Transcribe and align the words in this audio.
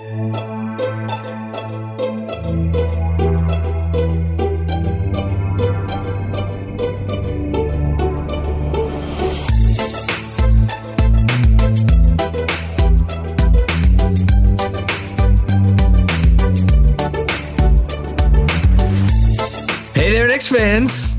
Hey 0.00 0.06
there, 20.12 20.28
Knicks 20.28 20.48
fans. 20.48 21.14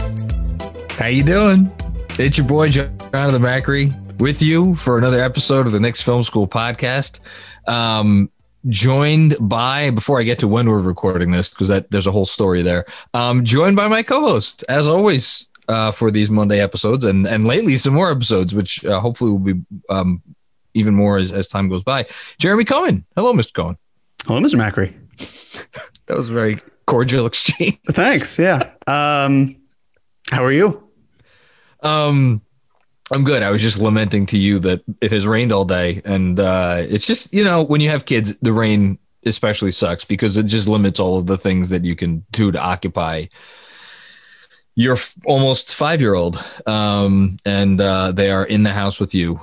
How 0.98 1.06
you 1.06 1.24
doing? 1.24 1.72
It's 2.18 2.40
your 2.40 2.48
boy 2.48 2.70
John 2.70 2.90
of 3.14 3.32
the 3.32 3.38
Macri 3.38 3.94
with 4.20 4.42
you 4.42 4.74
for 4.74 4.98
another 4.98 5.22
episode 5.22 5.68
of 5.68 5.72
the 5.72 5.80
Knicks 5.80 6.02
Film 6.02 6.24
School 6.24 6.48
podcast. 6.48 7.20
Um, 7.68 8.32
joined 8.68 9.36
by 9.40 9.90
before 9.92 10.20
I 10.20 10.24
get 10.24 10.40
to 10.40 10.48
when 10.48 10.70
we're 10.70 10.80
recording 10.80 11.32
this 11.32 11.50
because 11.50 11.68
that 11.68 11.92
there's 11.92 12.08
a 12.08 12.12
whole 12.12 12.26
story 12.26 12.62
there. 12.62 12.86
Um, 13.14 13.44
joined 13.44 13.76
by 13.76 13.88
my 13.88 14.04
co-host 14.04 14.64
as 14.70 14.88
always 14.88 15.48
uh, 15.68 15.92
for 15.92 16.12
these 16.12 16.30
Monday 16.30 16.60
episodes 16.60 17.06
and 17.06 17.28
and 17.28 17.46
lately 17.46 17.78
some 17.78 17.94
more 17.94 18.12
episodes, 18.12 18.54
which 18.54 18.86
uh, 18.86 19.00
hopefully 19.00 19.32
will 19.32 19.54
be 19.54 19.62
um, 19.90 20.22
even 20.74 20.96
more 20.96 21.18
as, 21.18 21.32
as 21.32 21.48
time 21.48 21.70
goes 21.70 21.84
by. 21.84 22.06
Jeremy 22.38 22.66
Cohen. 22.66 23.06
Hello, 23.16 23.34
Mr. 23.34 23.54
Cohen. 23.54 23.78
Hello, 24.26 24.40
Mr. 24.40 24.56
Macri. 24.56 24.96
That 26.08 26.18
was 26.18 26.30
a 26.30 26.34
very 26.34 26.58
cordial 26.88 27.26
exchange. 27.26 27.80
Thanks. 27.92 28.38
Yeah. 28.38 28.72
Um, 28.86 29.56
how 30.30 30.44
are 30.44 30.52
you? 30.52 30.84
Um, 31.84 32.42
I'm 33.12 33.24
good. 33.24 33.44
I 33.44 33.52
was 33.52 33.62
just 33.62 33.80
lamenting 33.80 34.26
to 34.28 34.38
you 34.38 34.60
that 34.60 34.82
it 35.02 35.12
has 35.12 35.28
rained 35.28 35.52
all 35.52 35.66
day, 35.66 36.02
and 36.06 36.40
uh, 36.40 36.78
it's 36.80 37.06
just 37.06 37.34
you 37.34 37.44
know 37.44 37.64
when 37.64 37.82
you 37.82 37.90
have 37.90 38.06
kids, 38.06 38.38
the 38.38 38.54
rain 38.54 39.00
especially 39.26 39.72
sucks 39.72 40.06
because 40.06 40.38
it 40.38 40.46
just 40.48 40.68
limits 40.68 41.00
all 41.00 41.18
of 41.18 41.28
the 41.28 41.38
things 41.38 41.70
that 41.70 41.86
you 41.86 41.96
can 41.96 42.26
do 42.32 42.52
to 42.52 42.60
occupy 42.60 43.26
your 44.76 44.94
f- 44.94 45.16
almost 45.26 45.76
five 45.76 46.02
year 46.02 46.16
old, 46.16 46.44
um, 46.66 47.38
and 47.46 47.80
uh, 47.80 48.12
they 48.12 48.32
are 48.32 48.46
in 48.46 48.64
the 48.64 48.72
house 48.72 49.00
with 49.00 49.14
you, 49.14 49.40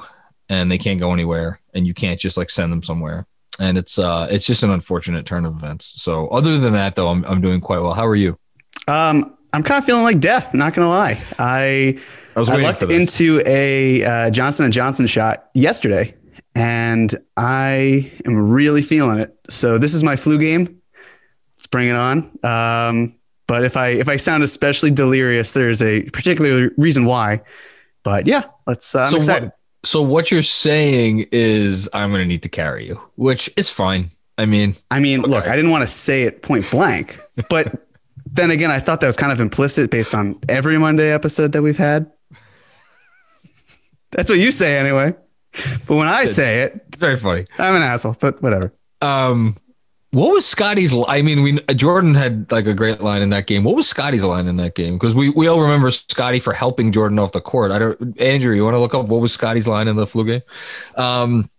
and 0.48 0.70
they 0.70 0.78
can't 0.78 1.00
go 1.00 1.12
anywhere, 1.12 1.60
and 1.74 1.86
you 1.86 1.94
can't 1.94 2.18
just 2.18 2.36
like 2.36 2.50
send 2.50 2.72
them 2.72 2.82
somewhere. 2.82 3.26
And 3.60 3.76
it's 3.76 3.98
uh, 3.98 4.28
it's 4.30 4.46
just 4.46 4.62
an 4.62 4.70
unfortunate 4.70 5.26
turn 5.26 5.44
of 5.44 5.56
events. 5.56 6.00
So 6.02 6.28
other 6.28 6.58
than 6.58 6.72
that, 6.72 6.96
though, 6.96 7.08
I'm 7.08 7.24
I'm 7.24 7.40
doing 7.40 7.60
quite 7.60 7.80
well. 7.80 7.94
How 7.94 8.06
are 8.06 8.16
you? 8.16 8.38
Um, 8.86 9.37
I'm 9.52 9.62
kind 9.62 9.78
of 9.78 9.84
feeling 9.84 10.02
like 10.04 10.20
death. 10.20 10.54
Not 10.54 10.74
gonna 10.74 10.88
lie. 10.88 11.20
I 11.38 11.98
I 12.36 12.38
was 12.38 12.48
I 12.48 12.56
lucked 12.56 12.82
into 12.84 13.42
a 13.46 14.04
uh, 14.04 14.30
Johnson 14.30 14.64
and 14.64 14.72
Johnson 14.74 15.06
shot 15.06 15.48
yesterday, 15.54 16.14
and 16.54 17.14
I 17.36 18.12
am 18.26 18.50
really 18.50 18.82
feeling 18.82 19.18
it. 19.18 19.34
So 19.50 19.78
this 19.78 19.94
is 19.94 20.02
my 20.02 20.16
flu 20.16 20.38
game. 20.38 20.80
Let's 21.56 21.66
bring 21.66 21.88
it 21.88 21.94
on. 21.96 22.30
Um, 22.44 23.14
but 23.46 23.64
if 23.64 23.76
I 23.76 23.88
if 23.88 24.08
I 24.08 24.16
sound 24.16 24.42
especially 24.42 24.90
delirious, 24.90 25.52
there's 25.52 25.80
a 25.82 26.02
particular 26.10 26.70
reason 26.76 27.04
why. 27.06 27.42
But 28.02 28.26
yeah, 28.26 28.44
let's. 28.66 28.94
Uh, 28.94 29.00
I'm 29.00 29.20
So 29.22 29.32
what- 29.32 29.54
So 29.84 30.02
what 30.02 30.30
you're 30.30 30.42
saying 30.42 31.26
is 31.32 31.88
I'm 31.94 32.10
going 32.10 32.20
to 32.22 32.26
need 32.26 32.42
to 32.42 32.48
carry 32.48 32.86
you, 32.86 33.00
which 33.16 33.48
is 33.56 33.70
fine. 33.70 34.10
I 34.36 34.44
mean, 34.44 34.74
I 34.90 35.00
mean, 35.00 35.20
Okay. 35.20 35.30
look, 35.30 35.48
I 35.48 35.56
didn't 35.56 35.70
want 35.70 35.82
to 35.82 35.86
say 35.86 36.24
it 36.24 36.42
point 36.42 36.70
blank, 36.70 37.16
but 37.48 37.86
then 38.32 38.50
again, 38.50 38.70
I 38.70 38.80
thought 38.80 39.00
that 39.00 39.06
was 39.06 39.16
kind 39.16 39.32
of 39.32 39.40
implicit 39.40 39.90
based 39.90 40.14
on 40.14 40.38
every 40.48 40.78
Monday 40.78 41.12
episode 41.12 41.52
that 41.52 41.62
we've 41.62 41.78
had. 41.78 42.10
That's 44.10 44.30
what 44.30 44.38
you 44.38 44.52
say 44.52 44.78
anyway. 44.78 45.14
But 45.86 45.96
when 45.96 46.08
I 46.08 46.24
say 46.24 46.62
it, 46.62 46.84
it's 46.88 46.98
very 46.98 47.16
funny. 47.16 47.44
I'm 47.58 47.74
an 47.74 47.82
asshole, 47.82 48.16
but 48.20 48.42
whatever. 48.42 48.72
Um, 49.00 49.56
what 50.10 50.32
was 50.32 50.46
Scottie's? 50.46 50.94
I 51.06 51.20
mean, 51.22 51.42
we 51.42 51.60
Jordan 51.74 52.14
had 52.14 52.50
like 52.50 52.66
a 52.66 52.74
great 52.74 53.00
line 53.00 53.20
in 53.20 53.30
that 53.30 53.46
game. 53.46 53.64
What 53.64 53.76
was 53.76 53.88
Scottie's 53.88 54.24
line 54.24 54.46
in 54.46 54.56
that 54.56 54.74
game? 54.74 54.94
Because 54.94 55.14
we, 55.14 55.30
we 55.30 55.48
all 55.48 55.60
remember 55.60 55.90
Scottie 55.90 56.40
for 56.40 56.54
helping 56.54 56.92
Jordan 56.92 57.18
off 57.18 57.32
the 57.32 57.42
court. 57.42 57.72
I 57.72 57.78
don't. 57.78 58.20
Andrew, 58.20 58.54
you 58.54 58.64
want 58.64 58.74
to 58.74 58.78
look 58.78 58.94
up 58.94 59.06
what 59.06 59.20
was 59.20 59.32
Scottie's 59.32 59.68
line 59.68 59.86
in 59.86 59.96
the 59.96 60.06
flu 60.06 60.24
game? 60.24 60.42
Um, 60.96 61.50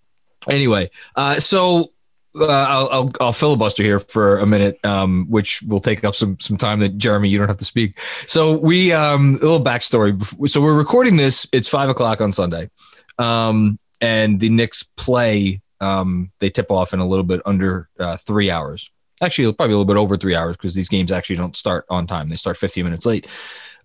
anyway, 0.50 0.90
uh, 1.16 1.40
so 1.40 1.92
uh, 2.36 2.48
I'll, 2.48 2.90
I'll 2.92 3.12
I'll 3.20 3.34
filibuster 3.34 3.84
here 3.84 4.00
for 4.00 4.38
a 4.38 4.46
minute, 4.46 4.84
um, 4.86 5.26
which 5.30 5.62
will 5.64 5.80
take 5.80 6.04
up 6.04 6.16
some 6.16 6.40
some 6.40 6.58
time 6.58 6.80
that 6.82 6.98
Jeremy 6.98 7.30
you 7.30 7.38
don't 7.38 7.48
have 7.48 7.58
to 7.58 7.66
speak. 7.66 8.00
So 8.28 8.60
we 8.60 8.94
um, 8.94 9.38
a 9.42 9.46
little 9.46 9.64
backstory. 9.64 10.50
So 10.50 10.62
we're 10.62 10.78
recording 10.78 11.16
this. 11.16 11.48
It's 11.52 11.68
five 11.68 11.90
o'clock 11.90 12.22
on 12.22 12.32
Sunday, 12.32 12.70
um, 13.18 13.80
and 14.00 14.40
the 14.40 14.50
Knicks 14.50 14.84
play 14.96 15.62
um, 15.82 16.32
they 16.40 16.50
tip 16.50 16.72
off 16.72 16.94
in 16.94 17.00
a 17.00 17.08
little 17.08 17.24
bit 17.24 17.42
under 17.46 17.90
uh, 18.00 18.18
three 18.18 18.52
hours. 18.52 18.92
Actually, 19.22 19.52
probably 19.54 19.74
a 19.74 19.78
little 19.78 19.94
bit 19.94 20.00
over 20.00 20.18
three 20.18 20.36
hours 20.36 20.56
because 20.56 20.74
these 20.74 20.90
games 20.90 21.12
actually 21.12 21.36
don't 21.36 21.56
start 21.56 21.86
on 21.90 22.08
time. 22.08 22.30
They 22.30 22.36
start 22.36 22.58
15 22.58 22.84
minutes 22.84 23.06
late. 23.06 23.28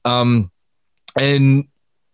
Um, 0.04 0.50
and 1.18 1.64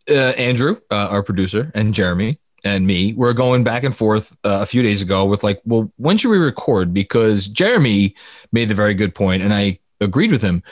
uh, 0.09 0.33
Andrew, 0.37 0.81
uh, 0.91 1.09
our 1.11 1.23
producer, 1.23 1.71
and 1.75 1.93
Jeremy 1.93 2.39
and 2.65 2.87
me 2.87 3.13
were 3.15 3.33
going 3.33 3.65
back 3.65 3.85
and 3.85 3.97
forth 3.97 4.33
uh, 4.45 4.59
a 4.61 4.67
few 4.67 4.83
days 4.83 5.03
ago 5.03 5.25
with 5.25 5.43
like, 5.43 5.61
well, 5.65 5.93
when 5.97 6.17
should 6.17 6.31
we 6.31 6.39
record? 6.39 6.93
Because 6.93 7.47
Jeremy 7.49 8.15
made 8.53 8.69
the 8.69 8.75
very 8.75 8.95
good 8.95 9.15
point, 9.15 9.43
and 9.43 9.55
I 9.55 9.79
agreed 10.01 10.31
with 10.31 10.43
him 10.43 10.63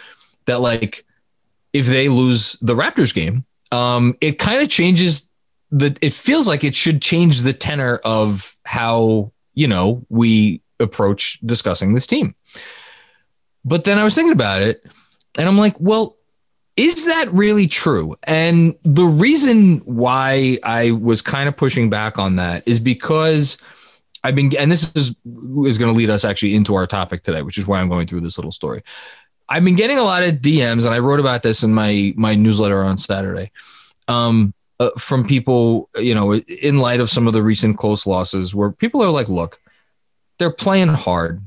that 0.46 0.60
like 0.60 1.04
if 1.72 1.86
they 1.86 2.08
lose 2.08 2.52
the 2.60 2.74
Raptors 2.74 3.14
game, 3.14 3.44
um, 3.72 4.16
it 4.20 4.38
kind 4.38 4.62
of 4.62 4.68
changes 4.68 5.28
the. 5.70 5.96
It 6.00 6.14
feels 6.14 6.46
like 6.46 6.64
it 6.64 6.74
should 6.74 7.02
change 7.02 7.42
the 7.42 7.52
tenor 7.52 8.00
of 8.04 8.56
how 8.64 9.32
you 9.54 9.68
know 9.68 10.04
we 10.08 10.62
approach 10.80 11.38
discussing 11.40 11.94
this 11.94 12.06
team. 12.06 12.34
But 13.64 13.84
then 13.84 13.98
I 13.98 14.04
was 14.04 14.14
thinking 14.14 14.32
about 14.32 14.62
it, 14.62 14.84
and 15.36 15.48
I'm 15.48 15.58
like, 15.58 15.78
well, 15.78 16.17
is 16.78 17.06
that 17.06 17.28
really 17.32 17.66
true? 17.66 18.14
And 18.22 18.76
the 18.84 19.04
reason 19.04 19.78
why 19.78 20.58
I 20.62 20.92
was 20.92 21.22
kind 21.22 21.48
of 21.48 21.56
pushing 21.56 21.90
back 21.90 22.18
on 22.18 22.36
that 22.36 22.66
is 22.66 22.78
because 22.78 23.58
I've 24.22 24.36
been, 24.36 24.56
and 24.56 24.70
this 24.70 24.94
is 24.94 25.16
is 25.66 25.78
going 25.78 25.92
to 25.92 25.96
lead 25.96 26.08
us 26.08 26.24
actually 26.24 26.54
into 26.54 26.76
our 26.76 26.86
topic 26.86 27.24
today, 27.24 27.42
which 27.42 27.58
is 27.58 27.66
why 27.66 27.80
I'm 27.80 27.88
going 27.88 28.06
through 28.06 28.20
this 28.20 28.38
little 28.38 28.52
story. 28.52 28.82
I've 29.48 29.64
been 29.64 29.74
getting 29.74 29.98
a 29.98 30.02
lot 30.02 30.22
of 30.22 30.36
DMs, 30.36 30.86
and 30.86 30.94
I 30.94 31.00
wrote 31.00 31.18
about 31.18 31.42
this 31.42 31.64
in 31.64 31.74
my 31.74 32.14
my 32.16 32.36
newsletter 32.36 32.84
on 32.84 32.96
Saturday, 32.96 33.50
um, 34.06 34.54
uh, 34.78 34.90
from 34.98 35.26
people, 35.26 35.90
you 35.96 36.14
know, 36.14 36.34
in 36.34 36.78
light 36.78 37.00
of 37.00 37.10
some 37.10 37.26
of 37.26 37.32
the 37.32 37.42
recent 37.42 37.76
close 37.76 38.06
losses, 38.06 38.54
where 38.54 38.70
people 38.70 39.02
are 39.02 39.10
like, 39.10 39.28
"Look, 39.28 39.60
they're 40.38 40.52
playing 40.52 40.88
hard. 40.88 41.42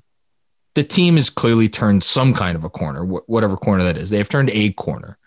The 0.74 0.84
team 0.84 1.16
has 1.16 1.30
clearly 1.30 1.70
turned 1.70 2.04
some 2.04 2.34
kind 2.34 2.58
of 2.58 2.66
a 2.66 2.70
corner, 2.70 3.06
wh- 3.06 3.30
whatever 3.30 3.56
corner 3.56 3.84
that 3.84 3.96
is. 3.96 4.10
They 4.10 4.18
have 4.18 4.30
turned 4.30 4.50
a 4.52 4.72
corner. 4.74 5.18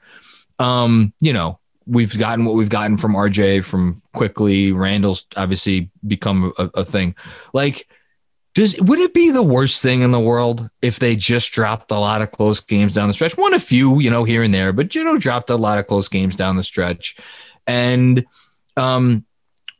Um, 0.58 1.12
you 1.20 1.32
know, 1.32 1.58
we've 1.86 2.16
gotten 2.18 2.44
what 2.44 2.54
we've 2.54 2.68
gotten 2.68 2.96
from 2.96 3.14
RJ, 3.14 3.64
from 3.64 4.02
Quickley. 4.12 4.72
Randle's 4.72 5.26
obviously 5.36 5.90
become 6.06 6.52
a, 6.58 6.70
a 6.74 6.84
thing. 6.84 7.14
Like." 7.52 7.88
Does 8.54 8.80
would 8.80 9.00
it 9.00 9.12
be 9.12 9.32
the 9.32 9.42
worst 9.42 9.82
thing 9.82 10.02
in 10.02 10.12
the 10.12 10.20
world 10.20 10.70
if 10.80 11.00
they 11.00 11.16
just 11.16 11.50
dropped 11.50 11.90
a 11.90 11.98
lot 11.98 12.22
of 12.22 12.30
close 12.30 12.60
games 12.60 12.94
down 12.94 13.08
the 13.08 13.12
stretch? 13.12 13.36
Won 13.36 13.52
a 13.52 13.58
few, 13.58 13.98
you 13.98 14.10
know, 14.10 14.22
here 14.22 14.44
and 14.44 14.54
there, 14.54 14.72
but 14.72 14.94
you 14.94 15.02
know, 15.02 15.18
dropped 15.18 15.50
a 15.50 15.56
lot 15.56 15.78
of 15.78 15.88
close 15.88 16.08
games 16.08 16.36
down 16.36 16.56
the 16.56 16.62
stretch. 16.62 17.16
And 17.66 18.24
um, 18.76 19.24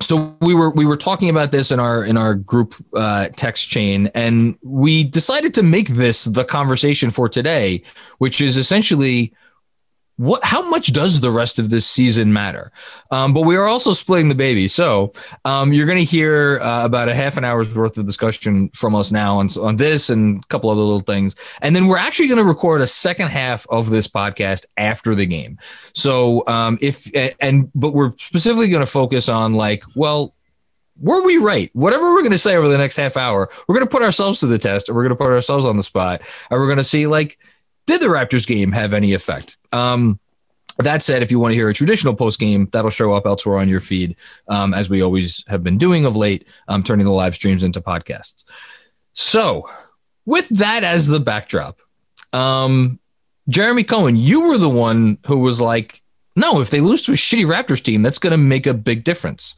so 0.01 0.37
we 0.41 0.55
were 0.55 0.71
we 0.71 0.87
were 0.87 0.97
talking 0.97 1.31
about 1.31 1.53
this 1.53 1.71
in 1.71 1.79
our 1.79 2.05
in 2.05 2.17
our 2.17 2.35
group 2.35 2.75
uh, 2.95 3.29
text 3.37 3.69
chain, 3.69 4.11
and 4.15 4.59
we 4.63 5.05
decided 5.05 5.55
to 5.55 5.63
make 5.63 5.89
this 5.89 6.25
the 6.25 6.45
conversation 6.45 7.11
for 7.11 7.29
today, 7.29 7.83
which 8.19 8.41
is 8.41 8.57
essentially 8.57 9.33
what 10.17 10.45
how 10.45 10.69
much 10.69 10.93
does 10.93 11.21
the 11.21 11.31
rest 11.31 11.59
of 11.59 11.71
this 11.71 11.87
season 11.87 12.33
matter? 12.33 12.71
Um, 13.11 13.35
but 13.35 13.43
we 13.43 13.57
are 13.57 13.67
also 13.67 13.93
splitting 13.93 14.29
the 14.29 14.35
baby. 14.35 14.69
So 14.69 15.13
um, 15.45 15.73
you're 15.73 15.87
going 15.87 15.99
to 15.99 16.05
hear 16.05 16.61
uh, 16.61 16.85
about 16.85 17.09
a 17.09 17.15
half 17.15 17.37
an 17.37 17.45
hour's 17.45 17.77
worth 17.77 17.99
of 17.99 18.07
discussion 18.07 18.71
from 18.71 18.95
us 18.95 19.11
now 19.11 19.39
on, 19.39 19.49
on 19.61 19.77
this 19.77 20.11
and 20.11 20.43
a 20.43 20.47
couple 20.47 20.71
other 20.71 20.81
little 20.81 21.01
things. 21.01 21.35
And 21.63 21.75
then 21.75 21.89
we're 21.89 21.99
actually 21.99 22.29
going 22.29 22.39
to 22.39 22.45
record 22.45 22.81
a 22.81 22.87
second 22.87 23.29
half 23.29 23.67
of 23.71 23.91
this 23.91 24.07
podcast 24.07 24.67
after 24.77 25.15
the 25.15 25.27
game. 25.27 25.59
So 25.95 26.45
um, 26.47 26.79
if 26.81 27.11
and 27.41 27.71
but 27.75 27.93
we're 27.93 28.13
specifically 28.13 28.69
going 28.69 28.85
to 28.85 28.91
focus 28.91 29.29
on 29.29 29.55
like 29.55 29.85
well 29.97 30.35
were 31.01 31.25
we 31.25 31.39
right? 31.39 31.71
Whatever 31.73 32.05
we're 32.05 32.21
going 32.21 32.31
to 32.31 32.39
say 32.39 32.57
over 32.57 32.69
the 32.69 32.79
next 32.79 32.97
half 32.97 33.17
hour, 33.17 33.49
we're 33.67 33.75
going 33.75 33.87
to 33.87 33.91
put 33.91 34.03
ourselves 34.03 34.41
to 34.41 34.47
the 34.47 34.59
test, 34.59 34.89
and 34.89 34.95
we're 34.95 35.03
going 35.03 35.17
to 35.17 35.21
put 35.23 35.31
ourselves 35.31 35.67
on 35.67 35.77
the 35.77 35.83
spot, 35.83 36.23
and 36.51 36.61
we're 36.61 36.69
going 36.69 36.79
to 36.79 36.85
see 36.85 37.09
like 37.09 37.37
did 37.87 38.01
the 38.01 38.07
Raptors 38.07 38.47
game 38.47 38.73
have 38.73 38.93
any 38.93 39.13
effect? 39.13 39.57
Um, 39.73 40.19
that 40.79 41.03
said, 41.03 41.23
if 41.23 41.31
you 41.31 41.39
want 41.39 41.53
to 41.53 41.57
hear 41.57 41.69
a 41.69 41.75
traditional 41.75 42.15
post 42.15 42.41
game, 42.41 42.69
that'll 42.73 42.91
show 42.91 43.13
up 43.13 43.27
elsewhere 43.27 43.59
on 43.59 43.69
your 43.69 43.81
feed, 43.81 44.17
um, 44.49 44.75
as 44.75 44.91
we 44.91 45.03
always 45.03 45.45
have 45.47 45.63
been 45.63 45.79
doing 45.79 46.05
of 46.05 46.17
late, 46.17 46.47
um, 46.67 46.83
turning 46.83 47.07
the 47.07 47.13
live 47.13 47.35
streams 47.35 47.63
into 47.63 47.81
podcasts. 47.81 48.45
So, 49.13 49.69
with 50.27 50.49
that 50.49 50.83
as 50.83 51.07
the 51.07 51.21
backdrop, 51.21 51.79
um, 52.33 52.99
Jeremy 53.49 53.85
Cohen, 53.85 54.17
you 54.17 54.49
were 54.49 54.59
the 54.59 54.69
one 54.69 55.19
who 55.27 55.41
was 55.41 55.61
like, 55.61 56.03
no, 56.35 56.61
if 56.61 56.71
they 56.71 56.81
lose 56.81 57.03
to 57.03 57.13
a 57.13 57.15
shitty 57.15 57.47
Raptors 57.47 57.83
team, 57.83 58.03
that's 58.03 58.19
going 58.19 58.33
to 58.33 58.37
make 58.39 58.67
a 58.67 58.75
big 58.75 59.05
difference. 59.05 59.55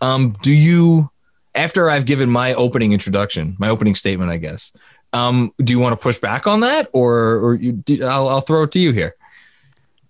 Um, 0.00 0.34
do 0.42 0.52
you, 0.52 1.10
after 1.54 1.88
I've 1.88 2.06
given 2.06 2.30
my 2.30 2.54
opening 2.54 2.92
introduction, 2.92 3.56
my 3.60 3.68
opening 3.68 3.94
statement, 3.94 4.32
I 4.32 4.38
guess, 4.38 4.72
um, 5.16 5.52
do 5.58 5.72
you 5.72 5.78
want 5.78 5.92
to 5.92 6.02
push 6.02 6.18
back 6.18 6.46
on 6.46 6.60
that, 6.60 6.88
or 6.92 7.36
or 7.38 7.54
you, 7.54 7.72
do, 7.72 8.04
I'll, 8.04 8.28
I'll 8.28 8.40
throw 8.40 8.64
it 8.64 8.72
to 8.72 8.78
you 8.78 8.92
here. 8.92 9.16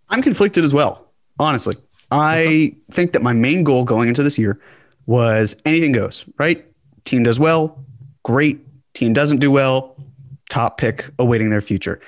I'm 0.08 0.23
conflicted 0.23 0.64
as 0.64 0.73
well. 0.75 1.08
Honestly, 1.38 1.76
I 2.11 2.75
think 2.91 3.12
that 3.12 3.23
my 3.23 3.32
main 3.32 3.64
goal 3.64 3.85
going 3.85 4.08
into 4.08 4.23
this 4.23 4.38
year 4.38 4.61
was 5.06 5.56
anything 5.64 5.93
goes. 5.93 6.25
Right, 6.38 6.67
team 7.05 7.23
does 7.23 7.38
well, 7.38 7.85
great. 8.23 8.61
Team 8.94 9.12
doesn't 9.12 9.38
do 9.38 9.53
well, 9.53 9.97
top 10.49 10.79
pick 10.79 11.11
awaiting 11.19 11.50
their 11.50 11.61
future. 11.61 12.00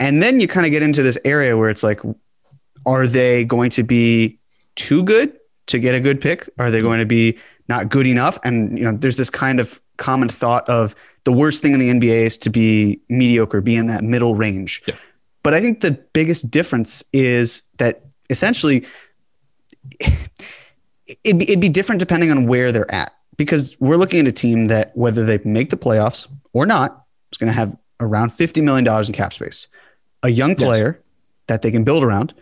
And 0.00 0.22
then 0.22 0.40
you 0.40 0.48
kind 0.48 0.66
of 0.66 0.72
get 0.72 0.82
into 0.82 1.02
this 1.02 1.18
area 1.24 1.56
where 1.56 1.70
it's 1.70 1.82
like, 1.82 2.00
are 2.86 3.06
they 3.06 3.44
going 3.44 3.70
to 3.70 3.82
be 3.82 4.38
too 4.74 5.02
good 5.02 5.32
to 5.66 5.78
get 5.78 5.94
a 5.94 6.00
good 6.00 6.20
pick? 6.20 6.48
Are 6.58 6.70
they 6.70 6.80
going 6.80 6.98
to 6.98 7.06
be 7.06 7.38
not 7.68 7.88
good 7.88 8.06
enough? 8.06 8.38
And 8.44 8.78
you 8.78 8.84
know, 8.84 8.92
there's 8.92 9.16
this 9.16 9.30
kind 9.30 9.60
of 9.60 9.80
common 9.96 10.28
thought 10.28 10.68
of 10.68 10.94
the 11.24 11.32
worst 11.32 11.62
thing 11.62 11.74
in 11.74 11.80
the 11.80 11.90
NBA 11.90 12.26
is 12.26 12.38
to 12.38 12.50
be 12.50 13.00
mediocre, 13.08 13.60
be 13.60 13.76
in 13.76 13.86
that 13.88 14.02
middle 14.02 14.34
range. 14.34 14.82
Yeah. 14.86 14.94
But 15.42 15.54
I 15.54 15.60
think 15.60 15.80
the 15.80 15.92
biggest 16.12 16.50
difference 16.50 17.04
is 17.12 17.62
that 17.78 18.04
essentially 18.30 18.86
it'd 21.24 21.38
be, 21.38 21.44
it'd 21.44 21.60
be 21.60 21.68
different 21.68 22.00
depending 22.00 22.30
on 22.30 22.46
where 22.46 22.72
they're 22.72 22.92
at 22.94 23.12
because 23.36 23.76
we're 23.80 23.96
looking 23.96 24.20
at 24.20 24.26
a 24.26 24.32
team 24.32 24.66
that 24.66 24.96
whether 24.96 25.24
they 25.24 25.38
make 25.44 25.70
the 25.70 25.76
playoffs 25.76 26.26
or 26.52 26.66
not 26.66 27.04
is 27.32 27.38
going 27.38 27.48
to 27.48 27.54
have 27.54 27.76
around 28.00 28.30
$50 28.30 28.62
million 28.62 28.86
in 28.86 29.12
cap 29.12 29.32
space, 29.32 29.66
a 30.22 30.28
young 30.28 30.54
player 30.54 30.94
yes. 30.96 31.04
that 31.46 31.62
they 31.62 31.70
can 31.70 31.84
build 31.84 32.02
around. 32.02 32.34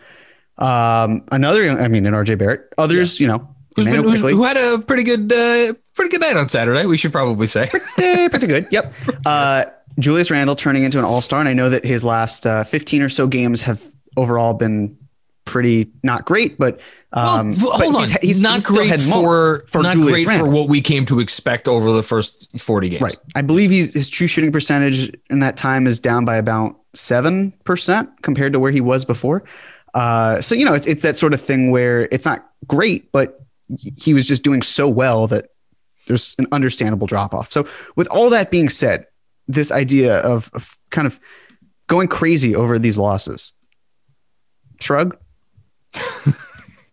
Um, 0.57 1.23
another, 1.31 1.69
I 1.69 1.87
mean, 1.87 2.05
an 2.05 2.13
RJ 2.13 2.37
Barrett, 2.37 2.73
others, 2.77 3.19
yeah. 3.19 3.25
you 3.25 3.31
know, 3.31 3.55
who's 3.75 3.85
been, 3.85 4.03
who's, 4.03 4.21
who 4.21 4.43
had 4.43 4.57
a 4.57 4.79
pretty 4.79 5.03
good, 5.03 5.31
uh, 5.31 5.73
pretty 5.97 6.11
good 6.11 6.21
night 6.21 6.37
on 6.37 6.47
Saturday. 6.47 6.85
We 6.85 6.97
should 6.97 7.11
probably 7.11 7.47
say 7.47 7.67
pretty, 7.67 8.29
pretty 8.29 8.47
good. 8.47 8.67
Yep. 8.71 8.93
Uh, 9.25 9.65
Julius 9.99 10.31
Randle 10.31 10.55
turning 10.55 10.83
into 10.83 10.99
an 10.99 11.05
All 11.05 11.21
Star, 11.21 11.39
and 11.39 11.49
I 11.49 11.53
know 11.53 11.69
that 11.69 11.83
his 11.83 12.05
last 12.05 12.45
uh, 12.45 12.63
15 12.63 13.01
or 13.01 13.09
so 13.09 13.27
games 13.27 13.63
have 13.63 13.83
overall 14.15 14.53
been 14.53 14.95
pretty 15.43 15.91
not 16.03 16.23
great, 16.25 16.57
but 16.57 16.79
um, 17.13 17.53
well, 17.55 17.71
hold 17.71 17.93
but 17.93 18.01
on, 18.01 18.01
he's, 18.01 18.17
he's 18.21 18.43
not 18.43 18.55
he's 18.55 18.67
great 18.67 19.01
for, 19.01 19.65
for 19.67 19.81
not 19.81 19.93
Julius 19.93 20.11
great 20.11 20.27
Randle. 20.27 20.47
for 20.47 20.53
what 20.53 20.69
we 20.69 20.81
came 20.81 21.05
to 21.05 21.19
expect 21.19 21.67
over 21.67 21.91
the 21.91 22.03
first 22.03 22.59
40 22.59 22.89
games. 22.89 23.01
Right. 23.01 23.17
I 23.35 23.41
believe 23.41 23.71
he, 23.71 23.87
his 23.87 24.07
true 24.07 24.27
shooting 24.27 24.51
percentage 24.51 25.11
in 25.29 25.39
that 25.39 25.57
time 25.57 25.87
is 25.87 25.99
down 25.99 26.25
by 26.25 26.35
about 26.35 26.79
seven 26.93 27.51
percent 27.63 28.21
compared 28.21 28.53
to 28.53 28.59
where 28.59 28.71
he 28.71 28.81
was 28.81 29.03
before. 29.03 29.43
Uh, 29.93 30.41
so 30.41 30.53
you 30.53 30.63
know, 30.63 30.73
it's 30.75 30.85
it's 30.85 31.01
that 31.01 31.15
sort 31.15 31.33
of 31.33 31.41
thing 31.41 31.71
where 31.71 32.07
it's 32.11 32.25
not 32.25 32.47
great, 32.67 33.11
but 33.11 33.41
he 33.97 34.13
was 34.13 34.27
just 34.27 34.43
doing 34.43 34.61
so 34.61 34.87
well 34.87 35.27
that 35.27 35.49
there's 36.07 36.35
an 36.39 36.47
understandable 36.51 37.07
drop 37.07 37.33
off. 37.33 37.51
So, 37.51 37.67
with 37.95 38.07
all 38.07 38.29
that 38.31 38.51
being 38.51 38.69
said, 38.69 39.07
this 39.47 39.71
idea 39.71 40.17
of, 40.17 40.49
of 40.53 40.77
kind 40.89 41.05
of 41.05 41.19
going 41.87 42.07
crazy 42.07 42.55
over 42.55 42.79
these 42.79 42.97
losses, 42.97 43.53
shrug. 44.81 45.17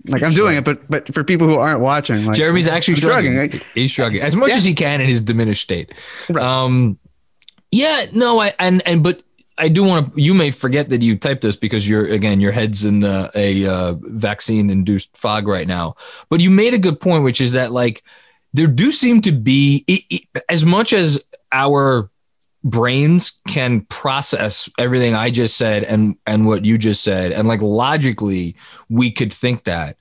like 0.06 0.22
I'm 0.22 0.32
doing 0.32 0.56
it, 0.56 0.64
but 0.64 0.88
but 0.88 1.12
for 1.12 1.24
people 1.24 1.46
who 1.46 1.56
aren't 1.56 1.80
watching, 1.80 2.26
like 2.26 2.36
Jeremy's 2.36 2.68
actually 2.68 2.96
shrugging. 2.96 3.36
Right? 3.36 3.54
He's 3.74 3.90
shrugging 3.90 4.20
as 4.20 4.36
much 4.36 4.50
yeah. 4.50 4.56
as 4.56 4.64
he 4.64 4.74
can 4.74 5.00
in 5.00 5.08
his 5.08 5.20
diminished 5.20 5.62
state. 5.62 5.92
Right. 6.28 6.44
Um, 6.44 6.98
yeah, 7.70 8.06
no, 8.12 8.40
I 8.40 8.54
and 8.58 8.82
and 8.86 9.02
but 9.02 9.22
I 9.58 9.68
do 9.68 9.82
want 9.84 10.14
to. 10.14 10.20
You 10.20 10.34
may 10.34 10.50
forget 10.50 10.90
that 10.90 11.02
you 11.02 11.16
typed 11.16 11.42
this 11.42 11.56
because 11.56 11.88
you're 11.88 12.06
again 12.06 12.40
your 12.40 12.52
head's 12.52 12.84
in 12.84 13.04
uh, 13.04 13.30
a 13.34 13.66
uh, 13.66 13.94
vaccine 14.00 14.70
induced 14.70 15.16
fog 15.16 15.48
right 15.48 15.66
now. 15.66 15.96
But 16.28 16.40
you 16.40 16.50
made 16.50 16.74
a 16.74 16.78
good 16.78 17.00
point, 17.00 17.24
which 17.24 17.40
is 17.40 17.52
that 17.52 17.72
like 17.72 18.04
there 18.54 18.66
do 18.66 18.90
seem 18.90 19.20
to 19.22 19.32
be 19.32 19.84
it, 19.86 20.02
it, 20.08 20.44
as 20.48 20.64
much 20.64 20.92
as 20.92 21.24
our 21.52 22.10
brains 22.62 23.42
can 23.46 23.82
process 23.82 24.70
everything 24.78 25.14
I 25.14 25.30
just 25.30 25.58
said 25.58 25.84
and 25.84 26.16
and 26.26 26.46
what 26.46 26.64
you 26.64 26.78
just 26.78 27.04
said, 27.04 27.32
and 27.32 27.46
like 27.46 27.60
logically 27.60 28.56
we 28.88 29.10
could 29.10 29.32
think 29.32 29.64
that 29.64 29.98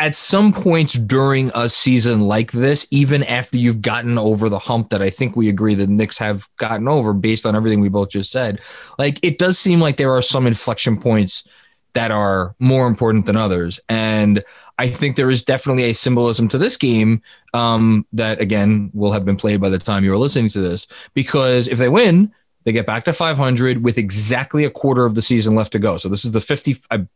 at 0.00 0.14
some 0.14 0.52
points 0.52 0.94
during 0.94 1.50
a 1.54 1.68
season 1.68 2.20
like 2.20 2.52
this, 2.52 2.86
even 2.92 3.24
after 3.24 3.58
you've 3.58 3.82
gotten 3.82 4.18
over 4.18 4.48
the 4.48 4.58
hump 4.58 4.90
that 4.90 5.02
I 5.02 5.10
think 5.10 5.34
we 5.34 5.48
agree 5.48 5.74
the 5.74 5.88
Knicks 5.88 6.18
have 6.18 6.48
gotten 6.58 6.86
over 6.86 7.12
based 7.12 7.44
on 7.44 7.56
everything 7.56 7.80
we 7.80 7.88
both 7.88 8.10
just 8.10 8.30
said, 8.30 8.60
like 8.98 9.18
it 9.22 9.36
does 9.36 9.58
seem 9.58 9.80
like 9.80 9.96
there 9.96 10.12
are 10.12 10.22
some 10.22 10.46
inflection 10.46 10.96
points 11.00 11.46
that 11.94 12.12
are 12.12 12.54
more 12.60 12.86
important 12.86 13.26
than 13.26 13.36
others. 13.36 13.80
And 13.88 14.44
I 14.78 14.88
think 14.88 15.16
there 15.16 15.30
is 15.30 15.44
definitely 15.44 15.84
a 15.84 15.94
symbolism 15.94 16.48
to 16.48 16.58
this 16.58 16.76
game 16.76 17.22
um, 17.52 18.06
that, 18.12 18.40
again, 18.40 18.90
will 18.92 19.12
have 19.12 19.24
been 19.24 19.36
played 19.36 19.60
by 19.60 19.68
the 19.68 19.78
time 19.78 20.04
you 20.04 20.12
are 20.12 20.18
listening 20.18 20.50
to 20.50 20.60
this. 20.60 20.86
Because 21.14 21.68
if 21.68 21.78
they 21.78 21.88
win, 21.88 22.32
they 22.64 22.72
get 22.72 22.86
back 22.86 23.04
to 23.04 23.12
500 23.12 23.84
with 23.84 23.98
exactly 23.98 24.64
a 24.64 24.70
quarter 24.70 25.04
of 25.04 25.14
the 25.14 25.22
season 25.22 25.54
left 25.54 25.72
to 25.72 25.78
go. 25.78 25.96
So 25.98 26.08
this 26.08 26.24
is 26.24 26.32
the 26.32 26.40
50. 26.40 26.76
I 26.90 27.06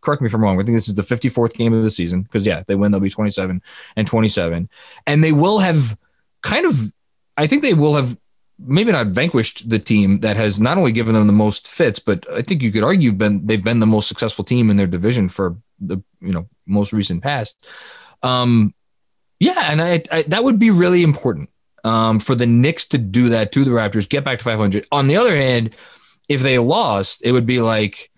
correct 0.00 0.22
me 0.22 0.26
if 0.26 0.34
I'm 0.34 0.42
wrong. 0.42 0.60
I 0.60 0.64
think 0.64 0.76
this 0.76 0.88
is 0.88 0.94
the 0.94 1.02
54th 1.02 1.54
game 1.54 1.72
of 1.72 1.82
the 1.82 1.90
season 1.90 2.22
because 2.22 2.46
yeah, 2.46 2.62
they 2.66 2.74
win, 2.74 2.92
they'll 2.92 3.00
be 3.00 3.10
27 3.10 3.62
and 3.96 4.06
27, 4.06 4.68
and 5.06 5.24
they 5.24 5.32
will 5.32 5.58
have 5.60 5.96
kind 6.42 6.66
of. 6.66 6.92
I 7.36 7.46
think 7.46 7.62
they 7.62 7.74
will 7.74 7.94
have 7.94 8.18
maybe 8.58 8.90
not 8.90 9.08
vanquished 9.08 9.70
the 9.70 9.78
team 9.78 10.20
that 10.20 10.36
has 10.36 10.60
not 10.60 10.76
only 10.76 10.90
given 10.90 11.14
them 11.14 11.28
the 11.28 11.32
most 11.32 11.68
fits, 11.68 12.00
but 12.00 12.28
I 12.32 12.42
think 12.42 12.62
you 12.62 12.72
could 12.72 12.82
argue 12.82 13.12
been 13.12 13.46
they've 13.46 13.62
been 13.62 13.78
the 13.78 13.86
most 13.86 14.08
successful 14.08 14.44
team 14.44 14.70
in 14.70 14.76
their 14.76 14.86
division 14.86 15.28
for 15.28 15.56
the 15.80 15.98
you 16.20 16.32
know 16.32 16.48
most 16.66 16.92
recent 16.92 17.22
past. 17.22 17.66
Um, 18.22 18.74
yeah, 19.40 19.70
and 19.70 19.80
I, 19.80 20.02
I 20.10 20.22
that 20.22 20.44
would 20.44 20.58
be 20.58 20.70
really 20.70 21.02
important 21.02 21.50
um, 21.84 22.18
for 22.20 22.34
the 22.34 22.46
Knicks 22.46 22.86
to 22.88 22.98
do 22.98 23.30
that 23.30 23.52
to 23.52 23.64
the 23.64 23.70
Raptors, 23.70 24.08
get 24.08 24.24
back 24.24 24.38
to 24.38 24.44
500. 24.44 24.86
On 24.90 25.08
the 25.08 25.16
other 25.16 25.36
hand, 25.36 25.70
if 26.28 26.42
they 26.42 26.58
lost, 26.58 27.24
it 27.24 27.32
would 27.32 27.46
be 27.46 27.60
like 27.60 28.10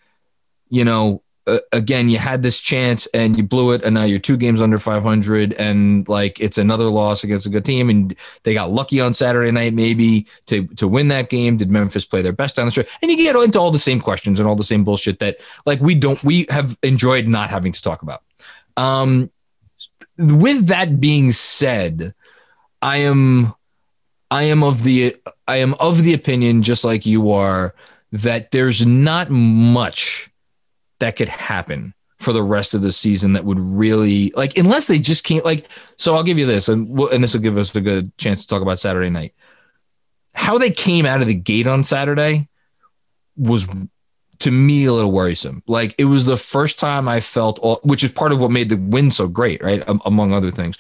you 0.70 0.84
know, 0.84 1.22
uh, 1.50 1.58
again, 1.72 2.08
you 2.08 2.18
had 2.18 2.42
this 2.42 2.60
chance 2.60 3.06
and 3.08 3.36
you 3.36 3.42
blew 3.42 3.72
it, 3.72 3.82
and 3.82 3.94
now 3.94 4.04
you're 4.04 4.18
two 4.18 4.36
games 4.36 4.60
under 4.60 4.78
500, 4.78 5.52
and 5.54 6.08
like 6.08 6.40
it's 6.40 6.58
another 6.58 6.84
loss 6.84 7.24
against 7.24 7.46
a 7.46 7.50
good 7.50 7.64
team, 7.64 7.90
and 7.90 8.14
they 8.44 8.54
got 8.54 8.70
lucky 8.70 9.00
on 9.00 9.12
Saturday 9.12 9.50
night 9.50 9.74
maybe 9.74 10.26
to 10.46 10.66
to 10.68 10.86
win 10.86 11.08
that 11.08 11.28
game. 11.28 11.56
Did 11.56 11.70
Memphis 11.70 12.04
play 12.04 12.22
their 12.22 12.32
best 12.32 12.56
down 12.56 12.66
the 12.66 12.70
stretch? 12.70 12.88
And 13.02 13.10
you 13.10 13.16
get 13.16 13.36
into 13.36 13.58
all 13.58 13.70
the 13.70 13.78
same 13.78 14.00
questions 14.00 14.38
and 14.38 14.48
all 14.48 14.56
the 14.56 14.62
same 14.62 14.84
bullshit 14.84 15.18
that 15.18 15.38
like 15.66 15.80
we 15.80 15.94
don't 15.94 16.22
we 16.22 16.46
have 16.50 16.78
enjoyed 16.82 17.26
not 17.26 17.50
having 17.50 17.72
to 17.72 17.82
talk 17.82 18.02
about. 18.02 18.22
Um, 18.76 19.30
with 20.16 20.66
that 20.66 21.00
being 21.00 21.32
said, 21.32 22.14
I 22.80 22.98
am 22.98 23.54
I 24.30 24.44
am 24.44 24.62
of 24.62 24.84
the 24.84 25.16
I 25.48 25.56
am 25.56 25.74
of 25.74 26.04
the 26.04 26.14
opinion, 26.14 26.62
just 26.62 26.84
like 26.84 27.04
you 27.04 27.32
are, 27.32 27.74
that 28.12 28.52
there's 28.52 28.86
not 28.86 29.30
much 29.30 30.29
that 31.00 31.16
could 31.16 31.28
happen 31.28 31.94
for 32.20 32.34
the 32.34 32.42
rest 32.42 32.74
of 32.74 32.82
the 32.82 32.92
season 32.92 33.32
that 33.32 33.44
would 33.46 33.58
really 33.58 34.30
like 34.36 34.56
unless 34.58 34.86
they 34.86 34.98
just 34.98 35.24
can't 35.24 35.44
like 35.44 35.66
so 35.96 36.14
I'll 36.14 36.22
give 36.22 36.38
you 36.38 36.46
this 36.46 36.68
and 36.68 36.88
we'll, 36.88 37.08
and 37.08 37.24
this 37.24 37.34
will 37.34 37.40
give 37.40 37.56
us 37.56 37.74
a 37.74 37.80
good 37.80 38.16
chance 38.18 38.42
to 38.42 38.48
talk 38.48 38.62
about 38.62 38.78
Saturday 38.78 39.10
night. 39.10 39.34
How 40.34 40.58
they 40.58 40.70
came 40.70 41.06
out 41.06 41.22
of 41.22 41.26
the 41.26 41.34
gate 41.34 41.66
on 41.66 41.82
Saturday 41.82 42.48
was 43.36 43.66
to 44.40 44.50
me 44.50 44.84
a 44.84 44.92
little 44.92 45.12
worrisome. 45.12 45.62
Like 45.66 45.94
it 45.96 46.04
was 46.04 46.26
the 46.26 46.36
first 46.36 46.78
time 46.78 47.08
I 47.08 47.20
felt 47.20 47.58
all, 47.60 47.80
which 47.84 48.04
is 48.04 48.12
part 48.12 48.32
of 48.32 48.40
what 48.40 48.50
made 48.50 48.68
the 48.68 48.76
win 48.76 49.10
so 49.10 49.26
great, 49.26 49.62
right? 49.62 49.86
Um, 49.88 50.02
among 50.04 50.34
other 50.34 50.50
things. 50.50 50.78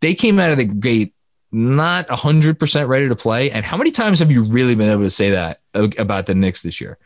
They 0.00 0.14
came 0.14 0.38
out 0.38 0.50
of 0.50 0.58
the 0.58 0.64
gate 0.64 1.14
not 1.50 2.08
100% 2.08 2.88
ready 2.88 3.08
to 3.08 3.16
play 3.16 3.50
and 3.50 3.64
how 3.64 3.78
many 3.78 3.90
times 3.90 4.18
have 4.18 4.30
you 4.30 4.42
really 4.42 4.74
been 4.74 4.90
able 4.90 5.02
to 5.02 5.10
say 5.10 5.30
that 5.30 5.58
about 5.74 6.26
the 6.26 6.34
Knicks 6.34 6.62
this 6.62 6.78
year? 6.78 6.98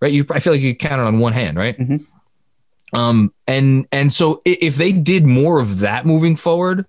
Right? 0.00 0.12
You, 0.12 0.26
I 0.30 0.40
feel 0.40 0.52
like 0.52 0.62
you 0.62 0.74
count 0.74 1.00
it 1.00 1.06
on 1.06 1.18
one 1.18 1.32
hand, 1.32 1.56
right? 1.56 1.76
Mm-hmm. 1.78 1.96
Um, 2.96 3.32
and 3.46 3.86
and 3.92 4.12
so 4.12 4.42
if 4.44 4.76
they 4.76 4.92
did 4.92 5.24
more 5.24 5.60
of 5.60 5.80
that 5.80 6.06
moving 6.06 6.36
forward, 6.36 6.86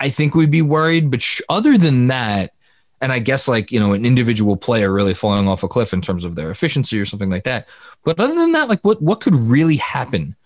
I 0.00 0.10
think 0.10 0.34
we'd 0.34 0.50
be 0.50 0.62
worried. 0.62 1.10
But 1.10 1.22
sh- 1.22 1.40
other 1.48 1.78
than 1.78 2.08
that, 2.08 2.52
and 3.00 3.12
I 3.12 3.18
guess 3.18 3.48
like 3.48 3.72
you 3.72 3.80
know 3.80 3.92
an 3.92 4.04
individual 4.04 4.56
player 4.56 4.92
really 4.92 5.14
falling 5.14 5.48
off 5.48 5.62
a 5.62 5.68
cliff 5.68 5.92
in 5.92 6.02
terms 6.02 6.24
of 6.24 6.34
their 6.34 6.50
efficiency 6.50 7.00
or 7.00 7.06
something 7.06 7.30
like 7.30 7.44
that. 7.44 7.66
But 8.04 8.20
other 8.20 8.34
than 8.34 8.52
that, 8.52 8.68
like 8.68 8.80
what 8.82 9.00
what 9.00 9.20
could 9.20 9.34
really 9.34 9.76
happen? 9.76 10.36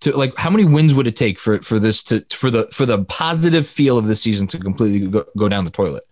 To 0.00 0.14
like, 0.14 0.36
how 0.36 0.50
many 0.50 0.66
wins 0.66 0.92
would 0.92 1.06
it 1.06 1.16
take 1.16 1.38
for 1.38 1.60
for 1.62 1.78
this 1.78 2.02
to 2.04 2.24
for 2.30 2.50
the 2.50 2.68
for 2.68 2.84
the 2.86 3.04
positive 3.04 3.66
feel 3.66 3.96
of 3.98 4.06
the 4.06 4.16
season 4.16 4.46
to 4.48 4.58
completely 4.58 5.08
go, 5.08 5.24
go 5.36 5.48
down 5.48 5.64
the 5.64 5.70
toilet? 5.70 6.06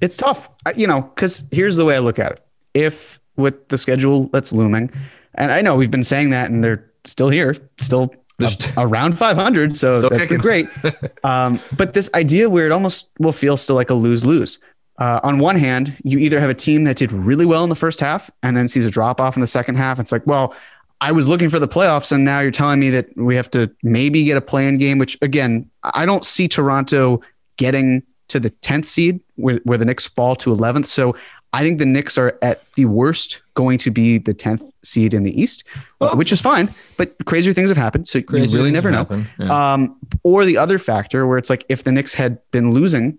It's 0.00 0.16
tough, 0.16 0.48
you 0.76 0.86
know, 0.86 1.02
because 1.02 1.44
here's 1.50 1.76
the 1.76 1.84
way 1.84 1.96
I 1.96 2.00
look 2.00 2.18
at 2.18 2.32
it. 2.32 2.40
If 2.74 3.20
with 3.36 3.68
the 3.68 3.78
schedule 3.78 4.28
that's 4.28 4.52
looming. 4.52 4.90
And 5.34 5.52
I 5.52 5.62
know 5.62 5.76
we've 5.76 5.90
been 5.90 6.04
saying 6.04 6.30
that, 6.30 6.50
and 6.50 6.62
they're 6.62 6.90
still 7.06 7.28
here, 7.28 7.56
still 7.78 8.14
around 8.76 9.18
500. 9.18 9.76
So 9.76 10.02
that's 10.02 10.36
great. 10.36 10.66
um, 11.24 11.60
but 11.76 11.92
this 11.92 12.10
idea 12.14 12.50
where 12.50 12.66
it 12.66 12.72
almost 12.72 13.10
will 13.18 13.32
feel 13.32 13.56
still 13.56 13.76
like 13.76 13.90
a 13.90 13.94
lose 13.94 14.24
lose. 14.24 14.58
Uh, 14.98 15.18
on 15.24 15.38
one 15.38 15.56
hand, 15.56 15.96
you 16.04 16.18
either 16.18 16.38
have 16.38 16.50
a 16.50 16.54
team 16.54 16.84
that 16.84 16.96
did 16.96 17.10
really 17.10 17.44
well 17.44 17.64
in 17.64 17.70
the 17.70 17.76
first 17.76 17.98
half 17.98 18.30
and 18.44 18.56
then 18.56 18.68
sees 18.68 18.86
a 18.86 18.90
drop 18.90 19.20
off 19.20 19.36
in 19.36 19.40
the 19.40 19.46
second 19.46 19.74
half. 19.74 19.98
It's 19.98 20.12
like, 20.12 20.24
well, 20.24 20.54
I 21.00 21.10
was 21.10 21.26
looking 21.26 21.50
for 21.50 21.58
the 21.58 21.68
playoffs, 21.68 22.12
and 22.12 22.24
now 22.24 22.40
you're 22.40 22.52
telling 22.52 22.78
me 22.78 22.90
that 22.90 23.14
we 23.16 23.34
have 23.36 23.50
to 23.50 23.70
maybe 23.82 24.24
get 24.24 24.36
a 24.36 24.40
play-in 24.40 24.78
game. 24.78 24.98
Which 24.98 25.18
again, 25.20 25.68
I 25.82 26.06
don't 26.06 26.24
see 26.24 26.48
Toronto 26.48 27.20
getting 27.56 28.02
to 28.28 28.40
the 28.40 28.50
10th 28.50 28.86
seed 28.86 29.20
where, 29.36 29.60
where 29.64 29.76
the 29.76 29.84
Knicks 29.84 30.08
fall 30.08 30.34
to 30.36 30.50
11th. 30.50 30.86
So 30.86 31.14
I 31.54 31.62
think 31.62 31.78
the 31.78 31.86
Knicks 31.86 32.18
are 32.18 32.36
at 32.42 32.62
the 32.74 32.86
worst 32.86 33.40
going 33.54 33.78
to 33.78 33.92
be 33.92 34.18
the 34.18 34.34
10th 34.34 34.68
seed 34.82 35.14
in 35.14 35.22
the 35.22 35.40
East, 35.40 35.62
well, 36.00 36.16
which 36.16 36.32
is 36.32 36.42
fine, 36.42 36.68
but 36.96 37.14
crazier 37.26 37.52
things 37.52 37.68
have 37.68 37.76
happened. 37.76 38.08
So 38.08 38.18
you 38.18 38.24
really 38.28 38.72
never 38.72 38.90
know. 38.90 39.06
Yeah. 39.38 39.72
Um, 39.72 39.96
or 40.24 40.44
the 40.44 40.58
other 40.58 40.80
factor 40.80 41.28
where 41.28 41.38
it's 41.38 41.50
like 41.50 41.64
if 41.68 41.84
the 41.84 41.92
Knicks 41.92 42.12
had 42.12 42.38
been 42.50 42.72
losing 42.72 43.18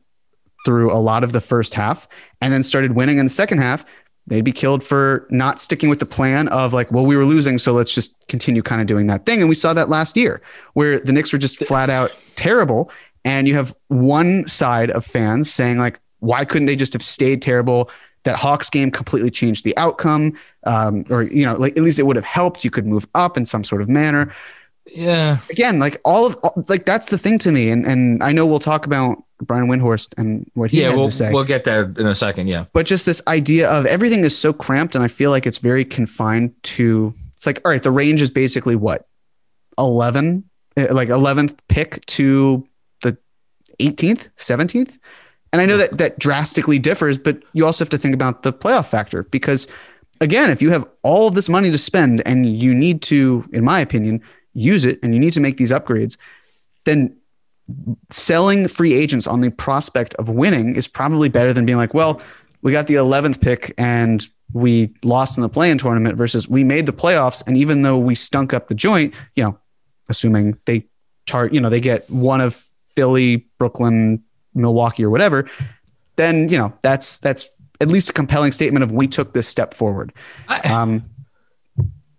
through 0.66 0.92
a 0.92 1.00
lot 1.00 1.24
of 1.24 1.32
the 1.32 1.40
first 1.40 1.74
half 1.74 2.10
and 2.42 2.52
then 2.52 2.62
started 2.62 2.92
winning 2.92 3.20
in 3.20 3.26
the 3.28 3.30
second 3.30 3.60
half, 3.60 3.86
they'd 4.28 4.44
be 4.44 4.52
killed 4.52 4.84
for 4.84 5.26
not 5.30 5.62
sticking 5.62 5.88
with 5.88 6.00
the 6.00 6.06
plan 6.06 6.50
of 6.50 6.74
like, 6.74 6.92
well, 6.92 7.06
we 7.06 7.16
were 7.16 7.24
losing, 7.24 7.58
so 7.58 7.72
let's 7.72 7.96
just 7.96 8.18
continue 8.28 8.62
kind 8.62 8.82
of 8.82 8.88
doing 8.88 9.08
that 9.08 9.26
thing. 9.26 9.40
And 9.40 9.48
we 9.48 9.56
saw 9.56 9.74
that 9.74 9.88
last 9.88 10.18
year 10.18 10.42
where 10.74 11.00
the 11.00 11.14
Knicks 11.14 11.32
were 11.32 11.40
just 11.40 11.64
flat 11.66 11.90
out 11.90 12.12
terrible. 12.36 12.92
And 13.24 13.48
you 13.48 13.54
have 13.54 13.74
one 13.88 14.46
side 14.46 14.92
of 14.92 15.06
fans 15.06 15.50
saying 15.50 15.78
like, 15.78 16.02
why 16.20 16.44
couldn't 16.44 16.66
they 16.66 16.76
just 16.76 16.94
have 16.94 17.04
stayed 17.04 17.42
terrible? 17.42 17.90
That 18.26 18.36
Hawks 18.36 18.70
game 18.70 18.92
completely 18.92 19.32
changed 19.32 19.64
the 19.64 19.76
outcome, 19.78 20.34
um, 20.66 21.06
or 21.10 21.24
you 21.24 21.46
know, 21.46 21.56
like 21.56 21.78
at 21.78 21.84
least 21.84 22.00
it 22.00 22.04
would 22.04 22.18
have 22.18 22.26
helped. 22.26 22.66
You 22.66 22.72
could 22.72 22.86
move 22.86 23.08
up 23.16 23.38
in 23.38 23.46
some 23.46 23.64
sort 23.64 23.82
of 23.82 23.88
manner. 23.88 24.36
Yeah. 24.88 25.40
Again, 25.50 25.80
like 25.80 26.00
all 26.04 26.28
of 26.28 26.36
all, 26.44 26.64
like 26.68 26.86
that's 26.86 27.10
the 27.10 27.18
thing 27.18 27.40
to 27.40 27.52
me, 27.52 27.70
and 27.70 27.86
and 27.86 28.22
I 28.22 28.32
know 28.32 28.46
we'll 28.46 28.60
talk 28.60 28.86
about 28.86 29.24
Brian 29.42 29.68
Windhorst 29.68 30.14
and 30.18 30.50
what 30.54 30.72
he 30.72 30.82
yeah, 30.82 30.90
had 30.90 30.98
we'll, 30.98 31.06
to 31.06 31.12
say. 31.12 31.32
We'll 31.32 31.44
get 31.44 31.64
there 31.64 31.84
in 31.84 32.08
a 32.08 32.16
second. 32.16 32.48
Yeah. 32.48 32.66
But 32.74 32.86
just 32.86 33.06
this 33.06 33.22
idea 33.28 33.70
of 33.70 33.86
everything 33.86 34.24
is 34.24 34.38
so 34.38 34.54
cramped, 34.54 34.96
and 34.96 35.04
I 35.04 35.08
feel 35.08 35.32
like 35.32 35.46
it's 35.46 35.60
very 35.60 35.86
confined 35.86 36.54
to. 36.64 37.14
It's 37.36 37.46
like 37.46 37.62
all 37.64 37.72
right, 37.72 37.82
the 37.82 37.92
range 37.92 38.22
is 38.22 38.32
basically 38.32 38.76
what 38.76 39.08
eleven, 39.78 40.50
eh, 40.78 40.92
like 40.92 41.10
eleventh 41.10 41.62
pick 41.68 42.06
to 42.08 42.66
the 43.02 43.18
eighteenth, 43.80 44.30
seventeenth. 44.38 44.98
And 45.56 45.62
I 45.62 45.66
know 45.68 45.78
that 45.78 45.98
that 46.00 46.20
drastically 46.20 46.80
differs, 46.80 47.18
but 47.18 47.42
you 47.54 47.66
also 47.66 47.86
have 47.86 47.90
to 47.92 47.98
think 47.98 48.14
about 48.14 48.44
the 48.44 48.52
playoff 48.52 48.90
factor 48.90 49.24
because 49.24 49.68
again, 50.20 50.52
if 50.52 50.62
you 50.62 50.70
have 50.70 50.86
all 51.02 51.30
of 51.30 51.34
this 51.34 51.48
money 51.48 51.72
to 51.72 51.78
spend 51.78 52.22
and 52.26 52.46
you 52.46 52.74
need 52.74 53.02
to, 53.04 53.48
in 53.54 53.64
my 53.64 53.80
opinion, 53.80 54.22
use 54.54 54.84
it 54.84 55.00
and 55.02 55.14
you 55.14 55.20
need 55.22 55.32
to 55.32 55.40
make 55.40 55.56
these 55.56 55.72
upgrades, 55.72 56.18
then 56.84 57.16
selling 58.12 58.68
free 58.68 58.94
agents 58.94 59.28
on 59.28 59.40
the 59.40 59.50
prospect 59.50 60.14
of 60.16 60.28
winning 60.28 60.76
is 60.76 60.90
probably 60.90 61.30
better 61.30 61.54
than 61.54 61.66
being 61.66 61.78
like, 61.78 61.94
well, 61.94 62.22
we 62.62 62.74
got 62.74 62.88
the 62.88 62.96
11th 62.96 63.40
pick 63.40 63.74
and 63.78 64.28
we 64.52 64.94
lost 65.06 65.38
in 65.38 65.42
the 65.42 65.48
play-in 65.48 65.78
tournament 65.78 66.18
versus 66.18 66.50
we 66.50 66.66
made 66.66 66.86
the 66.86 66.92
playoffs. 66.92 67.42
And 67.48 67.56
even 67.56 67.82
though 67.84 67.98
we 67.98 68.14
stunk 68.14 68.54
up 68.54 68.68
the 68.68 68.76
joint, 68.76 69.14
you 69.38 69.44
know, 69.46 69.58
assuming 70.10 70.60
they 70.66 70.86
tar, 71.26 71.48
you 71.48 71.62
know, 71.62 71.70
they 71.70 71.80
get 71.80 72.10
one 72.10 72.42
of 72.42 72.62
Philly, 72.94 73.48
Brooklyn, 73.58 74.22
Milwaukee 74.56 75.04
or 75.04 75.10
whatever, 75.10 75.50
then 76.16 76.50
you 76.50 76.58
know 76.58 76.74
that's 76.82 77.20
that's 77.20 77.50
at 77.82 77.90
least 77.90 78.10
a 78.10 78.14
compelling 78.14 78.52
statement 78.52 78.84
of 78.84 78.92
we 78.92 79.08
took 79.08 79.34
this 79.34 79.48
step 79.48 79.74
forward. 79.74 80.14
Um, 80.64 81.04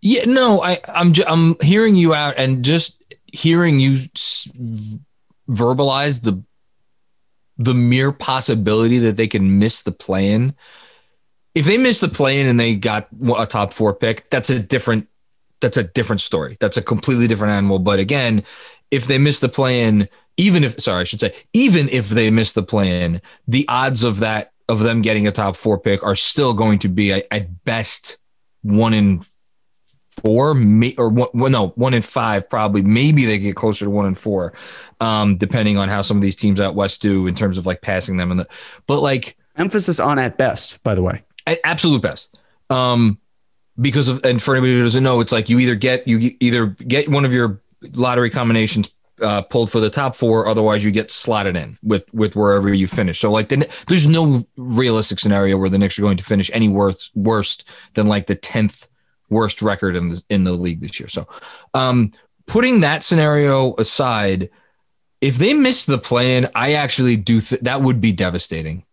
yeah, 0.01 0.25
no, 0.27 0.63
I 0.63 0.81
I'm 0.89 1.13
I'm 1.27 1.57
hearing 1.61 1.97
you 1.97 2.15
out 2.15 2.35
and 2.37 2.65
just 2.65 3.03
hearing 3.33 3.81
you 3.81 4.09
verbalize 5.49 6.23
the 6.23 6.43
the 7.59 7.75
mere 7.75 8.13
possibility 8.13 8.99
that 8.99 9.17
they 9.17 9.27
can 9.27 9.59
miss 9.59 9.83
the 9.83 9.93
play-in. 9.93 10.55
If 11.55 11.65
they 11.65 11.79
miss 11.79 12.01
the 12.01 12.09
play-in 12.09 12.47
and 12.47 12.61
they 12.61 12.77
got 12.77 13.09
a 13.37 13.47
top 13.47 13.73
four 13.73 13.95
pick, 13.95 14.29
that's 14.29 14.51
a 14.51 14.61
different 14.61 15.09
that's 15.61 15.79
a 15.79 15.85
different 15.85 16.21
story. 16.21 16.59
That's 16.61 16.77
a 16.77 16.83
completely 16.83 17.27
different 17.27 17.55
animal. 17.55 17.79
But 17.79 17.99
again, 17.99 18.45
if 18.91 19.07
they 19.07 19.19
miss 19.19 19.41
the 19.41 19.49
play-in 19.49 20.09
even 20.37 20.65
if 20.65 20.81
sorry, 20.81 21.01
I 21.01 21.05
should 21.05 21.21
say, 21.21 21.35
even 21.53 21.89
if 21.89 22.09
they 22.09 22.31
miss 22.31 22.53
the 22.53 22.63
play-in, 22.63 23.21
the 23.47 23.67
odds 23.69 24.05
of 24.05 24.21
that 24.21 24.53
of 24.69 24.81
them 24.81 25.03
getting 25.03 25.27
a 25.27 25.33
top 25.33 25.57
four 25.57 25.79
pick 25.79 26.03
are 26.03 26.17
still 26.17 26.53
going 26.53 26.79
to 26.81 26.89
be 26.89 27.13
at 27.13 27.65
best 27.65 28.19
one 28.63 28.93
in 28.93 29.23
four, 30.23 30.55
may, 30.55 30.95
or 30.97 31.09
one, 31.09 31.53
no, 31.53 31.69
one 31.69 31.95
in 31.95 32.03
five 32.03 32.49
probably. 32.49 32.83
Maybe 32.83 33.25
they 33.25 33.39
get 33.39 33.55
closer 33.55 33.85
to 33.85 33.91
one 33.91 34.07
in 34.07 34.15
four, 34.15 34.55
um, 35.01 35.37
depending 35.37 35.79
on 35.79 35.89
how 35.89 36.03
some 36.03 36.17
of 36.17 36.23
these 36.23 36.37
teams 36.37 36.61
out 36.61 36.75
west 36.75 37.03
do 37.03 37.27
in 37.27 37.35
terms 37.35 37.59
of 37.59 37.67
like 37.67 37.81
passing 37.81 38.17
them. 38.17 38.31
And 38.31 38.41
the, 38.41 38.49
but 38.87 39.01
like 39.01 39.37
emphasis 39.57 40.01
on 40.01 40.19
at 40.19 40.37
best, 40.37 40.83
by 40.83 40.95
the 40.95 41.03
way, 41.03 41.23
at 41.47 41.61
absolute 41.65 42.03
best. 42.03 42.37
Um, 42.71 43.19
because 43.79 44.09
of 44.09 44.25
and 44.25 44.43
for 44.43 44.55
anybody 44.57 44.75
who 44.75 44.85
doesn't 44.85 45.05
know, 45.05 45.21
it's 45.21 45.33
like 45.33 45.49
you 45.49 45.59
either 45.59 45.75
get 45.75 46.09
you 46.09 46.35
either 46.41 46.67
get 46.67 47.09
one 47.11 47.25
of 47.25 47.33
your 47.33 47.61
lottery 47.93 48.31
combinations 48.31 48.91
uh, 49.23 49.43
pulled 49.43 49.71
for 49.71 49.81
the 49.81 49.91
top 49.91 50.17
four. 50.17 50.47
Otherwise, 50.47 50.85
you 50.85 50.91
get 50.91 51.11
slotted 51.11 51.57
in 51.57 51.79
with 51.83 52.05
with 52.13 52.37
wherever 52.37 52.73
you 52.73 52.87
finish. 52.87 53.19
So 53.21 53.31
like, 53.31 53.49
the, 53.49 53.69
there's 53.89 54.07
no 54.07 54.47
realistic 54.57 55.19
scenario 55.19 55.59
where 55.59 55.71
the 55.71 55.79
Knicks 55.79 55.99
are 55.99 56.03
going 56.03 56.17
to 56.17 56.25
finish 56.25 56.51
any 56.53 56.69
worse 56.69 57.11
worse 57.15 57.59
than 57.95 58.07
like 58.07 58.27
the 58.27 58.35
tenth 58.35 58.89
worst 59.29 59.63
record 59.63 59.97
in 59.97 60.11
the 60.11 60.23
in 60.29 60.45
the 60.45 60.53
league 60.53 60.81
this 60.81 61.01
year. 61.01 61.09
So, 61.09 61.27
um, 61.75 62.13
putting 62.47 62.81
that 62.81 63.05
scenario 63.05 63.75
aside, 63.77 64.51
if 65.21 65.37
they 65.37 65.55
miss 65.55 65.85
the 65.85 65.99
play-in, 65.99 66.49
I 66.55 66.75
actually 66.75 67.17
do 67.17 67.41
th- 67.41 67.63
that 67.63 67.83
would 67.83 68.01
be 68.01 68.13
devastating 68.13 68.85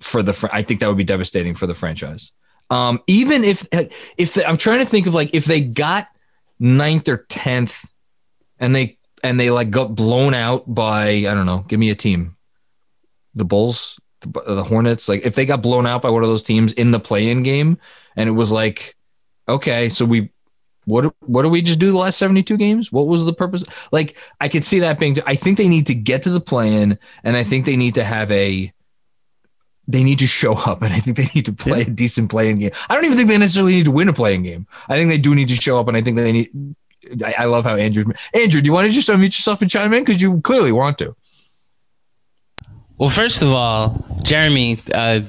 for 0.00 0.22
the. 0.22 0.32
Fr- 0.32 0.48
I 0.52 0.62
think 0.62 0.80
that 0.80 0.88
would 0.88 0.96
be 0.96 1.04
devastating 1.04 1.54
for 1.54 1.66
the 1.66 1.74
franchise. 1.74 2.32
Um, 2.70 3.00
even 3.06 3.44
if 3.44 3.66
if 3.72 4.34
the, 4.34 4.48
I'm 4.48 4.56
trying 4.56 4.80
to 4.80 4.86
think 4.86 5.06
of 5.06 5.14
like 5.14 5.34
if 5.34 5.44
they 5.44 5.60
got 5.60 6.08
ninth 6.58 7.08
or 7.08 7.18
tenth 7.28 7.90
and 8.58 8.74
they 8.74 8.98
and 9.22 9.38
they 9.38 9.50
like 9.50 9.70
got 9.70 9.94
blown 9.94 10.34
out 10.34 10.72
by 10.72 11.08
I 11.08 11.34
don't 11.34 11.46
know. 11.46 11.64
Give 11.68 11.80
me 11.80 11.90
a 11.90 11.94
team. 11.94 12.36
The 13.34 13.44
Bulls, 13.44 14.00
the, 14.20 14.42
the 14.46 14.64
Hornets. 14.64 15.08
Like 15.08 15.24
if 15.24 15.34
they 15.34 15.46
got 15.46 15.62
blown 15.62 15.86
out 15.86 16.02
by 16.02 16.10
one 16.10 16.22
of 16.22 16.28
those 16.28 16.42
teams 16.42 16.72
in 16.72 16.90
the 16.90 17.00
play-in 17.00 17.42
game, 17.42 17.78
and 18.16 18.28
it 18.28 18.32
was 18.32 18.50
like 18.52 18.96
Okay, 19.48 19.88
so 19.88 20.04
we 20.04 20.30
what 20.84 21.14
what 21.20 21.42
do 21.42 21.48
we 21.48 21.62
just 21.62 21.78
do 21.78 21.90
the 21.90 21.98
last 21.98 22.18
72 22.18 22.56
games? 22.56 22.92
What 22.92 23.06
was 23.06 23.24
the 23.24 23.32
purpose? 23.32 23.64
Like 23.92 24.16
I 24.40 24.48
could 24.48 24.64
see 24.64 24.80
that 24.80 24.98
being 24.98 25.16
I 25.26 25.34
think 25.34 25.58
they 25.58 25.68
need 25.68 25.86
to 25.86 25.94
get 25.94 26.22
to 26.22 26.30
the 26.30 26.40
play-in 26.40 26.98
and 27.24 27.36
I 27.36 27.44
think 27.44 27.66
they 27.66 27.76
need 27.76 27.94
to 27.94 28.04
have 28.04 28.30
a 28.30 28.72
they 29.88 30.02
need 30.02 30.18
to 30.18 30.26
show 30.26 30.54
up 30.54 30.82
and 30.82 30.92
I 30.92 30.98
think 30.98 31.16
they 31.16 31.28
need 31.34 31.44
to 31.46 31.52
play 31.52 31.80
yeah. 31.80 31.86
a 31.86 31.90
decent 31.90 32.30
play-in 32.30 32.56
game. 32.56 32.72
I 32.88 32.94
don't 32.94 33.04
even 33.04 33.16
think 33.16 33.28
they 33.28 33.38
necessarily 33.38 33.74
need 33.74 33.84
to 33.84 33.92
win 33.92 34.08
a 34.08 34.12
play-in 34.12 34.42
game. 34.42 34.66
I 34.88 34.96
think 34.96 35.10
they 35.10 35.18
do 35.18 35.34
need 35.34 35.48
to 35.48 35.56
show 35.56 35.78
up 35.78 35.88
and 35.88 35.96
I 35.96 36.02
think 36.02 36.16
they 36.16 36.32
need 36.32 36.50
I, 37.24 37.34
I 37.38 37.44
love 37.46 37.64
how 37.64 37.76
Andrew 37.76 38.04
Andrew, 38.34 38.60
do 38.60 38.66
you 38.66 38.72
want 38.72 38.86
to 38.86 38.92
just 38.92 39.08
unmute 39.08 39.24
yourself 39.24 39.60
and 39.62 39.70
chime 39.70 39.92
in? 39.92 40.04
Because 40.04 40.20
you 40.20 40.40
clearly 40.40 40.72
want 40.72 40.98
to. 40.98 41.14
Well, 42.98 43.10
first 43.10 43.42
of 43.42 43.48
all, 43.48 44.06
Jeremy, 44.22 44.82
uh, 44.94 45.20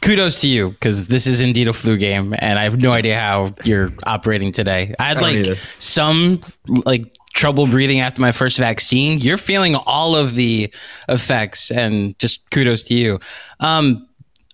kudos 0.00 0.40
to 0.40 0.48
you 0.48 0.70
because 0.70 1.08
this 1.08 1.26
is 1.26 1.40
indeed 1.40 1.68
a 1.68 1.72
flu 1.72 1.96
game, 1.96 2.34
and 2.38 2.58
I 2.58 2.64
have 2.64 2.78
no 2.78 2.92
idea 2.92 3.18
how 3.18 3.54
you're 3.64 3.92
operating 4.06 4.52
today. 4.52 4.94
I 4.98 5.04
had 5.04 5.20
like 5.20 5.36
either. 5.36 5.56
some 5.78 6.40
like 6.66 7.14
trouble 7.34 7.66
breathing 7.66 8.00
after 8.00 8.20
my 8.20 8.32
first 8.32 8.58
vaccine. 8.58 9.18
You're 9.18 9.36
feeling 9.36 9.74
all 9.74 10.16
of 10.16 10.34
the 10.34 10.72
effects, 11.08 11.70
and 11.70 12.18
just 12.18 12.48
kudos 12.50 12.84
to 12.84 12.94
you. 12.94 13.20
Um, 13.60 14.08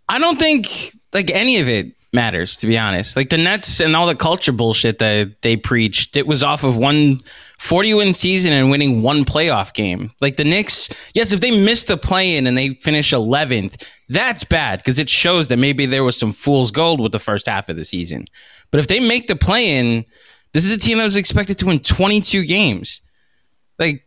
I 0.09 0.19
don't 0.19 0.39
think 0.39 0.93
like 1.13 1.31
any 1.31 1.61
of 1.61 1.69
it 1.69 1.96
matters 2.17 2.57
to 2.57 2.67
be 2.67 2.77
honest. 2.77 3.17
Like 3.17 3.31
the 3.31 3.39
Nets 3.39 3.81
and 3.81 3.95
all 3.95 4.09
the 4.09 4.17
culture 4.17 4.51
bullshit 4.51 4.99
that 4.99 5.43
they 5.43 5.57
preached, 5.57 6.17
it 6.17 6.27
was 6.27 6.43
off 6.43 6.65
of 6.65 6.77
one 6.77 7.21
40 7.61 7.95
win 7.95 8.13
season 8.13 8.53
and 8.53 8.71
winning 8.71 9.03
one 9.03 9.25
playoff 9.25 9.73
game. 9.73 10.11
Like 10.21 10.37
the 10.37 10.45
Knicks, 10.45 10.89
yes, 11.15 11.33
if 11.33 11.41
they 11.41 11.57
miss 11.57 11.85
the 11.85 11.97
play 11.97 12.37
in 12.37 12.47
and 12.47 12.59
they 12.59 12.75
finish 12.83 13.13
11th, 13.13 13.85
that's 14.09 14.43
bad 14.43 14.81
because 14.81 14.99
it 14.99 15.09
shows 15.09 15.49
that 15.49 15.59
maybe 15.59 15.87
there 15.87 16.05
was 16.05 16.19
some 16.19 16.33
fool's 16.33 16.71
gold 16.71 17.01
with 17.01 17.13
the 17.13 17.19
first 17.19 17.47
half 17.47 17.69
of 17.69 17.77
the 17.77 17.85
season. 17.85 18.27
But 18.73 18.81
if 18.81 18.89
they 18.89 18.99
make 18.99 19.29
the 19.29 19.37
play 19.37 19.77
in, 19.77 20.05
this 20.53 20.65
is 20.65 20.73
a 20.73 20.79
team 20.79 20.99
that 20.99 21.05
was 21.05 21.17
expected 21.17 21.59
to 21.59 21.67
win 21.67 21.81
22 21.81 22.45
games. 22.45 23.03
Like 23.79 24.06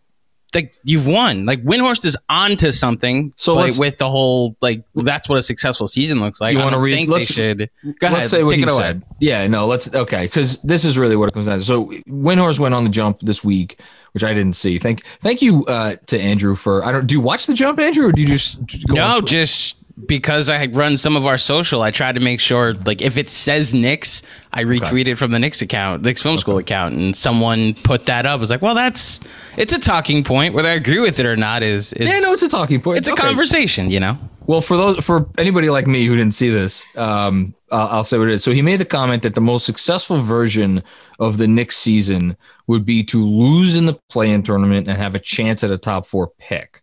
like 0.53 0.73
you've 0.83 1.07
won. 1.07 1.45
Like 1.45 1.63
Windhorst 1.63 2.05
is 2.05 2.17
onto 2.29 2.71
something. 2.71 3.33
So 3.35 3.55
like, 3.55 3.75
with 3.77 3.97
the 3.97 4.09
whole 4.09 4.55
like 4.61 4.83
that's 4.95 5.29
what 5.29 5.37
a 5.37 5.43
successful 5.43 5.87
season 5.87 6.19
looks 6.19 6.41
like. 6.41 6.53
You 6.53 6.59
want 6.59 6.73
to 6.73 6.81
read? 6.81 6.93
Think 6.93 7.09
they 7.09 7.25
should. 7.25 7.69
Go 7.83 7.91
let's 8.01 8.15
ahead. 8.15 8.29
say 8.29 8.43
what 8.43 8.55
he 8.55 8.67
said. 8.67 9.03
Yeah, 9.19 9.45
no, 9.47 9.67
let's 9.67 9.93
okay 9.93 10.23
because 10.23 10.61
this 10.61 10.85
is 10.85 10.97
really 10.97 11.15
what 11.15 11.29
it 11.29 11.33
comes 11.33 11.45
down 11.45 11.59
to. 11.59 11.65
So 11.65 11.87
Windhorst 12.07 12.59
went 12.59 12.73
on 12.73 12.83
the 12.83 12.89
jump 12.89 13.19
this 13.21 13.43
week, 13.43 13.79
which 14.13 14.23
I 14.23 14.33
didn't 14.33 14.53
see. 14.53 14.79
Thank 14.79 15.03
thank 15.19 15.41
you 15.41 15.65
uh, 15.65 15.95
to 16.07 16.19
Andrew 16.19 16.55
for 16.55 16.83
I 16.83 16.91
don't 16.91 17.05
do 17.05 17.15
you 17.15 17.21
watch 17.21 17.45
the 17.45 17.53
jump, 17.53 17.79
Andrew, 17.79 18.07
or 18.07 18.11
do 18.11 18.21
you 18.21 18.27
just 18.27 18.61
no 18.89 19.21
just 19.21 19.78
because 20.05 20.49
I 20.49 20.57
had 20.57 20.75
run 20.75 20.97
some 20.97 21.15
of 21.15 21.25
our 21.25 21.37
social, 21.37 21.81
I 21.81 21.91
try 21.91 22.11
to 22.11 22.19
make 22.19 22.39
sure, 22.39 22.73
like, 22.85 23.01
if 23.01 23.17
it 23.17 23.29
says 23.29 23.73
Knicks, 23.73 24.23
I 24.53 24.63
retweet 24.63 25.01
okay. 25.01 25.11
it 25.11 25.17
from 25.17 25.31
the 25.31 25.39
Knicks 25.39 25.61
account, 25.61 26.03
Knicks 26.03 26.21
Film 26.21 26.33
okay. 26.33 26.41
School 26.41 26.57
account, 26.57 26.95
and 26.95 27.15
someone 27.15 27.73
put 27.73 28.05
that 28.07 28.25
up. 28.25 28.41
It's 28.41 28.51
like, 28.51 28.61
well, 28.61 28.75
that's 28.75 29.21
it's 29.57 29.73
a 29.73 29.79
talking 29.79 30.23
point. 30.23 30.53
Whether 30.53 30.69
I 30.69 30.73
agree 30.73 30.99
with 30.99 31.19
it 31.19 31.25
or 31.25 31.35
not 31.35 31.63
is, 31.63 31.93
is 31.93 32.09
yeah, 32.09 32.19
no, 32.19 32.33
it's 32.33 32.43
a 32.43 32.49
talking 32.49 32.81
point. 32.81 32.99
It's 32.99 33.09
okay. 33.09 33.21
a 33.21 33.25
conversation, 33.25 33.89
you 33.89 33.99
know. 33.99 34.17
Well, 34.47 34.61
for 34.61 34.77
those 34.77 35.05
for 35.05 35.29
anybody 35.37 35.69
like 35.69 35.85
me 35.85 36.05
who 36.05 36.15
didn't 36.15 36.33
see 36.33 36.49
this, 36.49 36.83
um, 36.95 37.53
uh, 37.71 37.87
I'll 37.91 38.03
say 38.03 38.17
what 38.17 38.29
it 38.29 38.33
is. 38.33 38.43
So 38.43 38.51
he 38.51 38.63
made 38.63 38.77
the 38.77 38.85
comment 38.85 39.21
that 39.21 39.35
the 39.35 39.41
most 39.41 39.63
successful 39.63 40.17
version 40.17 40.81
of 41.19 41.37
the 41.37 41.47
Knicks 41.47 41.77
season 41.77 42.35
would 42.65 42.83
be 42.83 43.03
to 43.03 43.23
lose 43.23 43.75
in 43.75 43.85
the 43.85 43.93
play-in 44.09 44.41
tournament 44.41 44.87
and 44.87 44.97
have 44.97 45.13
a 45.13 45.19
chance 45.19 45.63
at 45.63 45.69
a 45.69 45.77
top 45.77 46.07
four 46.07 46.31
pick. 46.39 46.81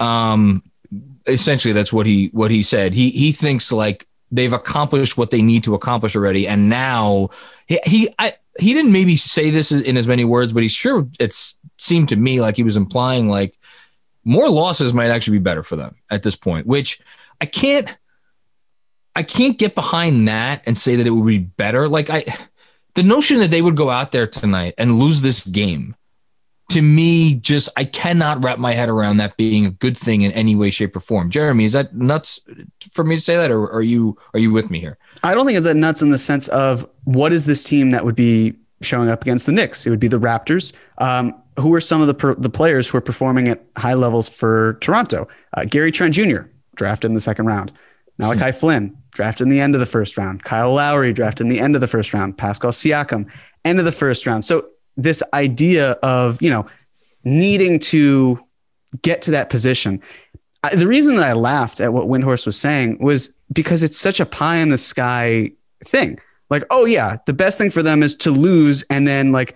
Um, 0.00 0.62
essentially 1.26 1.72
that's 1.72 1.92
what 1.92 2.06
he 2.06 2.28
what 2.32 2.50
he 2.50 2.62
said. 2.62 2.94
He 2.94 3.10
he 3.10 3.32
thinks 3.32 3.72
like 3.72 4.06
they've 4.30 4.52
accomplished 4.52 5.16
what 5.16 5.30
they 5.30 5.42
need 5.42 5.64
to 5.64 5.74
accomplish 5.74 6.16
already, 6.16 6.46
and 6.46 6.68
now 6.68 7.30
he 7.66 7.80
he 7.84 8.08
I, 8.18 8.34
he 8.58 8.72
didn't 8.72 8.92
maybe 8.92 9.16
say 9.16 9.50
this 9.50 9.72
in 9.72 9.96
as 9.96 10.08
many 10.08 10.24
words, 10.24 10.52
but 10.52 10.62
he 10.62 10.68
sure 10.68 11.06
it 11.18 11.34
seemed 11.78 12.08
to 12.10 12.16
me 12.16 12.40
like 12.40 12.56
he 12.56 12.62
was 12.62 12.76
implying 12.76 13.28
like 13.28 13.58
more 14.24 14.48
losses 14.48 14.94
might 14.94 15.10
actually 15.10 15.38
be 15.38 15.42
better 15.42 15.62
for 15.62 15.76
them 15.76 15.96
at 16.10 16.22
this 16.22 16.36
point, 16.36 16.66
which 16.66 17.00
I 17.40 17.46
can't 17.46 17.88
I 19.16 19.22
can't 19.22 19.58
get 19.58 19.74
behind 19.74 20.26
that 20.28 20.62
and 20.66 20.76
say 20.76 20.96
that 20.96 21.06
it 21.06 21.10
would 21.10 21.26
be 21.26 21.38
better. 21.38 21.88
Like 21.88 22.10
I 22.10 22.24
the 22.94 23.02
notion 23.02 23.38
that 23.38 23.50
they 23.50 23.62
would 23.62 23.76
go 23.76 23.90
out 23.90 24.12
there 24.12 24.26
tonight 24.26 24.74
and 24.78 24.98
lose 24.98 25.20
this 25.20 25.44
game 25.44 25.96
to 26.74 26.82
me, 26.82 27.36
just 27.36 27.68
I 27.76 27.84
cannot 27.84 28.42
wrap 28.42 28.58
my 28.58 28.72
head 28.72 28.88
around 28.88 29.18
that 29.18 29.36
being 29.36 29.64
a 29.64 29.70
good 29.70 29.96
thing 29.96 30.22
in 30.22 30.32
any 30.32 30.56
way, 30.56 30.70
shape, 30.70 30.96
or 30.96 31.00
form. 31.00 31.30
Jeremy, 31.30 31.64
is 31.64 31.72
that 31.74 31.94
nuts 31.94 32.40
for 32.90 33.04
me 33.04 33.14
to 33.14 33.20
say 33.20 33.36
that, 33.36 33.52
or 33.52 33.70
are 33.70 33.80
you 33.80 34.16
are 34.32 34.40
you 34.40 34.50
with 34.50 34.72
me 34.72 34.80
here? 34.80 34.98
I 35.22 35.34
don't 35.34 35.46
think 35.46 35.56
it's 35.56 35.66
that 35.66 35.76
nuts 35.76 36.02
in 36.02 36.10
the 36.10 36.18
sense 36.18 36.48
of 36.48 36.84
what 37.04 37.32
is 37.32 37.46
this 37.46 37.62
team 37.62 37.92
that 37.92 38.04
would 38.04 38.16
be 38.16 38.56
showing 38.82 39.08
up 39.08 39.22
against 39.22 39.46
the 39.46 39.52
Knicks? 39.52 39.86
It 39.86 39.90
would 39.90 40.00
be 40.00 40.08
the 40.08 40.18
Raptors. 40.18 40.72
Um, 40.98 41.40
who 41.60 41.72
are 41.74 41.80
some 41.80 42.00
of 42.00 42.08
the 42.08 42.14
per, 42.14 42.34
the 42.34 42.50
players 42.50 42.88
who 42.88 42.98
are 42.98 43.00
performing 43.00 43.46
at 43.46 43.64
high 43.76 43.94
levels 43.94 44.28
for 44.28 44.76
Toronto? 44.80 45.28
Uh, 45.56 45.64
Gary 45.66 45.92
Trent 45.92 46.12
Jr. 46.12 46.48
drafted 46.74 47.08
in 47.08 47.14
the 47.14 47.20
second 47.20 47.46
round. 47.46 47.70
Malachi 48.18 48.50
hmm. 48.50 48.58
Flynn 48.58 48.98
drafted 49.12 49.44
in 49.44 49.50
the 49.50 49.60
end 49.60 49.76
of 49.76 49.80
the 49.80 49.86
first 49.86 50.18
round. 50.18 50.42
Kyle 50.42 50.74
Lowry 50.74 51.12
drafted 51.12 51.46
in 51.46 51.50
the 51.50 51.60
end 51.60 51.76
of 51.76 51.80
the 51.80 51.86
first 51.86 52.12
round. 52.12 52.36
Pascal 52.36 52.72
Siakam 52.72 53.30
end 53.64 53.78
of 53.78 53.84
the 53.84 53.92
first 53.92 54.26
round. 54.26 54.44
So 54.44 54.68
this 54.96 55.22
idea 55.32 55.92
of 56.02 56.40
you 56.40 56.50
know 56.50 56.66
needing 57.24 57.78
to 57.78 58.38
get 59.02 59.22
to 59.22 59.30
that 59.32 59.50
position. 59.50 60.00
I, 60.62 60.74
the 60.74 60.86
reason 60.86 61.16
that 61.16 61.24
I 61.24 61.32
laughed 61.32 61.80
at 61.80 61.92
what 61.92 62.06
Windhorst 62.06 62.46
was 62.46 62.58
saying 62.58 62.98
was 63.00 63.34
because 63.52 63.82
it's 63.82 63.98
such 63.98 64.20
a 64.20 64.26
pie 64.26 64.56
in 64.56 64.70
the 64.70 64.78
sky 64.78 65.52
thing. 65.84 66.18
Like, 66.50 66.64
oh 66.70 66.86
yeah, 66.86 67.16
the 67.26 67.32
best 67.32 67.58
thing 67.58 67.70
for 67.70 67.82
them 67.82 68.02
is 68.02 68.14
to 68.16 68.30
lose, 68.30 68.84
and 68.90 69.06
then 69.06 69.32
like, 69.32 69.54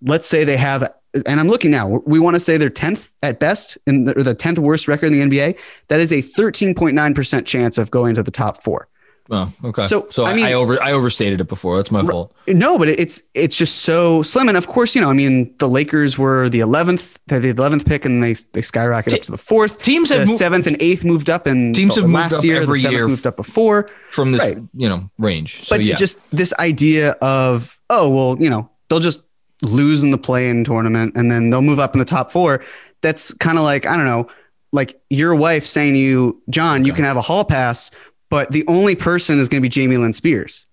let's 0.00 0.26
say 0.26 0.44
they 0.44 0.56
have, 0.56 0.92
and 1.26 1.38
I'm 1.38 1.48
looking 1.48 1.70
now. 1.70 2.00
We 2.06 2.18
want 2.18 2.36
to 2.36 2.40
say 2.40 2.56
they're 2.56 2.70
tenth 2.70 3.14
at 3.22 3.38
best, 3.38 3.78
in 3.86 4.06
the, 4.06 4.18
or 4.18 4.22
the 4.22 4.34
tenth 4.34 4.58
worst 4.58 4.88
record 4.88 5.12
in 5.12 5.12
the 5.12 5.20
NBA. 5.20 5.58
That 5.88 6.00
is 6.00 6.12
a 6.12 6.22
13.9 6.22 7.14
percent 7.14 7.46
chance 7.46 7.78
of 7.78 7.90
going 7.90 8.14
to 8.14 8.22
the 8.22 8.30
top 8.30 8.62
four. 8.62 8.88
Oh, 9.30 9.52
okay. 9.64 9.84
So, 9.84 10.08
so 10.10 10.24
I, 10.24 10.34
mean, 10.34 10.46
I 10.46 10.52
over 10.54 10.82
I 10.82 10.92
overstated 10.92 11.40
it 11.40 11.48
before. 11.48 11.76
That's 11.76 11.92
my 11.92 12.02
fault. 12.02 12.34
No, 12.48 12.76
but 12.76 12.88
it's 12.88 13.30
it's 13.34 13.56
just 13.56 13.82
so 13.82 14.22
slim. 14.22 14.48
And 14.48 14.56
of 14.56 14.66
course, 14.66 14.94
you 14.94 15.00
know, 15.00 15.10
I 15.10 15.12
mean, 15.12 15.54
the 15.58 15.68
Lakers 15.68 16.18
were 16.18 16.48
the 16.48 16.60
eleventh, 16.60 17.18
the 17.26 17.48
eleventh 17.48 17.86
pick, 17.86 18.04
and 18.04 18.22
they 18.22 18.34
they 18.34 18.62
skyrocket 18.62 19.12
Te- 19.12 19.18
up 19.18 19.22
to 19.24 19.30
the 19.30 19.38
fourth. 19.38 19.82
Teams 19.82 20.10
have 20.10 20.26
moved, 20.26 20.38
seventh 20.38 20.66
and 20.66 20.76
eighth 20.80 21.04
moved 21.04 21.30
up, 21.30 21.46
and 21.46 21.74
teams 21.74 21.96
have 21.96 22.10
last 22.10 22.42
year 22.42 22.60
every 22.60 22.80
the 22.80 22.90
year 22.90 23.06
moved 23.06 23.26
up 23.26 23.36
before 23.36 23.84
from 24.10 24.32
this 24.32 24.42
right. 24.42 24.58
you 24.72 24.88
know 24.88 25.08
range. 25.18 25.64
So, 25.66 25.76
but 25.76 25.84
yeah. 25.84 25.94
just 25.94 26.20
this 26.30 26.52
idea 26.58 27.12
of 27.22 27.80
oh 27.90 28.10
well, 28.10 28.42
you 28.42 28.50
know, 28.50 28.70
they'll 28.88 29.00
just 29.00 29.22
lose 29.62 30.02
in 30.02 30.10
the 30.10 30.18
play-in 30.18 30.64
tournament, 30.64 31.16
and 31.16 31.30
then 31.30 31.50
they'll 31.50 31.62
move 31.62 31.78
up 31.78 31.94
in 31.94 32.00
the 32.00 32.04
top 32.04 32.32
four. 32.32 32.64
That's 33.02 33.32
kind 33.34 33.56
of 33.56 33.62
like 33.62 33.86
I 33.86 33.96
don't 33.96 34.04
know, 34.06 34.28
like 34.72 35.00
your 35.10 35.34
wife 35.34 35.64
saying 35.64 35.94
to 35.94 35.98
you, 35.98 36.42
John, 36.50 36.80
okay. 36.80 36.86
you 36.88 36.92
can 36.92 37.04
have 37.04 37.16
a 37.16 37.22
hall 37.22 37.44
pass 37.44 37.90
but 38.32 38.50
the 38.50 38.64
only 38.66 38.96
person 38.96 39.38
is 39.38 39.50
going 39.50 39.60
to 39.60 39.62
be 39.62 39.68
Jamie 39.68 39.98
Lynn 39.98 40.14
Spears. 40.14 40.66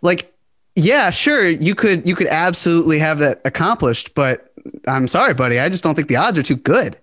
Like, 0.00 0.32
yeah, 0.76 1.10
sure, 1.10 1.48
you 1.48 1.74
could 1.74 2.06
you 2.06 2.14
could 2.14 2.28
absolutely 2.28 3.00
have 3.00 3.18
that 3.18 3.40
accomplished, 3.44 4.14
but 4.14 4.52
I'm 4.86 5.08
sorry, 5.08 5.34
buddy, 5.34 5.58
I 5.58 5.68
just 5.68 5.82
don't 5.82 5.96
think 5.96 6.06
the 6.06 6.14
odds 6.14 6.38
are 6.38 6.44
too 6.44 6.54
good. 6.54 6.96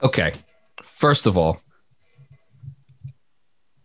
Okay, 0.00 0.32
first 0.84 1.26
of 1.26 1.36
all, 1.36 1.58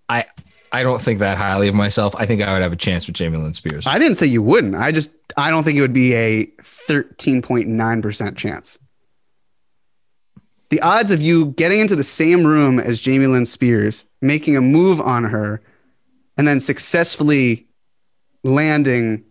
I 0.07 0.25
I 0.71 0.83
don't 0.83 1.01
think 1.01 1.17
that 1.17 1.39
highly 1.39 1.69
of 1.69 1.73
myself. 1.73 2.15
I 2.15 2.27
think 2.27 2.43
I 2.43 2.53
would 2.53 2.61
have 2.61 2.73
a 2.73 2.75
chance 2.75 3.07
with 3.07 3.15
Jamie 3.15 3.37
Lynn 3.37 3.55
Spears. 3.55 3.87
I 3.87 3.97
didn't 3.97 4.17
say 4.17 4.27
you 4.27 4.43
wouldn't. 4.43 4.75
I 4.75 4.91
just 4.91 5.11
I 5.37 5.49
don't 5.49 5.63
think 5.63 5.79
it 5.79 5.81
would 5.81 5.91
be 5.91 6.13
a 6.13 6.45
13.9 6.45 8.01
percent 8.03 8.37
chance 8.37 8.77
the 10.69 10.81
odds 10.81 11.11
of 11.11 11.21
you 11.21 11.47
getting 11.47 11.79
into 11.79 11.95
the 11.95 12.03
same 12.03 12.45
room 12.45 12.79
as 12.79 12.99
Jamie 12.99 13.27
Lynn 13.27 13.45
Spears, 13.45 14.05
making 14.21 14.55
a 14.55 14.61
move 14.61 15.01
on 15.01 15.23
her, 15.23 15.61
and 16.37 16.47
then 16.47 16.59
successfully 16.59 17.67
landing 18.43 19.23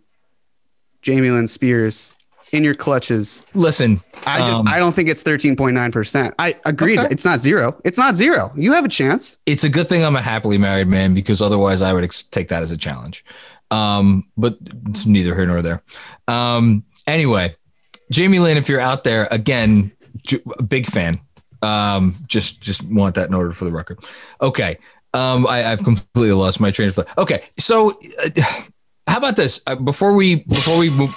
Jamie 1.01 1.31
Lynn 1.31 1.47
Spears 1.47 2.13
in 2.51 2.63
your 2.63 2.73
clutches. 2.75 3.43
Listen, 3.53 4.01
I 4.25 4.39
just 4.39 4.59
um, 4.59 4.67
I 4.67 4.79
don't 4.79 4.93
think 4.93 5.07
it's 5.07 5.23
13.9%. 5.23 6.33
I 6.39 6.55
agreed. 6.65 6.99
Okay. 6.99 7.07
It's 7.11 7.23
not 7.25 7.39
zero. 7.39 7.79
It's 7.85 7.97
not 7.97 8.15
zero. 8.15 8.51
You 8.55 8.73
have 8.73 8.85
a 8.85 8.89
chance. 8.89 9.37
It's 9.45 9.63
a 9.63 9.69
good 9.69 9.87
thing 9.87 10.03
I'm 10.03 10.15
a 10.15 10.21
happily 10.21 10.57
married 10.57 10.87
man 10.87 11.13
because 11.13 11.41
otherwise 11.41 11.81
I 11.81 11.93
would 11.93 12.03
ex- 12.03 12.23
take 12.23 12.49
that 12.49 12.63
as 12.63 12.71
a 12.71 12.77
challenge. 12.77 13.23
Um, 13.71 14.27
but 14.35 14.57
it's 14.87 15.05
neither 15.05 15.35
here 15.35 15.45
nor 15.45 15.61
there. 15.61 15.83
Um, 16.27 16.85
anyway, 17.07 17.55
Jamie 18.11 18.39
Lynn, 18.39 18.57
if 18.57 18.67
you're 18.67 18.79
out 18.79 19.03
there, 19.03 19.27
again, 19.29 19.91
j- 20.25 20.39
big 20.67 20.87
fan. 20.87 21.21
Um, 21.61 22.15
just 22.27 22.61
just 22.61 22.83
want 22.83 23.15
that 23.15 23.29
noted 23.29 23.55
for 23.55 23.65
the 23.65 23.71
record. 23.71 23.99
Okay. 24.41 24.77
Um, 25.13 25.47
I, 25.47 25.59
have 25.59 25.83
completely 25.83 26.33
lost 26.33 26.59
my 26.59 26.69
train 26.69 26.89
of 26.89 26.95
thought. 26.95 27.17
Okay, 27.17 27.43
so 27.57 27.97
uh, 28.23 28.29
how 29.07 29.17
about 29.17 29.35
this? 29.35 29.61
Uh, 29.65 29.75
before 29.75 30.15
we 30.15 30.35
before 30.43 30.77
we 30.77 30.91
move, 30.91 31.15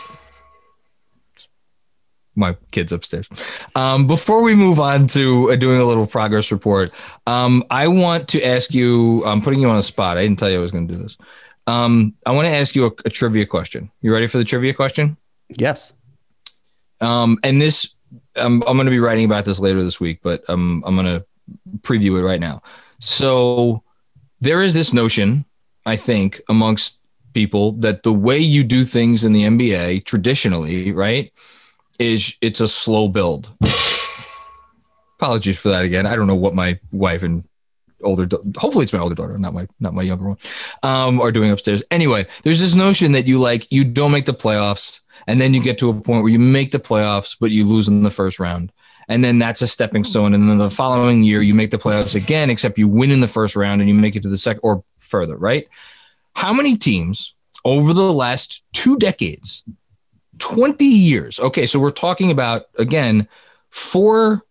my 2.34 2.56
kids 2.70 2.90
upstairs. 2.90 3.28
Um, 3.74 4.06
before 4.06 4.42
we 4.42 4.54
move 4.54 4.80
on 4.80 5.08
to 5.08 5.52
uh, 5.52 5.56
doing 5.56 5.78
a 5.78 5.84
little 5.84 6.06
progress 6.06 6.50
report, 6.50 6.90
um, 7.26 7.64
I 7.68 7.88
want 7.88 8.28
to 8.28 8.42
ask 8.42 8.72
you. 8.72 9.22
I'm 9.26 9.42
putting 9.42 9.60
you 9.60 9.68
on 9.68 9.76
a 9.76 9.82
spot. 9.82 10.16
I 10.16 10.22
didn't 10.22 10.38
tell 10.38 10.48
you 10.48 10.56
I 10.56 10.62
was 10.62 10.72
going 10.72 10.88
to 10.88 10.94
do 10.94 11.02
this. 11.02 11.18
Um, 11.66 12.14
I 12.24 12.32
want 12.32 12.46
to 12.46 12.54
ask 12.54 12.74
you 12.74 12.86
a, 12.86 12.90
a 13.04 13.10
trivia 13.10 13.44
question. 13.44 13.90
You 14.00 14.12
ready 14.12 14.26
for 14.26 14.38
the 14.38 14.44
trivia 14.44 14.72
question? 14.72 15.18
Yes. 15.50 15.92
Um, 17.00 17.38
and 17.42 17.60
this, 17.60 17.94
um, 18.36 18.62
I'm 18.66 18.76
going 18.76 18.86
to 18.86 18.90
be 18.90 19.00
writing 19.00 19.24
about 19.24 19.44
this 19.44 19.58
later 19.58 19.82
this 19.82 20.00
week, 20.00 20.20
but 20.22 20.48
um, 20.48 20.82
I'm 20.86 20.94
going 20.94 21.06
to 21.06 21.24
preview 21.80 22.18
it 22.18 22.24
right 22.24 22.40
now. 22.40 22.62
So 22.98 23.82
there 24.40 24.60
is 24.60 24.74
this 24.74 24.92
notion, 24.92 25.44
I 25.86 25.96
think, 25.96 26.40
amongst 26.48 27.00
people 27.34 27.72
that 27.72 28.02
the 28.02 28.12
way 28.12 28.38
you 28.38 28.64
do 28.64 28.84
things 28.84 29.24
in 29.24 29.32
the 29.32 29.44
NBA 29.44 30.04
traditionally, 30.04 30.92
right, 30.92 31.32
is 31.98 32.36
it's 32.40 32.60
a 32.60 32.68
slow 32.68 33.08
build. 33.08 33.50
Apologies 35.18 35.58
for 35.58 35.68
that 35.70 35.84
again. 35.84 36.06
I 36.06 36.16
don't 36.16 36.26
know 36.26 36.34
what 36.34 36.54
my 36.54 36.78
wife 36.90 37.22
and 37.22 37.44
older 38.02 38.28
hopefully 38.56 38.82
it's 38.82 38.92
my 38.92 38.98
older 38.98 39.14
daughter 39.14 39.38
not 39.38 39.54
my 39.54 39.66
not 39.80 39.94
my 39.94 40.02
younger 40.02 40.30
one 40.30 40.38
um 40.82 41.20
are 41.20 41.30
doing 41.30 41.52
upstairs 41.52 41.84
anyway 41.90 42.26
there's 42.42 42.60
this 42.60 42.74
notion 42.74 43.12
that 43.12 43.28
you 43.28 43.38
like 43.38 43.70
you 43.70 43.84
don't 43.84 44.10
make 44.10 44.26
the 44.26 44.34
playoffs 44.34 45.02
and 45.26 45.40
then 45.40 45.54
you 45.54 45.62
get 45.62 45.78
to 45.78 45.90
a 45.90 45.94
point 45.94 46.22
where 46.22 46.32
you 46.32 46.38
make 46.38 46.70
the 46.70 46.78
playoffs 46.78 47.36
but 47.38 47.50
you 47.50 47.64
lose 47.64 47.88
in 47.88 48.02
the 48.02 48.10
first 48.10 48.38
round. 48.40 48.72
And 49.08 49.24
then 49.24 49.38
that's 49.38 49.62
a 49.62 49.68
stepping 49.68 50.04
stone. 50.04 50.32
And 50.32 50.48
then 50.48 50.58
the 50.58 50.70
following 50.70 51.22
year 51.22 51.42
you 51.42 51.54
make 51.54 51.70
the 51.70 51.78
playoffs 51.78 52.14
again 52.14 52.50
except 52.50 52.78
you 52.78 52.88
win 52.88 53.10
in 53.10 53.20
the 53.20 53.28
first 53.28 53.56
round 53.56 53.80
and 53.80 53.88
you 53.88 53.94
make 53.94 54.16
it 54.16 54.22
to 54.22 54.28
the 54.28 54.38
second 54.38 54.60
or 54.62 54.84
further 54.98 55.36
right? 55.36 55.68
How 56.34 56.52
many 56.52 56.76
teams 56.76 57.34
over 57.64 57.92
the 57.92 58.12
last 58.12 58.64
two 58.72 58.96
decades 58.98 59.62
20 60.38 60.84
years 60.84 61.38
okay 61.38 61.64
so 61.64 61.78
we're 61.78 61.90
talking 61.90 62.32
about 62.32 62.64
again 62.76 63.28
four 63.70 64.42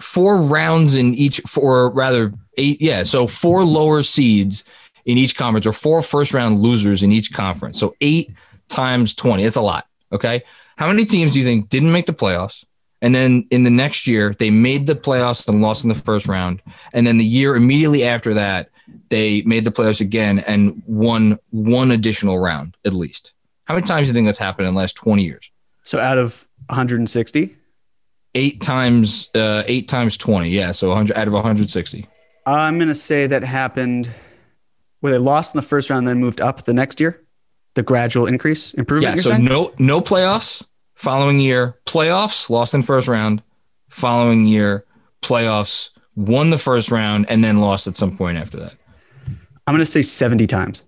four 0.00 0.42
rounds 0.42 0.96
in 0.96 1.14
each 1.14 1.38
four 1.46 1.90
rather 1.90 2.32
eight 2.56 2.80
yeah 2.80 3.04
so 3.04 3.28
four 3.28 3.62
lower 3.62 4.02
seeds 4.02 4.64
in 5.06 5.18
each 5.18 5.36
conference 5.36 5.66
or 5.66 5.72
four 5.72 6.02
first 6.02 6.32
round 6.32 6.60
losers 6.60 7.02
in 7.02 7.12
each 7.12 7.32
conference. 7.32 7.78
So 7.78 7.94
eight 8.00 8.32
times 8.68 9.14
20 9.14 9.44
it's 9.44 9.56
a 9.56 9.62
lot 9.62 9.86
okay? 10.14 10.44
How 10.76 10.86
many 10.86 11.04
teams 11.04 11.32
do 11.32 11.40
you 11.40 11.44
think 11.44 11.68
didn't 11.68 11.92
make 11.92 12.06
the 12.06 12.14
playoffs? 12.14 12.64
And 13.02 13.14
then 13.14 13.46
in 13.50 13.64
the 13.64 13.70
next 13.70 14.06
year 14.06 14.34
they 14.38 14.50
made 14.50 14.86
the 14.86 14.94
playoffs 14.94 15.46
and 15.46 15.60
lost 15.60 15.84
in 15.84 15.88
the 15.88 15.94
first 15.94 16.26
round. 16.26 16.62
And 16.92 17.06
then 17.06 17.18
the 17.18 17.24
year 17.24 17.56
immediately 17.56 18.04
after 18.04 18.32
that 18.34 18.70
they 19.08 19.42
made 19.42 19.64
the 19.64 19.70
playoffs 19.70 20.00
again 20.00 20.38
and 20.40 20.82
won 20.86 21.38
one 21.50 21.90
additional 21.90 22.38
round 22.38 22.76
at 22.84 22.94
least. 22.94 23.34
How 23.64 23.74
many 23.74 23.86
times 23.86 24.06
do 24.06 24.10
you 24.10 24.14
think 24.14 24.26
that's 24.26 24.38
happened 24.38 24.68
in 24.68 24.74
the 24.74 24.78
last 24.78 24.94
20 24.94 25.22
years? 25.22 25.50
So 25.84 25.98
out 25.98 26.18
of 26.18 26.46
160 26.68 27.56
eight 28.36 28.60
times 28.60 29.30
uh, 29.34 29.62
eight 29.66 29.86
times 29.86 30.16
20 30.16 30.48
yeah 30.48 30.72
so 30.72 30.88
100 30.88 31.16
out 31.16 31.28
of 31.28 31.34
160 31.34 32.08
i'm 32.46 32.78
going 32.78 32.88
to 32.88 32.94
say 32.94 33.26
that 33.26 33.44
happened 33.44 34.10
where 35.00 35.12
they 35.12 35.18
lost 35.18 35.54
in 35.54 35.58
the 35.58 35.66
first 35.66 35.90
round 35.90 36.08
then 36.08 36.18
moved 36.18 36.40
up 36.40 36.64
the 36.64 36.72
next 36.72 36.98
year 37.00 37.23
the 37.74 37.82
gradual 37.82 38.26
increase? 38.26 38.74
Improvement 38.74 39.16
yeah 39.16 39.22
so 39.22 39.30
saying? 39.30 39.44
no 39.44 39.72
no 39.78 40.00
playoffs 40.00 40.64
following 40.94 41.40
year. 41.40 41.76
Playoffs 41.86 42.48
lost 42.50 42.74
in 42.74 42.82
first 42.82 43.08
round. 43.08 43.42
Following 43.88 44.46
year 44.46 44.84
playoffs 45.22 45.90
won 46.16 46.50
the 46.50 46.58
first 46.58 46.90
round 46.90 47.26
and 47.28 47.42
then 47.42 47.58
lost 47.58 47.86
at 47.86 47.96
some 47.96 48.16
point 48.16 48.38
after 48.38 48.58
that. 48.58 48.74
I'm 49.66 49.72
going 49.74 49.78
to 49.78 49.86
say 49.86 50.02
70 50.02 50.46
times. 50.46 50.82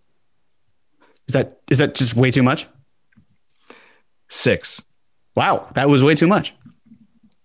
Is 1.28 1.34
that 1.34 1.60
is 1.70 1.78
that 1.78 1.94
just 1.94 2.14
way 2.16 2.30
too 2.30 2.42
much? 2.42 2.66
Six. 4.28 4.82
Wow 5.34 5.68
that 5.74 5.88
was 5.88 6.02
way 6.04 6.14
too 6.14 6.26
much. 6.26 6.54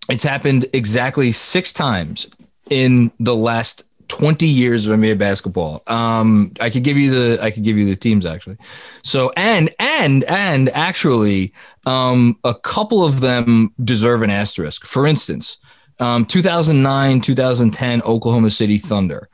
It's 0.09 0.23
happened 0.23 0.65
exactly 0.73 1.31
six 1.31 1.71
times 1.71 2.27
in 2.69 3.11
the 3.19 3.35
last 3.35 3.85
20 4.11 4.45
years 4.45 4.87
of 4.87 4.99
NBA 4.99 5.17
basketball. 5.17 5.81
Um, 5.87 6.51
I 6.59 6.69
could 6.69 6.83
give 6.83 6.97
you 6.97 7.11
the 7.11 7.41
I 7.41 7.49
could 7.49 7.63
give 7.63 7.77
you 7.77 7.85
the 7.85 7.95
teams 7.95 8.25
actually. 8.25 8.57
So 9.03 9.31
and 9.37 9.73
and 9.79 10.25
and 10.25 10.69
actually, 10.71 11.53
um, 11.85 12.37
a 12.43 12.53
couple 12.53 13.05
of 13.05 13.21
them 13.21 13.73
deserve 13.81 14.21
an 14.21 14.29
asterisk. 14.29 14.85
For 14.85 15.07
instance, 15.07 15.59
um, 16.01 16.25
2009, 16.25 17.21
2010 17.21 18.01
Oklahoma 18.01 18.49
City 18.49 18.77
Thunder, 18.77 19.29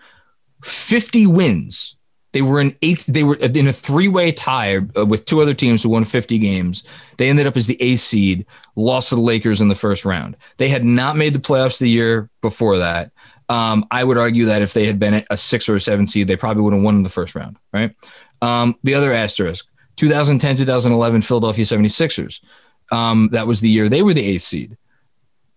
50 0.62 1.26
wins 1.26 1.98
they 2.38 2.44
were 2.44 2.60
in 2.60 2.76
eighth. 2.84 3.08
They 3.08 3.24
were 3.24 3.36
in 3.36 3.68
a 3.68 3.74
three-way 3.74 4.32
tie 4.32 4.82
uh, 4.96 5.08
with 5.08 5.26
two 5.26 5.42
other 5.42 5.56
teams 5.56 5.82
who 5.82 5.90
won 5.90 6.04
50 6.04 6.38
games. 6.38 6.84
They 7.18 7.30
ended 7.30 7.48
up 7.48 7.58
as 7.58 7.66
the 7.66 7.82
A 7.82 7.96
seed, 7.96 8.46
lost 8.76 9.10
to 9.10 9.16
the 9.16 9.22
Lakers 9.22 9.60
in 9.60 9.70
the 9.70 9.76
first 9.76 10.06
round. 10.06 10.38
They 10.58 10.70
had 10.70 10.86
not 10.86 11.16
made 11.16 11.34
the 11.34 11.40
playoffs 11.40 11.80
the 11.80 11.90
year 11.90 12.30
before 12.42 12.78
that. 12.78 13.12
Um, 13.50 13.86
I 13.92 14.04
would 14.04 14.18
argue 14.18 14.46
that 14.46 14.62
if 14.62 14.74
they 14.74 14.86
had 14.86 15.00
been 15.00 15.26
a 15.30 15.38
six 15.38 15.70
or 15.70 15.76
a 15.76 15.80
seven 15.80 16.06
seed, 16.06 16.28
they 16.28 16.36
probably 16.36 16.64
would 16.64 16.74
have 16.74 16.82
won 16.82 16.96
in 16.96 17.04
the 17.04 17.10
first 17.10 17.36
round. 17.36 17.58
Right. 17.72 17.96
Um, 18.42 18.78
the 18.84 18.94
other 18.94 19.14
asterisk: 19.14 19.70
2010, 19.96 20.58
2011 20.58 21.22
Philadelphia 21.22 21.66
76ers. 21.66 22.44
Um, 22.92 23.30
that 23.34 23.48
was 23.48 23.60
the 23.62 23.70
year 23.70 23.90
they 23.90 24.02
were 24.02 24.14
the 24.14 24.26
eighth 24.26 24.44
seed. 24.44 24.78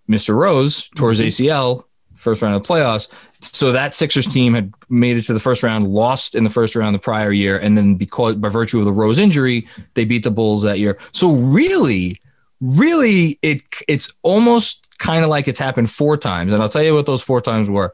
Mr. 0.08 0.34
Rose 0.34 0.88
tore 0.90 1.10
his 1.10 1.20
ACL 1.20 1.84
first 2.20 2.42
round 2.42 2.54
of 2.54 2.62
playoffs. 2.62 3.12
So 3.42 3.72
that 3.72 3.94
Sixers 3.94 4.26
team 4.26 4.54
had 4.54 4.72
made 4.88 5.16
it 5.16 5.22
to 5.22 5.32
the 5.32 5.40
first 5.40 5.62
round, 5.62 5.88
lost 5.88 6.34
in 6.34 6.44
the 6.44 6.50
first 6.50 6.76
round 6.76 6.94
the 6.94 7.00
prior 7.00 7.32
year, 7.32 7.58
and 7.58 7.76
then 7.76 7.94
because 7.94 8.36
by 8.36 8.50
virtue 8.50 8.78
of 8.78 8.84
the 8.84 8.92
Rose 8.92 9.18
injury, 9.18 9.66
they 9.94 10.04
beat 10.04 10.24
the 10.24 10.30
Bulls 10.30 10.62
that 10.62 10.78
year. 10.78 10.98
So 11.12 11.32
really, 11.32 12.20
really, 12.60 13.38
it 13.40 13.62
it's 13.88 14.12
almost 14.22 14.89
kind 15.00 15.24
of 15.24 15.30
like 15.30 15.48
it's 15.48 15.58
happened 15.58 15.90
four 15.90 16.16
times, 16.16 16.52
and 16.52 16.62
I'll 16.62 16.68
tell 16.68 16.84
you 16.84 16.94
what 16.94 17.06
those 17.06 17.22
four 17.22 17.40
times 17.40 17.68
were: 17.68 17.92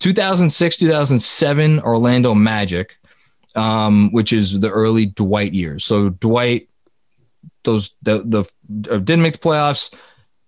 2006, 0.00 0.76
2007, 0.76 1.78
Orlando 1.80 2.34
Magic, 2.34 2.96
um, 3.54 4.10
which 4.10 4.32
is 4.32 4.58
the 4.58 4.70
early 4.70 5.06
Dwight 5.06 5.54
years. 5.54 5.84
So 5.84 6.08
Dwight, 6.08 6.68
those 7.62 7.94
the 8.02 8.22
the 8.24 8.40
uh, 8.92 8.98
didn't 8.98 9.22
make 9.22 9.34
the 9.34 9.48
playoffs, 9.48 9.94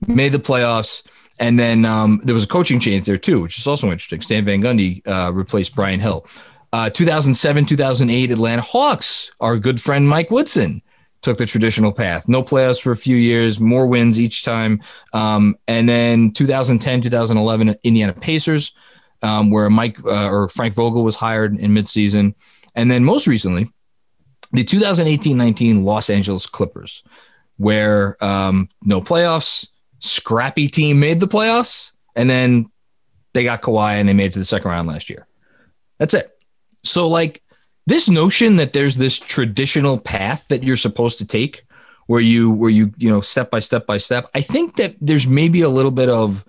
made 0.08 0.32
the 0.32 0.38
playoffs 0.38 1.04
and 1.38 1.58
then 1.58 1.84
um, 1.84 2.20
there 2.24 2.34
was 2.34 2.44
a 2.44 2.48
coaching 2.48 2.80
change 2.80 3.04
there 3.04 3.16
too, 3.16 3.40
which 3.40 3.58
is 3.58 3.66
also 3.66 3.90
interesting. 3.90 4.20
Stan 4.20 4.44
Van 4.44 4.60
Gundy 4.60 5.06
uh, 5.06 5.32
replaced 5.32 5.74
Brian 5.74 6.00
Hill. 6.00 6.26
Uh, 6.72 6.90
2007, 6.90 7.64
2008 7.64 8.30
Atlanta 8.30 8.62
Hawks. 8.62 9.30
Our 9.40 9.56
good 9.56 9.80
friend 9.80 10.08
Mike 10.08 10.30
Woodson 10.30 10.82
took 11.22 11.38
the 11.38 11.46
traditional 11.46 11.92
path. 11.92 12.28
No 12.28 12.42
playoffs 12.42 12.80
for 12.80 12.92
a 12.92 12.96
few 12.96 13.16
years, 13.16 13.58
more 13.58 13.86
wins 13.86 14.20
each 14.20 14.44
time. 14.44 14.82
Um, 15.12 15.56
and 15.66 15.88
then 15.88 16.32
2010, 16.32 17.00
2011 17.02 17.76
Indiana 17.82 18.12
Pacers, 18.12 18.74
um, 19.22 19.50
where 19.50 19.68
Mike 19.68 19.98
uh, 20.04 20.30
or 20.30 20.48
Frank 20.48 20.74
Vogel 20.74 21.02
was 21.02 21.16
hired 21.16 21.58
in 21.58 21.72
midseason. 21.72 22.34
And 22.74 22.90
then 22.90 23.04
most 23.04 23.26
recently, 23.26 23.70
the 24.52 24.64
2018-19 24.64 25.82
Los 25.82 26.08
Angeles 26.08 26.46
Clippers, 26.46 27.02
where 27.56 28.22
um, 28.24 28.68
no 28.84 29.00
playoffs 29.00 29.68
scrappy 30.00 30.68
team 30.68 31.00
made 31.00 31.20
the 31.20 31.26
playoffs, 31.26 31.92
and 32.14 32.30
then 32.30 32.70
they 33.32 33.44
got 33.44 33.62
Kawhi 33.62 33.94
and 33.94 34.08
they 34.08 34.12
made 34.12 34.26
it 34.26 34.32
to 34.34 34.38
the 34.38 34.44
second 34.44 34.70
round 34.70 34.88
last 34.88 35.10
year. 35.10 35.26
That's 35.98 36.14
it. 36.14 36.30
So, 36.84 37.08
like, 37.08 37.42
this 37.88 38.08
notion 38.08 38.56
that 38.56 38.72
there's 38.72 38.96
this 38.96 39.18
traditional 39.18 39.98
path 39.98 40.48
that 40.48 40.62
you're 40.62 40.76
supposed 40.76 41.18
to 41.18 41.26
take 41.26 41.64
where 42.06 42.20
you 42.20 42.50
where 42.50 42.70
you 42.70 42.92
you 42.96 43.10
know 43.10 43.20
step 43.20 43.50
by 43.50 43.60
step 43.60 43.86
by 43.86 43.98
step 43.98 44.30
i 44.34 44.40
think 44.40 44.76
that 44.76 44.94
there's 45.00 45.26
maybe 45.26 45.62
a 45.62 45.68
little 45.68 45.90
bit 45.90 46.08
of 46.08 46.44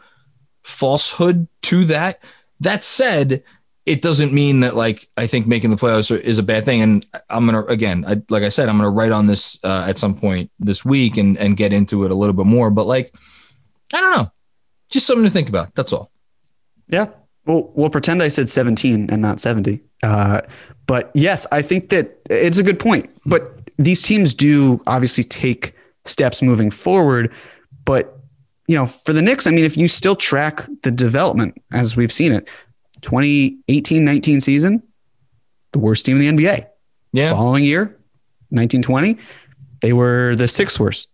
falsehood 0.64 1.48
to 1.62 1.86
that 1.86 2.22
that 2.60 2.84
said 2.84 3.44
it 3.86 4.02
doesn't 4.02 4.34
mean 4.34 4.60
that 4.60 4.76
like 4.76 5.08
i 5.18 5.26
think 5.26 5.48
making 5.48 5.70
the 5.70 5.76
playoffs 5.76 6.16
is 6.20 6.38
a 6.38 6.44
bad 6.44 6.66
thing 6.66 6.82
and 6.82 7.06
i'm 7.30 7.46
gonna 7.46 7.64
again 7.66 8.06
I, 8.08 8.22
like 8.30 8.44
i 8.44 8.50
said 8.50 8.70
i'm 8.70 8.78
gonna 8.78 8.90
write 8.90 9.12
on 9.12 9.28
this 9.28 9.60
uh, 9.64 9.86
at 9.88 9.98
some 9.98 10.16
point 10.16 10.52
this 10.60 10.86
week 10.86 11.18
and 11.18 11.38
and 11.38 11.58
get 11.58 11.74
into 11.74 12.04
it 12.04 12.12
a 12.12 12.16
little 12.16 12.36
bit 12.36 12.46
more 12.46 12.70
but 12.70 12.86
like 12.86 13.14
I 13.94 14.02
don't 14.02 14.18
know. 14.18 14.32
Just 14.90 15.08
something 15.08 15.26
to 15.26 15.32
think 15.32 15.50
about. 15.50 15.74
That's 15.76 15.94
all. 15.94 16.12
Yeah. 16.88 17.08
Well, 17.50 17.72
we'll 17.74 17.90
pretend 17.90 18.22
I 18.22 18.28
said 18.28 18.48
17 18.48 19.10
and 19.10 19.22
not 19.24 19.42
70. 19.42 19.82
Uh, 20.04 20.42
but 20.86 21.10
yes, 21.16 21.48
I 21.52 21.64
think 21.64 21.90
that 21.90 22.20
it's 22.30 22.60
a 22.60 22.64
good 22.64 22.80
point. 22.80 23.10
But 23.26 23.72
these 23.78 24.04
teams 24.04 24.36
do 24.36 24.80
obviously 24.86 25.24
take 25.24 25.74
steps 26.06 26.44
moving 26.44 26.70
forward. 26.70 27.34
But, 27.86 28.20
you 28.68 28.76
know, 28.76 28.86
for 28.86 29.14
the 29.14 29.24
Knicks, 29.24 29.48
I 29.48 29.50
mean, 29.50 29.66
if 29.66 29.78
you 29.78 29.88
still 29.88 30.16
track 30.16 30.62
the 30.84 30.92
development 30.92 31.60
as 31.72 31.98
we've 31.98 32.12
seen 32.12 32.34
it, 32.34 32.48
2018 33.02 34.06
19 34.06 34.42
season, 34.42 34.84
the 35.72 35.80
worst 35.80 36.06
team 36.06 36.22
in 36.22 36.38
the 36.38 36.44
NBA. 36.44 36.68
Yeah. 37.14 37.32
Following 37.32 37.64
year, 37.64 37.86
1920, 38.50 39.18
they 39.82 39.94
were 39.94 40.36
the 40.36 40.48
sixth 40.48 40.80
worst 40.80 41.10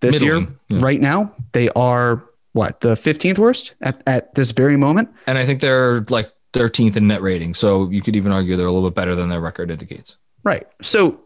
this 0.00 0.20
Middling. 0.20 0.42
year, 0.42 0.56
yeah. 0.68 0.80
right 0.80 1.00
now, 1.00 1.30
they 1.52 1.68
are 1.70 2.24
what 2.56 2.80
the 2.80 2.94
15th 2.94 3.38
worst 3.38 3.74
at, 3.82 4.02
at 4.06 4.34
this 4.34 4.52
very 4.52 4.76
moment. 4.78 5.10
And 5.26 5.36
I 5.36 5.44
think 5.44 5.60
they're 5.60 6.00
like 6.08 6.32
13th 6.54 6.96
in 6.96 7.06
net 7.06 7.20
rating. 7.20 7.52
So 7.52 7.90
you 7.90 8.00
could 8.00 8.16
even 8.16 8.32
argue 8.32 8.56
they're 8.56 8.66
a 8.66 8.72
little 8.72 8.88
bit 8.88 8.96
better 8.96 9.14
than 9.14 9.28
their 9.28 9.40
record 9.40 9.70
indicates. 9.70 10.16
Right. 10.42 10.66
So 10.80 11.20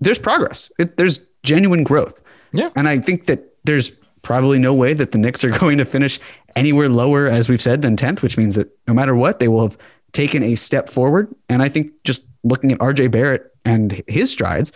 there's 0.00 0.18
progress. 0.18 0.70
It, 0.78 0.98
there's 0.98 1.26
genuine 1.42 1.82
growth. 1.82 2.20
Yeah. 2.52 2.70
And 2.76 2.88
I 2.88 2.98
think 2.98 3.26
that 3.26 3.56
there's 3.64 3.90
probably 4.22 4.58
no 4.58 4.74
way 4.74 4.92
that 4.92 5.12
the 5.12 5.18
Knicks 5.18 5.42
are 5.44 5.50
going 5.58 5.78
to 5.78 5.86
finish 5.86 6.20
anywhere 6.54 6.90
lower, 6.90 7.26
as 7.26 7.48
we've 7.48 7.62
said, 7.62 7.80
than 7.80 7.96
10th, 7.96 8.20
which 8.20 8.36
means 8.36 8.56
that 8.56 8.68
no 8.86 8.92
matter 8.92 9.16
what, 9.16 9.38
they 9.38 9.48
will 9.48 9.62
have 9.62 9.78
taken 10.12 10.42
a 10.42 10.56
step 10.56 10.90
forward. 10.90 11.34
And 11.48 11.62
I 11.62 11.70
think 11.70 11.90
just 12.04 12.26
looking 12.44 12.70
at 12.70 12.78
RJ 12.78 13.10
Barrett 13.10 13.50
and 13.64 14.02
his 14.06 14.30
strides 14.30 14.72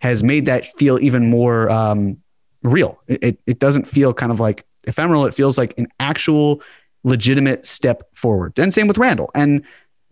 has 0.00 0.24
made 0.24 0.46
that 0.46 0.66
feel 0.66 0.98
even 0.98 1.30
more 1.30 1.70
um, 1.70 2.18
real. 2.64 3.00
It, 3.06 3.38
it 3.46 3.60
doesn't 3.60 3.86
feel 3.86 4.12
kind 4.12 4.32
of 4.32 4.40
like 4.40 4.64
ephemeral. 4.86 5.26
It 5.26 5.34
feels 5.34 5.58
like 5.58 5.76
an 5.78 5.86
actual 6.00 6.62
legitimate 7.04 7.66
step 7.66 8.02
forward. 8.14 8.58
And 8.58 8.72
same 8.72 8.88
with 8.88 8.98
Randle. 8.98 9.30
And, 9.34 9.62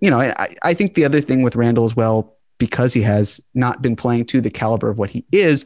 you 0.01 0.11
know, 0.11 0.21
I, 0.21 0.55
I 0.63 0.75
think 0.75 0.95
the 0.95 1.05
other 1.05 1.21
thing 1.21 1.43
with 1.43 1.57
Randle 1.57 1.85
as 1.85 1.97
well, 1.97 2.37
because 2.59 2.93
he 2.93 3.03
has 3.03 3.41
not 3.55 3.83
been 3.83 3.97
playing 3.97 4.27
to 4.27 4.41
the 4.41 4.51
caliber 4.51 4.89
of 4.89 4.99
what 4.99 5.11
he 5.11 5.25
is, 5.33 5.65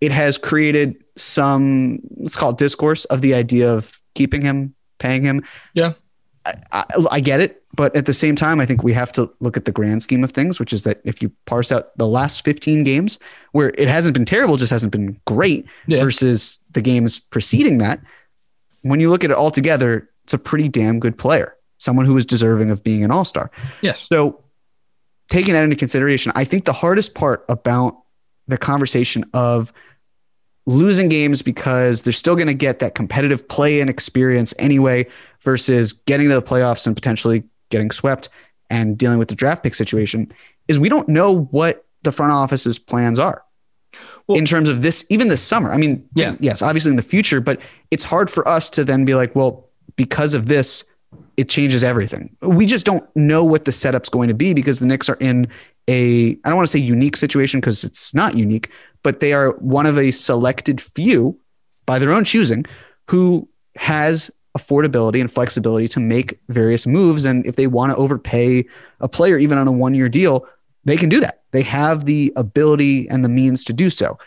it 0.00 0.12
has 0.12 0.38
created 0.38 1.02
some, 1.16 1.98
let's 2.16 2.36
call 2.36 2.50
it 2.50 2.58
discourse 2.58 3.04
of 3.06 3.20
the 3.20 3.34
idea 3.34 3.72
of 3.72 4.00
keeping 4.14 4.42
him, 4.42 4.74
paying 4.98 5.22
him. 5.22 5.44
Yeah. 5.74 5.94
I, 6.72 6.84
I, 7.10 7.20
get 7.20 7.40
it, 7.40 7.62
but 7.74 7.94
at 7.94 8.06
the 8.06 8.14
same 8.14 8.34
time, 8.34 8.58
I 8.58 8.64
think 8.64 8.82
we 8.82 8.94
have 8.94 9.12
to 9.12 9.30
look 9.40 9.58
at 9.58 9.66
the 9.66 9.72
grand 9.72 10.02
scheme 10.02 10.24
of 10.24 10.30
things, 10.30 10.58
which 10.58 10.72
is 10.72 10.84
that 10.84 11.00
if 11.04 11.20
you 11.20 11.30
parse 11.44 11.70
out 11.70 11.96
the 11.98 12.06
last 12.06 12.42
15 12.44 12.84
games 12.84 13.18
where 13.52 13.70
it 13.76 13.86
hasn't 13.86 14.14
been 14.14 14.24
terrible, 14.24 14.56
just 14.56 14.70
hasn't 14.70 14.92
been 14.92 15.20
great, 15.26 15.66
yeah. 15.86 16.02
versus 16.02 16.58
the 16.72 16.80
games 16.80 17.18
preceding 17.18 17.78
that, 17.78 18.00
when 18.82 19.00
you 19.00 19.10
look 19.10 19.24
at 19.24 19.30
it 19.30 19.36
all 19.36 19.50
together, 19.50 20.08
it's 20.24 20.34
a 20.34 20.38
pretty 20.38 20.68
damn 20.68 21.00
good 21.00 21.16
player, 21.16 21.56
someone 21.78 22.06
who 22.06 22.16
is 22.16 22.26
deserving 22.26 22.70
of 22.70 22.84
being 22.84 23.04
an 23.04 23.10
all 23.10 23.24
star. 23.24 23.50
Yes. 23.82 24.00
So, 24.00 24.44
taking 25.28 25.54
that 25.54 25.64
into 25.64 25.76
consideration, 25.76 26.32
I 26.34 26.44
think 26.44 26.64
the 26.64 26.72
hardest 26.72 27.14
part 27.14 27.44
about 27.48 27.96
the 28.46 28.56
conversation 28.56 29.24
of 29.34 29.72
losing 30.66 31.08
games 31.08 31.40
because 31.40 32.02
they're 32.02 32.12
still 32.12 32.34
going 32.34 32.46
to 32.46 32.54
get 32.54 32.78
that 32.80 32.94
competitive 32.94 33.46
play 33.48 33.80
and 33.80 33.88
experience 33.88 34.52
anyway 34.58 35.06
versus 35.40 35.92
getting 35.92 36.28
to 36.28 36.34
the 36.34 36.42
playoffs 36.42 36.86
and 36.86 36.94
potentially 36.94 37.42
getting 37.70 37.90
swept 37.90 38.28
and 38.68 38.98
dealing 38.98 39.18
with 39.18 39.28
the 39.28 39.34
draft 39.34 39.62
pick 39.62 39.74
situation 39.74 40.28
is 40.68 40.78
we 40.78 40.90
don't 40.90 41.08
know 41.08 41.44
what 41.50 41.86
the 42.02 42.12
front 42.12 42.32
office's 42.32 42.78
plans 42.78 43.18
are 43.18 43.42
well, 44.28 44.38
in 44.38 44.44
terms 44.44 44.68
of 44.68 44.82
this 44.82 45.04
even 45.08 45.28
this 45.28 45.42
summer. 45.42 45.72
I 45.72 45.76
mean 45.76 46.06
yeah. 46.14 46.36
yes 46.40 46.62
obviously 46.62 46.90
in 46.90 46.96
the 46.96 47.02
future 47.02 47.40
but 47.40 47.60
it's 47.90 48.04
hard 48.04 48.30
for 48.30 48.46
us 48.46 48.70
to 48.70 48.84
then 48.84 49.04
be 49.04 49.14
like 49.14 49.34
well 49.34 49.68
because 49.96 50.34
of 50.34 50.46
this 50.46 50.84
it 51.36 51.48
changes 51.48 51.84
everything. 51.84 52.36
We 52.42 52.66
just 52.66 52.84
don't 52.84 53.08
know 53.16 53.44
what 53.44 53.64
the 53.64 53.72
setup's 53.72 54.08
going 54.08 54.28
to 54.28 54.34
be 54.34 54.54
because 54.54 54.80
the 54.80 54.86
Knicks 54.86 55.08
are 55.08 55.16
in 55.20 55.48
a 55.88 56.30
I 56.44 56.48
don't 56.48 56.56
want 56.56 56.66
to 56.66 56.72
say 56.72 56.80
unique 56.80 57.16
situation 57.16 57.60
because 57.60 57.84
it's 57.84 58.14
not 58.14 58.36
unique, 58.36 58.70
but 59.02 59.20
they 59.20 59.32
are 59.32 59.52
one 59.58 59.86
of 59.86 59.98
a 59.98 60.10
selected 60.10 60.80
few 60.80 61.38
by 61.86 61.98
their 61.98 62.12
own 62.12 62.24
choosing 62.24 62.66
who 63.08 63.48
has 63.76 64.30
affordability 64.56 65.20
and 65.20 65.30
flexibility 65.30 65.88
to 65.88 66.00
make 66.00 66.38
various 66.48 66.86
moves. 66.86 67.24
And 67.24 67.46
if 67.46 67.56
they 67.56 67.66
want 67.66 67.92
to 67.92 67.96
overpay 67.96 68.64
a 69.00 69.08
player, 69.08 69.38
even 69.38 69.56
on 69.58 69.68
a 69.68 69.72
one 69.72 69.94
year 69.94 70.08
deal, 70.08 70.46
they 70.84 70.96
can 70.96 71.08
do 71.08 71.20
that. 71.20 71.42
They 71.50 71.62
have 71.62 72.04
the 72.04 72.32
ability 72.36 73.08
and 73.08 73.24
the 73.24 73.28
means 73.28 73.64
to 73.64 73.72
do 73.72 73.90
so. 73.90 74.18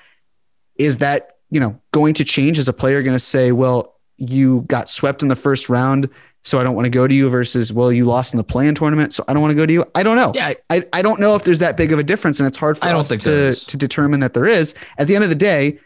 Is 0.75 0.99
that, 0.99 1.37
you 1.49 1.59
know, 1.59 1.79
going 1.91 2.13
to 2.15 2.23
change? 2.23 2.59
Is 2.59 2.67
a 2.67 2.73
player 2.73 3.03
going 3.03 3.15
to 3.15 3.19
say, 3.19 3.51
well, 3.51 3.95
you 4.17 4.61
got 4.61 4.89
swept 4.89 5.21
in 5.21 5.27
the 5.27 5.35
first 5.35 5.69
round 5.69 6.09
so 6.43 6.59
I 6.59 6.63
don't 6.63 6.75
want 6.75 6.85
to 6.85 6.89
go 6.89 7.07
to 7.07 7.13
you 7.13 7.29
versus 7.29 7.71
well 7.71 7.91
you 7.91 8.05
lost 8.05 8.33
in 8.33 8.37
the 8.37 8.43
play-in 8.43 8.73
tournament 8.73 9.13
so 9.13 9.23
I 9.27 9.33
don't 9.33 9.41
want 9.41 9.51
to 9.51 9.55
go 9.55 9.65
to 9.65 9.73
you. 9.73 9.85
I 9.93 10.03
don't 10.03 10.15
know. 10.15 10.31
Yeah, 10.33 10.53
I, 10.69 10.83
I 10.91 11.01
don't 11.01 11.19
know 11.19 11.35
if 11.35 11.43
there's 11.43 11.59
that 11.59 11.77
big 11.77 11.91
of 11.91 11.99
a 11.99 12.03
difference 12.03 12.39
and 12.39 12.47
it's 12.47 12.57
hard 12.57 12.77
for 12.77 12.85
I 12.85 12.93
us 12.93 13.09
to 13.09 13.53
to 13.53 13.77
determine 13.77 14.21
that 14.21 14.33
there 14.33 14.47
is. 14.47 14.75
At 14.97 15.07
the 15.07 15.15
end 15.15 15.23
of 15.23 15.29
the 15.29 15.35
day, 15.35 15.79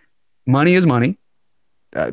money 0.46 0.74
is 0.74 0.86
money. 0.86 1.18
Uh, 1.96 2.12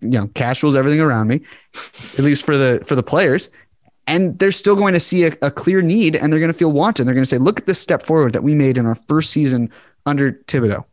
you 0.00 0.10
know, 0.10 0.28
cash 0.28 0.62
rules 0.62 0.76
everything 0.76 1.00
around 1.00 1.28
me, 1.28 1.42
at 1.74 2.20
least 2.20 2.44
for 2.44 2.56
the 2.56 2.82
for 2.84 2.94
the 2.94 3.02
players. 3.02 3.50
And 4.06 4.38
they're 4.38 4.52
still 4.52 4.76
going 4.76 4.94
to 4.94 5.00
see 5.00 5.24
a, 5.24 5.32
a 5.42 5.50
clear 5.50 5.82
need 5.82 6.14
and 6.14 6.32
they're 6.32 6.40
going 6.40 6.52
to 6.52 6.58
feel 6.58 6.72
wanted. 6.72 7.04
They're 7.04 7.14
going 7.14 7.24
to 7.24 7.28
say, 7.28 7.38
look 7.38 7.58
at 7.58 7.66
this 7.66 7.80
step 7.80 8.02
forward 8.02 8.32
that 8.34 8.42
we 8.42 8.54
made 8.54 8.78
in 8.78 8.86
our 8.86 8.94
first 8.94 9.30
season 9.30 9.70
under 10.04 10.32
Thibodeau 10.32 10.84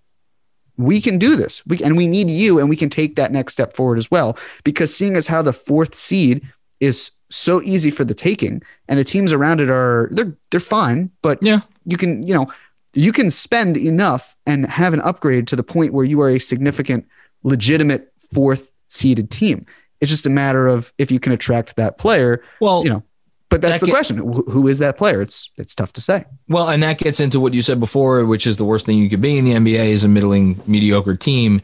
we 0.78 1.00
can 1.00 1.18
do 1.18 1.36
this. 1.36 1.64
We, 1.68 1.80
and 1.84 1.96
we 1.96 2.08
need 2.08 2.32
you, 2.32 2.60
and 2.60 2.70
we 2.70 2.76
can 2.76 2.90
take 2.90 3.16
that 3.16 3.32
next 3.32 3.54
step 3.54 3.76
forward 3.76 3.98
as 3.98 4.10
well. 4.10 4.38
Because 4.64 4.92
seeing 4.92 5.16
as 5.16 5.28
how 5.28 5.42
the 5.42 5.54
fourth 5.54 5.94
seed 5.94 6.42
is 6.80 7.12
so 7.30 7.62
easy 7.62 7.90
for 7.90 8.04
the 8.04 8.14
taking 8.14 8.62
and 8.88 9.00
the 9.00 9.04
teams 9.04 9.34
around 9.34 9.62
it 9.62 9.70
are 9.70 10.10
they're 10.12 10.36
they're 10.52 10.60
fine 10.60 11.10
but 11.22 11.42
yeah 11.42 11.62
you 11.86 11.98
can 11.98 12.22
you 12.28 12.34
know 12.34 12.46
you 12.94 13.12
can 13.12 13.32
spend 13.32 13.76
enough 13.76 14.36
and 14.46 14.68
have 14.68 14.94
an 14.94 15.02
upgrade 15.02 15.48
to 15.48 15.56
the 15.56 15.64
point 15.64 15.94
where 15.94 16.06
you 16.06 16.22
are 16.22 16.30
a 16.30 16.40
significant 16.40 17.08
legitimate 17.44 18.12
fourth 18.34 18.72
seeded 18.90 19.32
team 19.32 19.66
it's 20.04 20.12
just 20.12 20.26
a 20.26 20.30
matter 20.30 20.68
of 20.68 20.94
if 20.98 21.12
you 21.12 21.20
can 21.20 21.32
attract 21.32 21.78
that 21.78 21.98
player 21.98 22.44
well 22.60 22.84
you 22.84 22.90
know 22.90 23.02
but 23.50 23.62
that's 23.62 23.80
that 23.80 23.86
the 23.86 23.92
get, 23.92 23.94
question 23.94 24.18
who 24.18 24.68
is 24.68 24.80
that 24.80 24.98
player 24.98 25.22
it's 25.22 25.50
it's 25.58 25.74
tough 25.74 25.94
to 25.94 26.02
say 26.02 26.26
well 26.50 26.70
and 26.70 26.84
that 26.84 26.98
gets 26.98 27.20
into 27.20 27.40
what 27.40 27.54
you 27.54 27.62
said 27.62 27.80
before 27.80 28.26
which 28.26 28.46
is 28.46 28.58
the 28.58 28.66
worst 28.66 28.86
thing 28.86 28.98
you 28.98 29.10
could 29.10 29.22
be 29.22 29.38
in 29.38 29.46
the 29.46 29.52
nba 29.52 29.86
is 29.86 30.04
a 30.04 30.10
middling 30.10 30.60
mediocre 30.68 31.16
team 31.16 31.62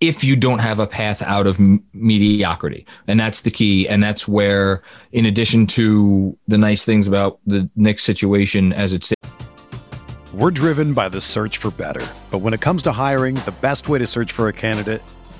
if 0.00 0.22
you 0.22 0.36
don't 0.36 0.58
have 0.58 0.78
a 0.80 0.86
path 0.86 1.22
out 1.22 1.46
of 1.46 1.58
mediocrity. 1.94 2.86
And 3.06 3.18
that's 3.18 3.40
the 3.40 3.50
key. 3.50 3.88
And 3.88 4.02
that's 4.02 4.28
where, 4.28 4.82
in 5.12 5.24
addition 5.24 5.66
to 5.68 6.36
the 6.46 6.58
nice 6.58 6.84
things 6.84 7.08
about 7.08 7.38
the 7.46 7.70
Knicks 7.74 8.02
situation 8.02 8.72
as 8.72 8.92
it's. 8.92 9.14
We're 10.34 10.50
driven 10.50 10.92
by 10.94 11.08
the 11.08 11.20
search 11.20 11.58
for 11.58 11.70
better. 11.70 12.06
But 12.30 12.38
when 12.38 12.52
it 12.52 12.60
comes 12.60 12.82
to 12.82 12.92
hiring, 12.92 13.36
the 13.36 13.54
best 13.60 13.88
way 13.88 13.98
to 13.98 14.06
search 14.06 14.32
for 14.32 14.48
a 14.48 14.52
candidate 14.52 15.00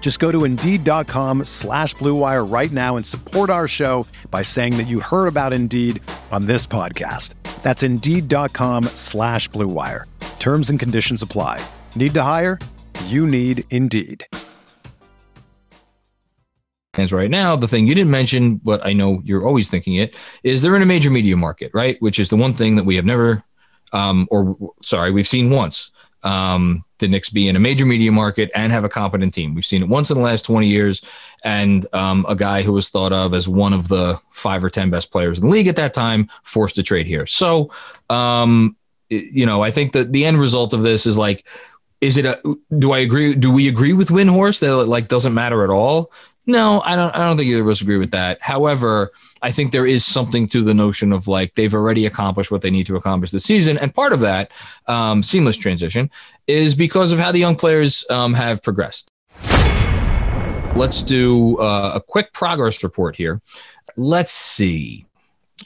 Just 0.00 0.20
go 0.20 0.30
to 0.30 0.44
Indeed.com 0.44 1.46
slash 1.46 1.96
BlueWire 1.96 2.48
right 2.48 2.70
now 2.70 2.96
and 2.96 3.04
support 3.04 3.50
our 3.50 3.66
show 3.66 4.06
by 4.30 4.42
saying 4.42 4.76
that 4.76 4.86
you 4.86 5.00
heard 5.00 5.26
about 5.26 5.52
Indeed 5.52 6.00
on 6.30 6.46
this 6.46 6.64
podcast. 6.64 7.34
That's 7.64 7.82
Indeed.com 7.82 8.84
slash 8.94 9.50
BlueWire. 9.50 10.04
Terms 10.38 10.70
and 10.70 10.78
conditions 10.78 11.22
apply. 11.22 11.60
Need 11.96 12.14
to 12.14 12.22
hire? 12.22 12.60
You 13.06 13.26
need 13.26 13.64
Indeed 13.70 14.24
And 16.94 17.12
right 17.12 17.30
now. 17.30 17.56
The 17.56 17.68
thing 17.68 17.88
you 17.88 17.94
didn't 17.96 18.12
mention, 18.12 18.56
but 18.56 18.86
I 18.86 18.92
know 18.92 19.20
you're 19.24 19.44
always 19.44 19.68
thinking 19.68 19.96
it, 19.96 20.14
is 20.44 20.62
they're 20.62 20.76
in 20.76 20.82
a 20.82 20.86
major 20.86 21.10
media 21.10 21.36
market, 21.36 21.72
right? 21.74 21.96
Which 22.00 22.20
is 22.20 22.30
the 22.30 22.36
one 22.36 22.52
thing 22.52 22.76
that 22.76 22.84
we 22.84 22.96
have 22.96 23.04
never, 23.04 23.42
um, 23.92 24.28
or 24.30 24.56
sorry, 24.82 25.10
we've 25.10 25.28
seen 25.28 25.50
once. 25.50 25.90
Um, 26.22 26.84
the 26.98 27.08
Knicks 27.08 27.30
be 27.30 27.48
in 27.48 27.56
a 27.56 27.60
major 27.60 27.84
media 27.84 28.10
market 28.10 28.50
and 28.54 28.72
have 28.72 28.84
a 28.84 28.88
competent 28.88 29.34
team. 29.34 29.54
We've 29.54 29.66
seen 29.66 29.82
it 29.82 29.88
once 29.88 30.10
in 30.10 30.16
the 30.16 30.22
last 30.22 30.42
20 30.42 30.66
years, 30.66 31.04
and 31.44 31.86
um, 31.92 32.24
a 32.28 32.34
guy 32.34 32.62
who 32.62 32.72
was 32.72 32.88
thought 32.88 33.12
of 33.12 33.34
as 33.34 33.48
one 33.48 33.72
of 33.72 33.88
the 33.88 34.18
five 34.30 34.64
or 34.64 34.70
10 34.70 34.90
best 34.90 35.12
players 35.12 35.38
in 35.38 35.46
the 35.46 35.52
league 35.52 35.66
at 35.66 35.76
that 35.76 35.94
time 35.94 36.30
forced 36.42 36.76
to 36.76 36.82
trade 36.82 37.06
here. 37.06 37.26
So, 37.26 37.70
um, 38.08 38.76
you 39.08 39.46
know, 39.46 39.62
I 39.62 39.70
think 39.70 39.92
that 39.92 40.12
the 40.12 40.24
end 40.24 40.38
result 40.40 40.72
of 40.72 40.82
this 40.82 41.06
is 41.06 41.18
like, 41.18 41.46
is 42.00 42.16
it 42.16 42.24
a, 42.24 42.40
do 42.78 42.92
I 42.92 42.98
agree? 42.98 43.34
Do 43.34 43.52
we 43.52 43.68
agree 43.68 43.92
with 43.92 44.08
Windhorst 44.08 44.60
that 44.60 44.80
it 44.80 44.86
like 44.86 45.08
doesn't 45.08 45.34
matter 45.34 45.64
at 45.64 45.70
all? 45.70 46.12
No, 46.46 46.80
I 46.84 46.94
don't. 46.94 47.14
I 47.14 47.18
don't 47.18 47.36
think 47.36 47.48
either 47.50 47.62
of 47.62 47.68
us 47.68 47.82
agree 47.82 47.96
with 47.98 48.12
that. 48.12 48.40
However, 48.40 49.12
I 49.42 49.52
think 49.52 49.72
there 49.72 49.86
is 49.86 50.04
something 50.04 50.48
to 50.48 50.62
the 50.62 50.74
notion 50.74 51.12
of 51.12 51.28
like 51.28 51.54
they've 51.54 51.74
already 51.74 52.06
accomplished 52.06 52.50
what 52.50 52.62
they 52.62 52.70
need 52.70 52.86
to 52.86 52.96
accomplish 52.96 53.30
this 53.30 53.44
season, 53.44 53.78
and 53.78 53.94
part 53.94 54.12
of 54.12 54.20
that 54.20 54.50
um, 54.86 55.22
seamless 55.22 55.56
transition 55.56 56.10
is 56.46 56.74
because 56.74 57.12
of 57.12 57.18
how 57.18 57.32
the 57.32 57.38
young 57.38 57.56
players 57.56 58.04
um, 58.10 58.34
have 58.34 58.62
progressed. 58.62 59.10
Let's 60.74 61.02
do 61.02 61.56
uh, 61.58 61.92
a 61.94 62.00
quick 62.00 62.32
progress 62.32 62.82
report 62.82 63.16
here. 63.16 63.40
Let's 63.96 64.32
see 64.32 65.05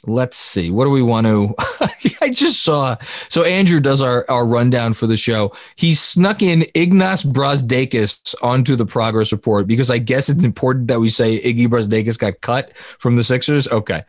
let's 0.07 0.37
see 0.37 0.71
what 0.71 0.85
do 0.85 0.89
we 0.89 1.01
want 1.01 1.27
to 1.27 1.53
i 2.21 2.29
just 2.29 2.63
saw 2.63 2.95
so 3.29 3.43
andrew 3.43 3.79
does 3.79 4.01
our, 4.01 4.25
our 4.29 4.47
rundown 4.47 4.93
for 4.93 5.05
the 5.05 5.17
show 5.17 5.51
he 5.75 5.93
snuck 5.93 6.41
in 6.41 6.61
ignas 6.73 7.25
brazdeikis 7.25 8.33
onto 8.41 8.75
the 8.75 8.85
progress 8.85 9.31
report 9.31 9.67
because 9.67 9.91
i 9.91 9.97
guess 9.97 10.29
it's 10.29 10.43
important 10.43 10.87
that 10.87 10.99
we 10.99 11.09
say 11.09 11.39
iggy 11.43 11.67
brazdeikis 11.67 12.17
got 12.17 12.39
cut 12.41 12.75
from 12.75 13.15
the 13.15 13.23
sixers 13.23 13.67
okay 13.67 14.03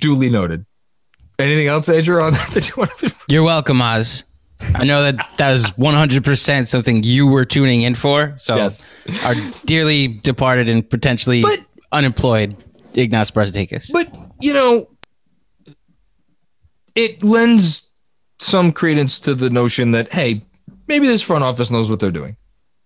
Duly 0.00 0.28
noted. 0.28 0.66
Anything 1.38 1.66
else, 1.66 1.88
Andrew, 1.88 2.20
on 2.20 2.32
that? 2.34 3.14
You're 3.28 3.42
welcome, 3.42 3.80
Oz. 3.80 4.24
I 4.74 4.84
know 4.84 5.02
that 5.02 5.16
that 5.36 5.50
was 5.50 5.66
100% 5.72 6.66
something 6.66 7.02
you 7.02 7.26
were 7.26 7.44
tuning 7.44 7.82
in 7.82 7.94
for. 7.94 8.34
So, 8.38 8.56
yes. 8.56 8.82
our 9.24 9.34
dearly 9.66 10.08
departed 10.08 10.68
and 10.68 10.88
potentially 10.88 11.42
but, 11.42 11.58
unemployed 11.92 12.56
Ignas 12.96 13.32
Brazdeikis. 13.32 13.92
But, 13.92 14.12
you 14.40 14.54
know, 14.54 14.88
it 16.94 17.22
lends 17.22 17.92
some 18.38 18.72
credence 18.72 19.20
to 19.20 19.34
the 19.34 19.50
notion 19.50 19.92
that, 19.92 20.12
hey, 20.12 20.42
maybe 20.88 21.06
this 21.06 21.22
front 21.22 21.44
office 21.44 21.70
knows 21.70 21.90
what 21.90 22.00
they're 22.00 22.10
doing. 22.10 22.36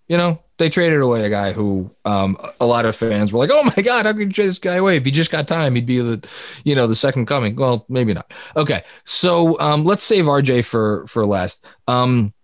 You 0.09 0.17
know, 0.17 0.43
they 0.59 0.69
traded 0.69 1.01
away 1.01 1.25
a 1.25 1.31
guy 1.31 1.53
who 1.53 1.89
um, 2.05 2.37
a 2.61 2.67
lot 2.67 2.85
of 2.85 2.97
fans 2.97 3.33
were 3.33 3.39
like, 3.39 3.51
"Oh 3.53 3.71
my 3.77 3.81
god, 3.81 4.07
how 4.07 4.13
could 4.13 4.23
you 4.23 4.33
trade 4.33 4.49
this 4.49 4.59
guy 4.59 4.75
away? 4.75 4.97
If 4.97 5.05
he 5.05 5.13
just 5.13 5.31
got 5.31 5.47
time, 5.47 5.77
he'd 5.77 5.87
be 5.87 6.01
the, 6.01 6.29
you 6.65 6.75
know, 6.75 6.89
the 6.89 6.97
second 6.97 7.27
coming." 7.27 7.55
Well, 7.55 7.87
maybe 7.89 8.13
not. 8.13 8.33
Okay, 8.57 8.83
so 9.05 9.59
um, 9.61 9.85
let's 9.85 10.03
save 10.03 10.25
RJ 10.25 10.65
for 10.65 11.07
for 11.07 11.25
last. 11.25 11.65
Um, 11.87 12.35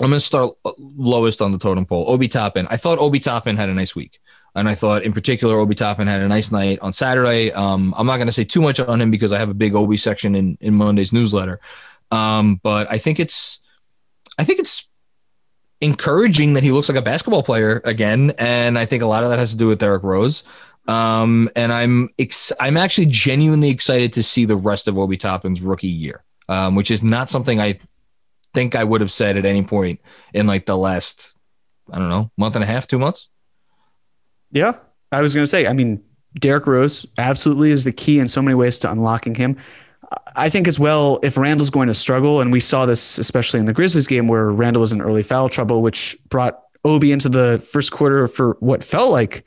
I'm 0.00 0.08
going 0.08 0.18
to 0.18 0.20
start 0.20 0.50
lowest 0.78 1.40
on 1.40 1.52
the 1.52 1.58
totem 1.58 1.86
pole. 1.86 2.04
Obi 2.08 2.26
Toppin. 2.26 2.66
I 2.70 2.76
thought 2.76 2.98
Obi 2.98 3.20
Toppin 3.20 3.56
had 3.56 3.68
a 3.68 3.74
nice 3.74 3.94
week. 3.94 4.18
And 4.54 4.68
I 4.68 4.74
thought, 4.74 5.02
in 5.02 5.12
particular, 5.12 5.56
Obi 5.56 5.74
Toppin 5.74 6.06
had 6.06 6.20
a 6.20 6.28
nice 6.28 6.52
night 6.52 6.78
on 6.80 6.92
Saturday. 6.92 7.52
Um, 7.52 7.94
I'm 7.96 8.06
not 8.06 8.16
going 8.16 8.26
to 8.26 8.32
say 8.32 8.44
too 8.44 8.60
much 8.60 8.80
on 8.80 9.00
him 9.00 9.10
because 9.10 9.32
I 9.32 9.38
have 9.38 9.48
a 9.48 9.54
big 9.54 9.74
Obi 9.74 9.96
section 9.96 10.34
in, 10.34 10.58
in 10.60 10.74
Monday's 10.74 11.12
newsletter. 11.12 11.60
Um, 12.10 12.60
but 12.62 12.90
I 12.90 12.98
think 12.98 13.18
it's, 13.18 13.60
I 14.38 14.44
think 14.44 14.60
it's 14.60 14.90
encouraging 15.82 16.54
that 16.54 16.62
he 16.62 16.70
looks 16.70 16.88
like 16.88 16.98
a 16.98 17.02
basketball 17.02 17.42
player 17.42 17.82
again, 17.84 18.32
and 18.38 18.78
I 18.78 18.86
think 18.86 19.02
a 19.02 19.06
lot 19.06 19.24
of 19.24 19.30
that 19.30 19.38
has 19.38 19.50
to 19.50 19.56
do 19.58 19.68
with 19.68 19.80
Derrick 19.80 20.02
Rose. 20.02 20.44
Um, 20.88 21.50
and 21.54 21.72
I'm 21.72 22.08
ex- 22.18 22.52
I'm 22.58 22.76
actually 22.76 23.06
genuinely 23.06 23.70
excited 23.70 24.12
to 24.14 24.22
see 24.22 24.44
the 24.44 24.56
rest 24.56 24.88
of 24.88 24.98
Obi 24.98 25.16
Toppin's 25.16 25.60
rookie 25.60 25.88
year, 25.88 26.24
um, 26.48 26.74
which 26.74 26.90
is 26.90 27.02
not 27.02 27.30
something 27.30 27.60
I 27.60 27.78
think 28.54 28.74
I 28.74 28.84
would 28.84 29.00
have 29.00 29.12
said 29.12 29.36
at 29.36 29.44
any 29.44 29.62
point 29.62 30.00
in 30.34 30.46
like 30.46 30.66
the 30.66 30.76
last 30.76 31.34
I 31.90 31.98
don't 31.98 32.08
know 32.08 32.30
month 32.36 32.56
and 32.56 32.64
a 32.64 32.66
half, 32.66 32.86
two 32.86 32.98
months. 32.98 33.28
Yeah, 34.52 34.76
I 35.10 35.20
was 35.20 35.34
going 35.34 35.42
to 35.42 35.48
say. 35.48 35.66
I 35.66 35.72
mean, 35.72 36.02
Derrick 36.38 36.66
Rose 36.66 37.06
absolutely 37.18 37.72
is 37.72 37.84
the 37.84 37.92
key 37.92 38.18
in 38.18 38.28
so 38.28 38.40
many 38.40 38.54
ways 38.54 38.78
to 38.80 38.90
unlocking 38.90 39.34
him. 39.34 39.56
I 40.36 40.50
think 40.50 40.68
as 40.68 40.78
well, 40.78 41.18
if 41.22 41.36
Randle's 41.36 41.70
going 41.70 41.88
to 41.88 41.94
struggle, 41.94 42.40
and 42.40 42.52
we 42.52 42.60
saw 42.60 42.86
this 42.86 43.18
especially 43.18 43.60
in 43.60 43.66
the 43.66 43.72
Grizzlies 43.72 44.06
game 44.06 44.28
where 44.28 44.50
Randall 44.50 44.80
was 44.80 44.92
in 44.92 45.00
early 45.00 45.22
foul 45.22 45.48
trouble, 45.48 45.82
which 45.82 46.16
brought 46.28 46.62
Obi 46.84 47.12
into 47.12 47.28
the 47.28 47.64
first 47.72 47.92
quarter 47.92 48.26
for 48.26 48.56
what 48.60 48.84
felt 48.84 49.10
like. 49.10 49.44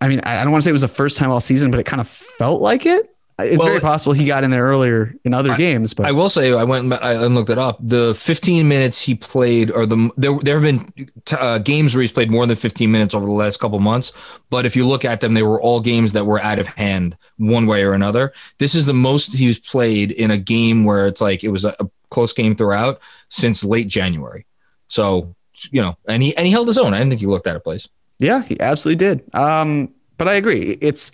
I 0.00 0.08
mean, 0.08 0.20
I 0.20 0.42
don't 0.42 0.52
want 0.52 0.62
to 0.62 0.64
say 0.64 0.70
it 0.70 0.72
was 0.72 0.82
the 0.82 0.88
first 0.88 1.18
time 1.18 1.30
all 1.30 1.40
season, 1.40 1.70
but 1.70 1.80
it 1.80 1.84
kind 1.84 2.00
of 2.00 2.08
felt 2.08 2.62
like 2.62 2.86
it. 2.86 3.08
It's 3.38 3.58
well, 3.58 3.68
very 3.68 3.80
possible 3.80 4.14
he 4.14 4.24
got 4.24 4.44
in 4.44 4.50
there 4.50 4.64
earlier 4.64 5.14
in 5.24 5.34
other 5.34 5.52
I, 5.52 5.56
games, 5.58 5.92
but 5.92 6.06
I 6.06 6.12
will 6.12 6.30
say 6.30 6.54
I 6.54 6.64
went 6.64 6.90
and 6.90 7.34
looked 7.34 7.50
it 7.50 7.58
up. 7.58 7.76
The 7.80 8.14
15 8.14 8.66
minutes 8.66 9.02
he 9.02 9.14
played, 9.14 9.70
or 9.70 9.84
the 9.84 10.10
there 10.16 10.38
there 10.40 10.58
have 10.58 10.62
been 10.62 11.10
uh, 11.38 11.58
games 11.58 11.94
where 11.94 12.00
he's 12.00 12.12
played 12.12 12.30
more 12.30 12.46
than 12.46 12.56
15 12.56 12.90
minutes 12.90 13.14
over 13.14 13.26
the 13.26 13.32
last 13.32 13.58
couple 13.58 13.78
months. 13.78 14.12
But 14.48 14.64
if 14.64 14.74
you 14.74 14.86
look 14.86 15.04
at 15.04 15.20
them, 15.20 15.34
they 15.34 15.42
were 15.42 15.60
all 15.60 15.80
games 15.80 16.14
that 16.14 16.24
were 16.24 16.40
out 16.40 16.58
of 16.58 16.68
hand 16.68 17.18
one 17.36 17.66
way 17.66 17.84
or 17.84 17.92
another. 17.92 18.32
This 18.56 18.74
is 18.74 18.86
the 18.86 18.94
most 18.94 19.34
he's 19.34 19.58
played 19.58 20.12
in 20.12 20.30
a 20.30 20.38
game 20.38 20.84
where 20.84 21.06
it's 21.06 21.20
like 21.20 21.44
it 21.44 21.50
was 21.50 21.66
a, 21.66 21.76
a 21.78 21.90
close 22.08 22.32
game 22.32 22.56
throughout 22.56 23.00
since 23.28 23.62
late 23.62 23.88
January. 23.88 24.46
So 24.88 25.34
you 25.70 25.82
know, 25.82 25.98
and 26.08 26.22
he 26.22 26.34
and 26.38 26.46
he 26.46 26.52
held 26.52 26.68
his 26.68 26.78
own. 26.78 26.94
I 26.94 26.98
didn't 26.98 27.10
think 27.10 27.20
he 27.20 27.26
looked 27.26 27.46
out 27.46 27.56
of 27.56 27.64
place. 27.64 27.88
Yeah, 28.18 28.44
he 28.44 28.58
absolutely 28.60 28.96
did. 28.96 29.34
Um, 29.34 29.92
but 30.16 30.26
I 30.26 30.34
agree. 30.34 30.78
It's 30.80 31.12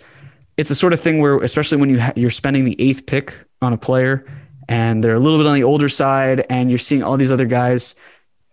it's 0.57 0.69
the 0.69 0.75
sort 0.75 0.93
of 0.93 0.99
thing 0.99 1.19
where, 1.19 1.37
especially 1.37 1.77
when 1.79 1.89
you 1.89 1.99
ha- 1.99 2.13
you're 2.15 2.29
spending 2.29 2.65
the 2.65 2.79
eighth 2.79 3.05
pick 3.05 3.35
on 3.61 3.73
a 3.73 3.77
player 3.77 4.25
and 4.69 5.03
they're 5.03 5.15
a 5.15 5.19
little 5.19 5.39
bit 5.39 5.47
on 5.47 5.55
the 5.55 5.63
older 5.63 5.89
side, 5.89 6.45
and 6.49 6.69
you're 6.69 6.79
seeing 6.79 7.03
all 7.03 7.17
these 7.17 7.31
other 7.31 7.45
guys 7.45 7.95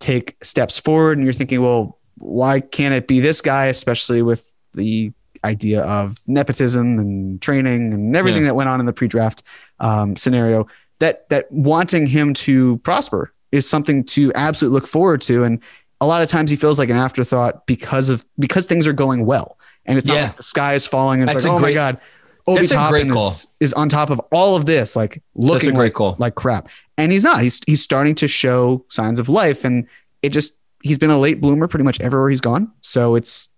take 0.00 0.36
steps 0.42 0.78
forward, 0.78 1.18
and 1.18 1.24
you're 1.24 1.32
thinking, 1.32 1.60
well, 1.60 1.98
why 2.18 2.60
can't 2.60 2.94
it 2.94 3.06
be 3.06 3.20
this 3.20 3.40
guy? 3.40 3.66
Especially 3.66 4.22
with 4.22 4.50
the 4.72 5.12
idea 5.44 5.82
of 5.82 6.16
nepotism 6.26 6.98
and 6.98 7.40
training 7.40 7.92
and 7.92 8.16
everything 8.16 8.42
yeah. 8.42 8.48
that 8.48 8.54
went 8.54 8.68
on 8.68 8.80
in 8.80 8.86
the 8.86 8.92
pre-draft 8.92 9.42
um, 9.78 10.16
scenario. 10.16 10.66
That 10.98 11.28
that 11.30 11.46
wanting 11.50 12.06
him 12.06 12.34
to 12.34 12.78
prosper 12.78 13.32
is 13.52 13.68
something 13.68 14.04
to 14.04 14.32
absolutely 14.34 14.74
look 14.74 14.86
forward 14.86 15.22
to, 15.22 15.44
and 15.44 15.62
a 16.00 16.06
lot 16.06 16.22
of 16.22 16.28
times 16.28 16.50
he 16.50 16.56
feels 16.56 16.78
like 16.78 16.88
an 16.88 16.96
afterthought 16.96 17.66
because 17.66 18.10
of 18.10 18.24
because 18.38 18.66
things 18.66 18.86
are 18.86 18.92
going 18.92 19.26
well 19.26 19.58
and 19.86 19.98
it's 19.98 20.08
yeah. 20.08 20.24
like 20.24 20.36
the 20.36 20.42
sky 20.42 20.74
is 20.74 20.86
falling. 20.86 21.20
And 21.20 21.30
it's 21.30 21.34
that's 21.34 21.46
like, 21.46 21.54
oh 21.54 21.58
great, 21.58 21.70
my 21.70 21.74
god, 21.74 22.00
Obi 22.46 22.66
Toppin 22.66 23.16
is, 23.16 23.46
is 23.60 23.72
on 23.72 23.88
top 23.88 24.10
of 24.10 24.20
all 24.32 24.56
of 24.56 24.66
this, 24.66 24.96
like 24.96 25.22
looking 25.34 25.74
like, 25.74 25.94
call. 25.94 26.16
like 26.18 26.34
crap. 26.34 26.68
And 26.96 27.12
he's 27.12 27.24
not. 27.24 27.42
He's 27.42 27.60
he's 27.66 27.82
starting 27.82 28.14
to 28.16 28.28
show 28.28 28.84
signs 28.88 29.18
of 29.18 29.28
life, 29.28 29.64
and 29.64 29.86
it 30.22 30.30
just 30.30 30.54
he's 30.82 30.98
been 30.98 31.10
a 31.10 31.18
late 31.18 31.40
bloomer 31.40 31.68
pretty 31.68 31.84
much 31.84 32.00
everywhere 32.00 32.28
he's 32.28 32.40
gone. 32.40 32.72
So 32.80 33.14
it's 33.14 33.50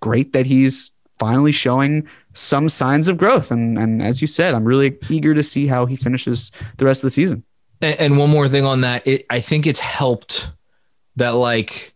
great 0.00 0.32
that 0.32 0.46
he's 0.46 0.92
finally 1.18 1.52
showing 1.52 2.08
some 2.34 2.68
signs 2.68 3.08
of 3.08 3.18
growth. 3.18 3.50
And 3.50 3.78
and 3.78 4.02
as 4.02 4.20
you 4.20 4.26
said, 4.26 4.54
I'm 4.54 4.64
really 4.64 4.98
eager 5.08 5.34
to 5.34 5.42
see 5.42 5.66
how 5.66 5.86
he 5.86 5.96
finishes 5.96 6.50
the 6.76 6.84
rest 6.84 7.02
of 7.02 7.06
the 7.06 7.12
season. 7.12 7.44
And, 7.80 7.98
and 8.00 8.18
one 8.18 8.30
more 8.30 8.48
thing 8.48 8.64
on 8.64 8.80
that, 8.80 9.06
it, 9.06 9.26
I 9.30 9.40
think 9.40 9.66
it's 9.66 9.80
helped 9.80 10.50
that 11.16 11.30
like 11.30 11.94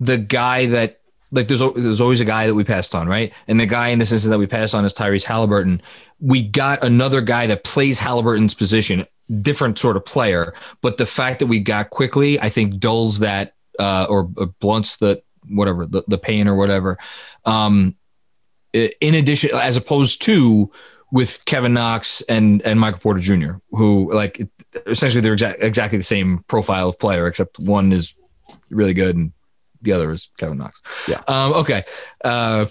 the 0.00 0.18
guy 0.18 0.66
that 0.66 1.00
like 1.34 1.48
there's 1.48 1.60
there's 1.74 2.00
always 2.00 2.20
a 2.20 2.24
guy 2.24 2.46
that 2.46 2.54
we 2.54 2.64
passed 2.64 2.94
on, 2.94 3.08
right? 3.08 3.32
And 3.48 3.58
the 3.58 3.66
guy 3.66 3.88
in 3.88 3.98
this 3.98 4.12
instance 4.12 4.30
that 4.30 4.38
we 4.38 4.46
passed 4.46 4.74
on 4.74 4.84
is 4.84 4.94
Tyrese 4.94 5.24
Halliburton. 5.24 5.82
We 6.20 6.46
got 6.46 6.84
another 6.84 7.20
guy 7.20 7.46
that 7.48 7.64
plays 7.64 7.98
Halliburton's 7.98 8.54
position, 8.54 9.06
different 9.42 9.78
sort 9.78 9.96
of 9.96 10.04
player, 10.04 10.54
but 10.80 10.96
the 10.96 11.06
fact 11.06 11.40
that 11.40 11.46
we 11.46 11.58
got 11.58 11.90
Quickley, 11.90 12.40
I 12.40 12.48
think 12.48 12.78
dulls 12.78 13.18
that 13.18 13.54
uh, 13.78 14.06
or, 14.08 14.30
or 14.36 14.46
blunts 14.46 14.96
the 14.98 15.22
whatever 15.48 15.86
the, 15.86 16.04
the 16.06 16.18
pain 16.18 16.46
or 16.46 16.54
whatever. 16.54 16.96
Um, 17.44 17.96
in 18.72 19.14
addition, 19.14 19.50
as 19.54 19.76
opposed 19.76 20.22
to 20.22 20.70
with 21.10 21.44
Kevin 21.44 21.74
Knox 21.74 22.22
and 22.22 22.62
and 22.62 22.78
Michael 22.78 23.00
Porter 23.00 23.20
Jr., 23.20 23.54
who 23.70 24.12
like 24.14 24.40
essentially 24.86 25.20
they're 25.20 25.36
exa- 25.36 25.60
exactly 25.60 25.98
the 25.98 26.04
same 26.04 26.44
profile 26.46 26.88
of 26.88 26.98
player, 26.98 27.26
except 27.26 27.58
one 27.58 27.92
is 27.92 28.14
really 28.70 28.94
good 28.94 29.16
and 29.16 29.32
the 29.84 29.92
other 29.92 30.10
is 30.10 30.30
Kevin 30.38 30.58
Knox. 30.58 30.82
Yeah. 31.08 31.22
Um, 31.28 31.52
okay. 31.52 31.84
Uh, 32.24 32.66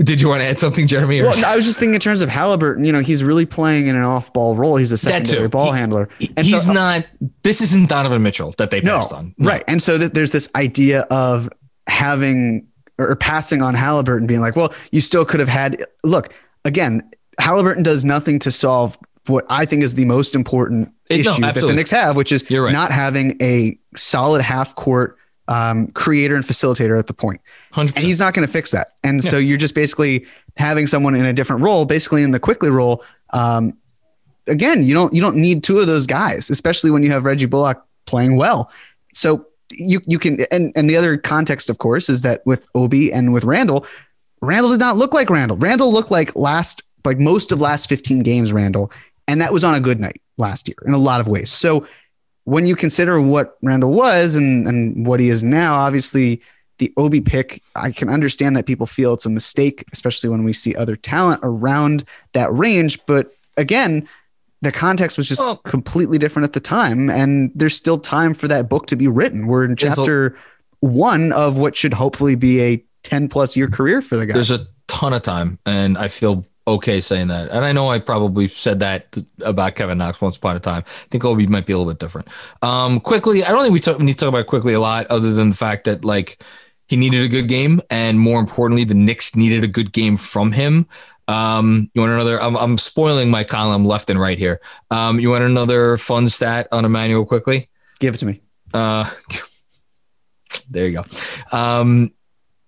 did 0.00 0.20
you 0.20 0.28
want 0.28 0.40
to 0.42 0.46
add 0.46 0.60
something, 0.60 0.86
Jeremy? 0.86 1.22
Well, 1.22 1.44
I 1.44 1.56
was 1.56 1.64
just 1.64 1.80
thinking 1.80 1.94
in 1.94 2.00
terms 2.00 2.20
of 2.20 2.28
Halliburton. 2.28 2.84
You 2.84 2.92
know, 2.92 3.00
he's 3.00 3.24
really 3.24 3.46
playing 3.46 3.88
in 3.88 3.96
an 3.96 4.04
off-ball 4.04 4.54
role. 4.54 4.76
He's 4.76 4.92
a 4.92 4.98
secondary 4.98 5.48
ball 5.48 5.72
he, 5.72 5.78
handler. 5.78 6.08
And 6.36 6.46
he's 6.46 6.66
so, 6.66 6.72
not. 6.72 7.04
This 7.42 7.60
isn't 7.60 7.88
Donovan 7.88 8.22
Mitchell 8.22 8.54
that 8.58 8.70
they 8.70 8.80
passed 8.80 9.10
no, 9.10 9.18
on, 9.18 9.34
no. 9.38 9.48
right? 9.48 9.64
And 9.66 9.82
so 9.82 9.98
that 9.98 10.14
there's 10.14 10.30
this 10.30 10.48
idea 10.54 11.00
of 11.10 11.48
having 11.88 12.68
or 12.96 13.16
passing 13.16 13.60
on 13.60 13.74
Halliburton, 13.74 14.28
being 14.28 14.40
like, 14.40 14.54
well, 14.54 14.72
you 14.92 15.00
still 15.00 15.24
could 15.24 15.40
have 15.40 15.48
had. 15.48 15.84
Look, 16.04 16.32
again, 16.64 17.10
Halliburton 17.40 17.82
does 17.82 18.04
nothing 18.04 18.38
to 18.40 18.52
solve 18.52 18.96
what 19.26 19.46
I 19.50 19.64
think 19.64 19.82
is 19.82 19.94
the 19.94 20.04
most 20.04 20.34
important 20.34 20.92
it, 21.10 21.20
issue 21.20 21.40
no, 21.40 21.52
that 21.52 21.60
the 21.60 21.74
Knicks 21.74 21.90
have, 21.90 22.16
which 22.16 22.32
is 22.32 22.48
right. 22.50 22.72
not 22.72 22.92
having 22.92 23.36
a 23.42 23.78
solid 23.96 24.42
half 24.42 24.74
court 24.76 25.17
um, 25.48 25.88
creator 25.88 26.36
and 26.36 26.44
facilitator 26.44 26.98
at 26.98 27.06
the 27.06 27.14
point. 27.14 27.40
100%. 27.72 27.96
And 27.96 28.04
he's 28.04 28.20
not 28.20 28.34
going 28.34 28.46
to 28.46 28.52
fix 28.52 28.70
that. 28.70 28.92
And 29.02 29.22
yeah. 29.22 29.30
so 29.30 29.38
you're 29.38 29.58
just 29.58 29.74
basically 29.74 30.26
having 30.56 30.86
someone 30.86 31.14
in 31.14 31.24
a 31.24 31.32
different 31.32 31.62
role, 31.62 31.84
basically 31.84 32.22
in 32.22 32.30
the 32.30 32.38
Quickley 32.38 32.70
role. 32.70 33.02
Um, 33.30 33.76
again, 34.46 34.82
you 34.82 34.94
don't 34.94 35.12
you 35.12 35.20
don't 35.20 35.36
need 35.36 35.64
two 35.64 35.78
of 35.78 35.86
those 35.86 36.06
guys, 36.06 36.50
especially 36.50 36.90
when 36.90 37.02
you 37.02 37.10
have 37.10 37.24
Reggie 37.24 37.46
Bullock 37.46 37.84
playing 38.06 38.36
well. 38.36 38.70
So 39.14 39.46
you 39.72 40.00
you 40.06 40.18
can 40.18 40.40
and 40.50 40.72
and 40.76 40.88
the 40.88 40.96
other 40.96 41.16
context, 41.16 41.70
of 41.70 41.78
course, 41.78 42.08
is 42.08 42.22
that 42.22 42.44
with 42.46 42.68
Obi 42.74 43.12
and 43.12 43.32
with 43.32 43.44
Randle, 43.44 43.86
Randle 44.40 44.70
did 44.70 44.80
not 44.80 44.96
look 44.96 45.14
like 45.14 45.30
Randle. 45.30 45.56
Randle 45.56 45.92
looked 45.92 46.10
like 46.10 46.34
last 46.36 46.82
like 47.04 47.18
most 47.18 47.52
of 47.52 47.60
last 47.60 47.88
15 47.88 48.20
games, 48.20 48.52
Randle, 48.52 48.92
and 49.26 49.40
that 49.40 49.52
was 49.52 49.64
on 49.64 49.74
a 49.74 49.80
good 49.80 50.00
night 50.00 50.20
last 50.36 50.68
year 50.68 50.76
in 50.84 50.92
a 50.92 50.98
lot 50.98 51.20
of 51.20 51.28
ways. 51.28 51.50
So 51.50 51.86
when 52.48 52.66
you 52.66 52.74
consider 52.74 53.20
what 53.20 53.58
Randle 53.60 53.92
was 53.92 54.34
and, 54.34 54.66
and 54.66 55.06
what 55.06 55.20
he 55.20 55.28
is 55.28 55.42
now, 55.42 55.76
obviously 55.76 56.40
the 56.78 56.90
Obi 56.96 57.20
pick, 57.20 57.62
I 57.76 57.90
can 57.90 58.08
understand 58.08 58.56
that 58.56 58.64
people 58.64 58.86
feel 58.86 59.12
it's 59.12 59.26
a 59.26 59.30
mistake, 59.30 59.84
especially 59.92 60.30
when 60.30 60.44
we 60.44 60.54
see 60.54 60.74
other 60.74 60.96
talent 60.96 61.40
around 61.42 62.04
that 62.32 62.50
range. 62.50 63.04
But 63.04 63.26
again, 63.58 64.08
the 64.62 64.72
context 64.72 65.18
was 65.18 65.28
just 65.28 65.42
completely 65.64 66.16
different 66.16 66.44
at 66.44 66.54
the 66.54 66.60
time. 66.60 67.10
And 67.10 67.52
there's 67.54 67.74
still 67.74 67.98
time 67.98 68.32
for 68.32 68.48
that 68.48 68.70
book 68.70 68.86
to 68.86 68.96
be 68.96 69.08
written. 69.08 69.46
We're 69.46 69.66
in 69.66 69.76
chapter 69.76 70.28
a, 70.28 70.32
one 70.80 71.32
of 71.32 71.58
what 71.58 71.76
should 71.76 71.92
hopefully 71.92 72.34
be 72.34 72.62
a 72.62 72.82
10 73.02 73.28
plus 73.28 73.58
year 73.58 73.68
career 73.68 74.00
for 74.00 74.16
the 74.16 74.24
guy. 74.24 74.32
There's 74.32 74.50
a 74.50 74.66
ton 74.86 75.12
of 75.12 75.20
time. 75.20 75.58
And 75.66 75.98
I 75.98 76.08
feel 76.08 76.46
okay 76.68 77.00
saying 77.00 77.28
that. 77.28 77.50
And 77.50 77.64
I 77.64 77.72
know 77.72 77.88
I 77.88 77.98
probably 77.98 78.48
said 78.48 78.80
that 78.80 79.16
about 79.44 79.74
Kevin 79.74 79.98
Knox 79.98 80.20
once 80.20 80.36
upon 80.36 80.56
a 80.56 80.60
time. 80.60 80.84
I 80.86 81.08
think 81.10 81.24
Obi 81.24 81.46
might 81.46 81.66
be 81.66 81.72
a 81.72 81.78
little 81.78 81.92
bit 81.92 81.98
different. 81.98 82.28
Um, 82.62 83.00
Quickley, 83.00 83.44
I 83.44 83.48
don't 83.48 83.62
think 83.62 83.72
we, 83.72 83.80
talk, 83.80 83.98
we 83.98 84.04
need 84.04 84.18
to 84.18 84.24
talk 84.24 84.28
about 84.28 84.46
Quickley 84.46 84.74
a 84.74 84.80
lot, 84.80 85.06
other 85.08 85.32
than 85.32 85.50
the 85.50 85.56
fact 85.56 85.84
that 85.84 86.04
like 86.04 86.42
he 86.86 86.96
needed 86.96 87.24
a 87.24 87.28
good 87.28 87.48
game, 87.48 87.80
and 87.90 88.18
more 88.18 88.40
importantly, 88.40 88.84
the 88.84 88.94
Knicks 88.94 89.36
needed 89.36 89.64
a 89.64 89.68
good 89.68 89.92
game 89.92 90.16
from 90.16 90.52
him. 90.52 90.86
Um, 91.28 91.90
you 91.92 92.00
want 92.00 92.12
another? 92.12 92.40
I'm, 92.40 92.56
I'm 92.56 92.78
spoiling 92.78 93.30
my 93.30 93.44
column 93.44 93.84
left 93.84 94.08
and 94.08 94.18
right 94.18 94.38
here. 94.38 94.60
Um, 94.90 95.20
you 95.20 95.30
want 95.30 95.44
another 95.44 95.98
fun 95.98 96.26
stat 96.28 96.68
on 96.72 96.86
Immanuel 96.86 97.26
Quickley? 97.26 97.68
Give 98.00 98.14
it 98.14 98.18
to 98.18 98.26
me. 98.26 98.40
Uh, 98.72 99.10
there 100.70 100.88
you 100.88 101.02
go. 101.02 101.56
Um, 101.56 102.12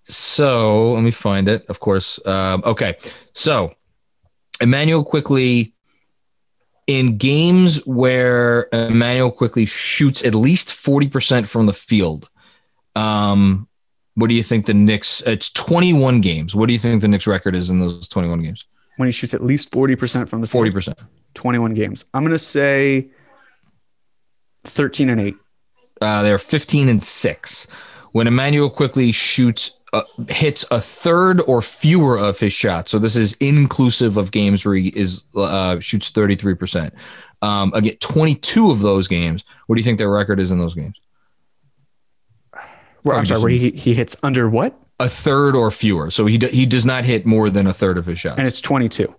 so 0.03 0.91
let 0.93 1.03
me 1.03 1.11
find 1.11 1.47
it. 1.47 1.65
Of 1.67 1.79
course. 1.79 2.23
Um, 2.25 2.61
okay. 2.65 2.97
So 3.33 3.73
Immanuel 4.61 5.03
Quickley 5.03 5.73
in 6.87 7.17
games 7.17 7.85
where 7.85 8.67
Immanuel 8.71 9.31
Quickley 9.31 9.65
shoots 9.65 10.23
at 10.23 10.35
least 10.35 10.69
40% 10.69 11.47
from 11.47 11.65
the 11.65 11.73
field. 11.73 12.29
Um, 12.95 13.67
what 14.15 14.27
do 14.29 14.35
you 14.35 14.43
think 14.43 14.65
the 14.65 14.73
Knicks? 14.73 15.21
It's 15.21 15.51
21 15.51 16.21
games. 16.21 16.55
What 16.55 16.67
do 16.67 16.73
you 16.73 16.79
think 16.79 17.01
the 17.01 17.07
Knicks 17.07 17.27
record 17.27 17.55
is 17.55 17.69
in 17.69 17.79
those 17.79 18.07
21 18.07 18.41
games? 18.41 18.65
When 18.97 19.07
he 19.07 19.11
shoots 19.11 19.33
at 19.33 19.43
least 19.43 19.71
40% 19.71 20.27
from 20.27 20.41
the 20.41 20.47
40%. 20.47 20.83
Field, 20.83 21.07
21 21.33 21.73
games. 21.73 22.05
I'm 22.13 22.23
going 22.23 22.31
to 22.31 22.39
say 22.39 23.09
13 24.65 25.09
and 25.09 25.21
8. 25.21 25.35
Uh, 26.01 26.23
they're 26.23 26.37
15 26.37 26.89
and 26.89 27.03
6. 27.03 27.67
When 28.11 28.27
Immanuel 28.27 28.69
Quickley 28.69 29.11
shoots 29.11 29.79
uh, 29.93 30.03
hits 30.29 30.65
a 30.71 30.79
third 30.79 31.41
or 31.41 31.61
fewer 31.61 32.17
of 32.17 32.39
his 32.39 32.53
shots. 32.53 32.91
So 32.91 32.99
this 32.99 33.15
is 33.15 33.33
inclusive 33.33 34.17
of 34.17 34.31
games 34.31 34.65
where 34.65 34.75
he 34.75 34.89
is 34.89 35.25
uh, 35.35 35.79
shoots 35.79 36.09
33%. 36.11 36.91
Um, 37.41 37.73
again, 37.73 37.97
22 37.99 38.71
of 38.71 38.79
those 38.79 39.07
games. 39.07 39.43
What 39.67 39.75
do 39.75 39.79
you 39.81 39.85
think 39.85 39.97
their 39.97 40.09
record 40.09 40.39
is 40.39 40.51
in 40.51 40.59
those 40.59 40.75
games? 40.75 40.99
Well, 43.03 43.17
I'm 43.17 43.25
sorry, 43.25 43.41
where 43.41 43.51
he, 43.51 43.71
he 43.71 43.93
hits 43.93 44.15
under 44.21 44.47
what? 44.49 44.77
A 44.99 45.09
third 45.09 45.55
or 45.55 45.71
fewer. 45.71 46.11
So 46.11 46.27
he, 46.27 46.37
d- 46.37 46.49
he 46.49 46.65
does 46.65 46.85
not 46.85 47.03
hit 47.03 47.25
more 47.25 47.49
than 47.49 47.65
a 47.65 47.73
third 47.73 47.97
of 47.97 48.05
his 48.05 48.19
shots. 48.19 48.37
And 48.37 48.47
it's 48.47 48.61
22. 48.61 49.13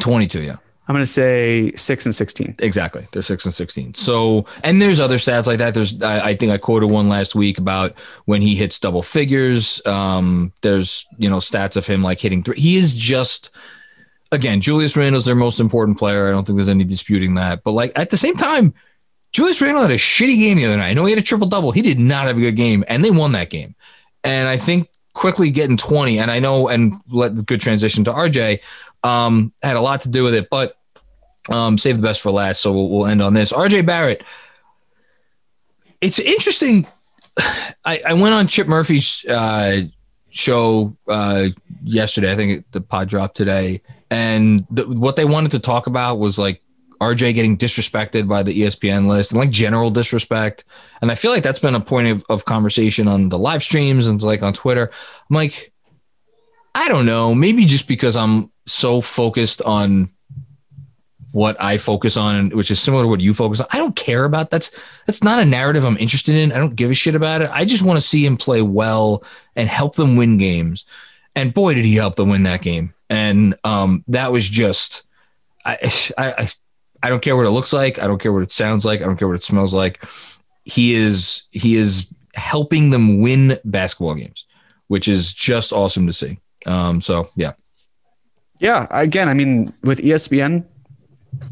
22, 0.00 0.42
yeah. 0.42 0.56
I'm 0.88 0.94
going 0.94 1.02
to 1.04 1.10
say 1.10 1.72
six 1.76 2.06
and 2.06 2.14
16. 2.14 2.56
Exactly. 2.58 3.06
They're 3.12 3.22
six 3.22 3.44
and 3.44 3.54
16. 3.54 3.94
So, 3.94 4.46
and 4.64 4.82
there's 4.82 4.98
other 4.98 5.16
stats 5.16 5.46
like 5.46 5.58
that. 5.58 5.74
There's, 5.74 6.02
I, 6.02 6.30
I 6.30 6.36
think 6.36 6.50
I 6.50 6.58
quoted 6.58 6.90
one 6.90 7.08
last 7.08 7.36
week 7.36 7.58
about 7.58 7.94
when 8.24 8.42
he 8.42 8.56
hits 8.56 8.80
double 8.80 9.02
figures. 9.02 9.80
Um, 9.86 10.52
there's, 10.62 11.06
you 11.18 11.30
know, 11.30 11.36
stats 11.36 11.76
of 11.76 11.86
him 11.86 12.02
like 12.02 12.20
hitting 12.20 12.42
three. 12.42 12.58
He 12.58 12.76
is 12.76 12.94
just, 12.94 13.54
again, 14.32 14.60
Julius 14.60 14.96
Randle's 14.96 15.24
their 15.24 15.36
most 15.36 15.60
important 15.60 15.98
player. 15.98 16.28
I 16.28 16.32
don't 16.32 16.44
think 16.44 16.58
there's 16.58 16.68
any 16.68 16.84
disputing 16.84 17.36
that. 17.36 17.62
But 17.62 17.72
like 17.72 17.92
at 17.94 18.10
the 18.10 18.16
same 18.16 18.34
time, 18.34 18.74
Julius 19.30 19.62
Randle 19.62 19.82
had 19.82 19.92
a 19.92 19.96
shitty 19.96 20.38
game 20.38 20.56
the 20.56 20.66
other 20.66 20.76
night. 20.76 20.90
I 20.90 20.94
know 20.94 21.04
he 21.04 21.12
had 21.12 21.22
a 21.22 21.24
triple 21.24 21.46
double. 21.46 21.70
He 21.70 21.82
did 21.82 22.00
not 22.00 22.26
have 22.26 22.36
a 22.36 22.40
good 22.40 22.56
game, 22.56 22.84
and 22.88 23.04
they 23.04 23.10
won 23.10 23.32
that 23.32 23.50
game. 23.50 23.74
And 24.24 24.48
I 24.48 24.56
think 24.56 24.90
Quickley 25.14 25.50
getting 25.50 25.76
20, 25.76 26.18
and 26.18 26.30
I 26.30 26.38
know, 26.38 26.68
and 26.68 27.00
let 27.08 27.46
good 27.46 27.60
transition 27.60 28.04
to 28.04 28.12
RJ 28.12 28.60
um, 29.02 29.52
had 29.62 29.76
a 29.76 29.80
lot 29.80 30.02
to 30.02 30.08
do 30.08 30.24
with 30.24 30.34
it, 30.34 30.48
but 30.50 30.76
um, 31.48 31.78
save 31.78 31.96
the 31.96 32.02
best 32.02 32.20
for 32.20 32.30
last. 32.30 32.60
So 32.60 32.72
we'll, 32.72 32.88
we'll 32.88 33.06
end 33.06 33.22
on 33.22 33.34
this. 33.34 33.52
RJ 33.52 33.86
Barrett. 33.86 34.24
It's 36.00 36.18
interesting. 36.18 36.86
I, 37.84 38.00
I 38.06 38.14
went 38.14 38.34
on 38.34 38.46
Chip 38.46 38.68
Murphy's 38.68 39.24
uh, 39.24 39.82
show 40.30 40.96
uh, 41.08 41.48
yesterday. 41.82 42.32
I 42.32 42.36
think 42.36 42.70
the 42.70 42.80
pod 42.80 43.08
dropped 43.08 43.36
today. 43.36 43.82
And 44.10 44.66
the, 44.70 44.84
what 44.86 45.16
they 45.16 45.24
wanted 45.24 45.52
to 45.52 45.58
talk 45.58 45.86
about 45.86 46.18
was 46.18 46.38
like 46.38 46.62
RJ 47.00 47.34
getting 47.34 47.58
disrespected 47.58 48.28
by 48.28 48.44
the 48.44 48.62
ESPN 48.62 49.08
list 49.08 49.32
and 49.32 49.40
like 49.40 49.50
general 49.50 49.90
disrespect. 49.90 50.64
And 51.00 51.10
I 51.10 51.16
feel 51.16 51.32
like 51.32 51.42
that's 51.42 51.58
been 51.58 51.74
a 51.74 51.80
point 51.80 52.08
of, 52.08 52.24
of 52.28 52.44
conversation 52.44 53.08
on 53.08 53.28
the 53.28 53.38
live 53.38 53.62
streams 53.62 54.06
and 54.06 54.22
like 54.22 54.42
on 54.42 54.52
Twitter. 54.52 54.90
I'm 55.28 55.34
like, 55.34 55.72
I 56.74 56.88
don't 56.88 57.06
know. 57.06 57.34
Maybe 57.34 57.64
just 57.64 57.88
because 57.88 58.16
I'm 58.16 58.51
so 58.66 59.00
focused 59.00 59.62
on 59.62 60.10
what 61.32 61.56
I 61.58 61.78
focus 61.78 62.16
on, 62.16 62.50
which 62.50 62.70
is 62.70 62.78
similar 62.78 63.04
to 63.04 63.08
what 63.08 63.20
you 63.20 63.34
focus 63.34 63.60
on. 63.60 63.66
I 63.72 63.78
don't 63.78 63.96
care 63.96 64.24
about 64.24 64.50
that's 64.50 64.78
that's 65.06 65.24
not 65.24 65.40
a 65.40 65.44
narrative 65.44 65.84
I'm 65.84 65.96
interested 65.96 66.34
in. 66.34 66.52
I 66.52 66.58
don't 66.58 66.76
give 66.76 66.90
a 66.90 66.94
shit 66.94 67.14
about 67.14 67.42
it. 67.42 67.50
I 67.52 67.64
just 67.64 67.82
want 67.82 67.96
to 67.96 68.06
see 68.06 68.24
him 68.24 68.36
play 68.36 68.62
well 68.62 69.24
and 69.56 69.68
help 69.68 69.96
them 69.96 70.16
win 70.16 70.38
games. 70.38 70.84
And 71.34 71.54
boy, 71.54 71.74
did 71.74 71.86
he 71.86 71.94
help 71.94 72.16
them 72.16 72.28
win 72.28 72.42
that 72.42 72.60
game. 72.60 72.92
And 73.08 73.56
um, 73.64 74.04
that 74.08 74.30
was 74.30 74.48
just 74.48 75.04
I, 75.64 75.78
I 76.18 76.48
I 77.02 77.08
don't 77.08 77.22
care 77.22 77.36
what 77.36 77.46
it 77.46 77.50
looks 77.50 77.72
like. 77.72 77.98
I 77.98 78.06
don't 78.06 78.20
care 78.20 78.32
what 78.32 78.42
it 78.42 78.52
sounds 78.52 78.84
like. 78.84 79.00
I 79.00 79.04
don't 79.04 79.16
care 79.16 79.28
what 79.28 79.36
it 79.36 79.42
smells 79.42 79.74
like. 79.74 80.04
He 80.64 80.94
is 80.94 81.44
he 81.50 81.76
is 81.76 82.12
helping 82.34 82.90
them 82.90 83.20
win 83.20 83.58
basketball 83.64 84.14
games, 84.14 84.46
which 84.88 85.08
is 85.08 85.32
just 85.32 85.72
awesome 85.72 86.06
to 86.06 86.12
see. 86.12 86.38
Um, 86.66 87.00
so 87.00 87.28
yeah. 87.36 87.52
Yeah, 88.62 88.86
again, 88.92 89.28
I 89.28 89.34
mean, 89.34 89.72
with 89.82 89.98
ESPN, 89.98 90.64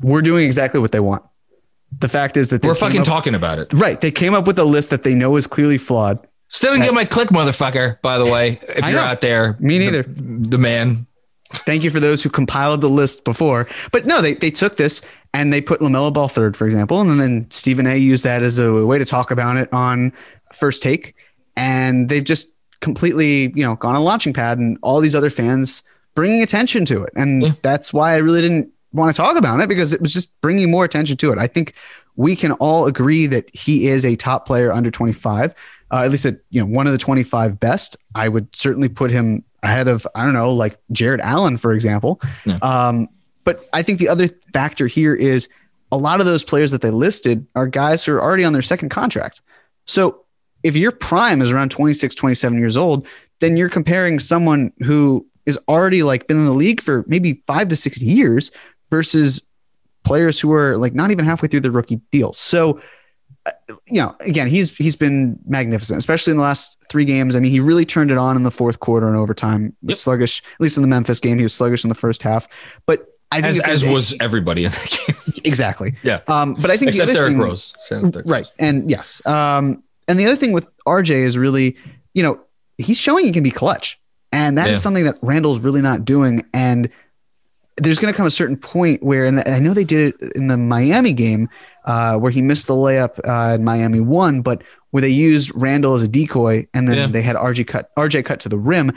we're 0.00 0.22
doing 0.22 0.46
exactly 0.46 0.78
what 0.78 0.92
they 0.92 1.00
want. 1.00 1.24
The 1.98 2.08
fact 2.08 2.36
is 2.36 2.50
that 2.50 2.62
we're 2.62 2.76
fucking 2.76 3.00
up, 3.00 3.06
talking 3.06 3.34
about 3.34 3.58
it. 3.58 3.72
Right. 3.72 4.00
They 4.00 4.12
came 4.12 4.32
up 4.32 4.46
with 4.46 4.60
a 4.60 4.64
list 4.64 4.90
that 4.90 5.02
they 5.02 5.16
know 5.16 5.34
is 5.34 5.48
clearly 5.48 5.76
flawed. 5.76 6.24
Still 6.48 6.70
didn't 6.70 6.84
get 6.84 6.94
my 6.94 7.04
click, 7.04 7.30
motherfucker, 7.30 8.00
by 8.00 8.16
the 8.16 8.26
way. 8.26 8.60
If 8.62 8.88
you're 8.88 9.00
out 9.00 9.20
there. 9.22 9.56
Me 9.58 9.80
neither. 9.80 10.04
The, 10.04 10.48
the, 10.50 10.58
man. 10.58 11.08
Thank 11.50 11.82
you 11.82 11.90
for 11.90 11.98
those 11.98 12.22
who 12.22 12.30
compiled 12.30 12.80
the 12.80 12.88
list 12.88 13.24
before. 13.24 13.66
But 13.90 14.06
no, 14.06 14.22
they, 14.22 14.34
they 14.34 14.52
took 14.52 14.76
this 14.76 15.02
and 15.34 15.52
they 15.52 15.60
put 15.60 15.80
LaMelo 15.80 16.14
Ball 16.14 16.28
third, 16.28 16.56
for 16.56 16.64
example. 16.64 17.00
And 17.00 17.20
then 17.20 17.50
Stephen 17.50 17.88
A 17.88 17.96
used 17.96 18.24
that 18.24 18.44
as 18.44 18.60
a 18.60 18.86
way 18.86 18.98
to 18.98 19.04
talk 19.04 19.32
about 19.32 19.56
it 19.56 19.72
on 19.72 20.12
first 20.52 20.80
take. 20.80 21.16
And 21.56 22.08
they've 22.08 22.22
just 22.22 22.54
completely, 22.80 23.52
you 23.56 23.64
know, 23.64 23.74
gone 23.74 23.96
on 23.96 24.00
a 24.00 24.04
launching 24.04 24.32
pad 24.32 24.58
and 24.58 24.78
all 24.80 25.00
these 25.00 25.16
other 25.16 25.30
fans 25.30 25.82
bringing 26.14 26.42
attention 26.42 26.84
to 26.86 27.02
it. 27.02 27.12
And 27.16 27.42
yeah. 27.42 27.52
that's 27.62 27.92
why 27.92 28.14
I 28.14 28.16
really 28.16 28.40
didn't 28.40 28.72
want 28.92 29.14
to 29.14 29.16
talk 29.16 29.36
about 29.36 29.60
it 29.60 29.68
because 29.68 29.92
it 29.92 30.00
was 30.00 30.12
just 30.12 30.38
bringing 30.40 30.70
more 30.70 30.84
attention 30.84 31.16
to 31.18 31.32
it. 31.32 31.38
I 31.38 31.46
think 31.46 31.74
we 32.16 32.36
can 32.36 32.52
all 32.52 32.86
agree 32.86 33.26
that 33.26 33.48
he 33.54 33.88
is 33.88 34.04
a 34.04 34.16
top 34.16 34.46
player 34.46 34.72
under 34.72 34.90
25, 34.90 35.54
uh, 35.90 36.02
at 36.04 36.10
least 36.10 36.26
at 36.26 36.40
you 36.50 36.60
know 36.60 36.66
one 36.66 36.86
of 36.86 36.92
the 36.92 36.98
25 36.98 37.60
best. 37.60 37.96
I 38.14 38.28
would 38.28 38.54
certainly 38.54 38.88
put 38.88 39.10
him 39.10 39.44
ahead 39.62 39.88
of 39.88 40.06
I 40.14 40.24
don't 40.24 40.34
know 40.34 40.52
like 40.52 40.78
Jarrett 40.92 41.20
Allen 41.20 41.56
for 41.56 41.72
example. 41.72 42.20
Yeah. 42.44 42.58
Um, 42.62 43.08
but 43.44 43.64
I 43.72 43.82
think 43.82 43.98
the 43.98 44.08
other 44.08 44.28
factor 44.52 44.86
here 44.86 45.14
is 45.14 45.48
a 45.92 45.96
lot 45.96 46.20
of 46.20 46.26
those 46.26 46.44
players 46.44 46.70
that 46.70 46.82
they 46.82 46.90
listed 46.90 47.46
are 47.54 47.66
guys 47.66 48.04
who 48.04 48.12
are 48.12 48.22
already 48.22 48.44
on 48.44 48.52
their 48.52 48.62
second 48.62 48.90
contract. 48.90 49.42
So 49.86 50.24
if 50.62 50.76
your 50.76 50.92
prime 50.92 51.40
is 51.42 51.50
around 51.50 51.70
26, 51.70 52.14
27 52.14 52.58
years 52.58 52.76
old, 52.76 53.06
then 53.40 53.56
you're 53.56 53.70
comparing 53.70 54.18
someone 54.18 54.72
who 54.80 55.26
is 55.50 55.58
already 55.68 56.02
like 56.02 56.26
been 56.26 56.38
in 56.38 56.46
the 56.46 56.52
league 56.52 56.80
for 56.80 57.04
maybe 57.06 57.42
five 57.46 57.68
to 57.68 57.76
six 57.76 58.00
years 58.00 58.50
versus 58.88 59.42
players 60.04 60.40
who 60.40 60.52
are 60.52 60.76
like 60.78 60.94
not 60.94 61.10
even 61.10 61.24
halfway 61.24 61.48
through 61.48 61.60
their 61.60 61.70
rookie 61.70 62.00
deal. 62.10 62.32
So, 62.32 62.80
uh, 63.46 63.50
you 63.86 64.00
know, 64.00 64.16
again, 64.20 64.48
he's 64.48 64.74
he's 64.76 64.96
been 64.96 65.38
magnificent, 65.46 65.98
especially 65.98 66.30
in 66.30 66.36
the 66.38 66.42
last 66.42 66.82
three 66.90 67.04
games. 67.04 67.36
I 67.36 67.40
mean, 67.40 67.50
he 67.50 67.60
really 67.60 67.84
turned 67.84 68.10
it 68.10 68.18
on 68.18 68.36
in 68.36 68.42
the 68.42 68.50
fourth 68.50 68.80
quarter 68.80 69.08
and 69.08 69.16
overtime. 69.16 69.76
Yep. 69.82 69.96
Sluggish, 69.96 70.42
at 70.54 70.60
least 70.60 70.76
in 70.76 70.82
the 70.82 70.88
Memphis 70.88 71.20
game, 71.20 71.36
he 71.36 71.42
was 71.42 71.54
sluggish 71.54 71.84
in 71.84 71.88
the 71.88 71.94
first 71.94 72.22
half. 72.22 72.48
But 72.86 73.06
I 73.32 73.40
think 73.40 73.66
as, 73.66 73.84
as 73.84 73.92
was 73.92 74.16
everybody 74.20 74.64
in 74.64 74.72
that 74.72 75.04
game. 75.06 75.16
exactly. 75.44 75.94
Yeah. 76.02 76.20
Um, 76.26 76.54
but 76.54 76.70
I 76.70 76.76
think 76.76 76.88
except 76.88 77.12
Derrick 77.12 77.36
Rose, 77.36 77.74
right? 78.24 78.46
And 78.58 78.90
yes. 78.90 79.24
Um, 79.24 79.82
and 80.08 80.18
the 80.18 80.26
other 80.26 80.36
thing 80.36 80.52
with 80.52 80.68
RJ 80.86 81.10
is 81.10 81.38
really, 81.38 81.76
you 82.12 82.22
know, 82.22 82.40
he's 82.78 82.98
showing 82.98 83.24
he 83.24 83.32
can 83.32 83.44
be 83.44 83.50
clutch, 83.50 84.00
and 84.32 84.58
that 84.58 84.66
yeah. 84.66 84.72
is 84.74 84.82
something 84.82 85.04
that 85.04 85.18
Randle's 85.22 85.58
really 85.58 85.82
not 85.82 86.04
doing. 86.04 86.44
And 86.54 86.90
there's 87.76 87.98
going 87.98 88.12
to 88.12 88.16
come 88.16 88.26
a 88.26 88.30
certain 88.30 88.56
point 88.56 89.02
where, 89.02 89.24
and 89.24 89.42
I 89.46 89.58
know 89.58 89.74
they 89.74 89.84
did 89.84 90.14
it 90.14 90.32
in 90.36 90.48
the 90.48 90.56
Miami 90.56 91.12
game, 91.12 91.48
uh, 91.84 92.16
where 92.18 92.30
he 92.30 92.42
missed 92.42 92.66
the 92.66 92.74
layup 92.74 93.18
uh, 93.20 93.54
and 93.54 93.64
Miami 93.64 94.00
won, 94.00 94.42
but 94.42 94.62
where 94.90 95.00
they 95.00 95.08
used 95.08 95.52
Randall 95.54 95.94
as 95.94 96.02
a 96.02 96.08
decoy, 96.08 96.66
and 96.74 96.88
then 96.88 96.96
yeah. 96.96 97.06
they 97.06 97.22
had 97.22 97.36
RJ 97.36 97.66
cut 97.66 97.94
RJ 97.96 98.24
cut 98.24 98.40
to 98.40 98.48
the 98.48 98.58
rim. 98.58 98.90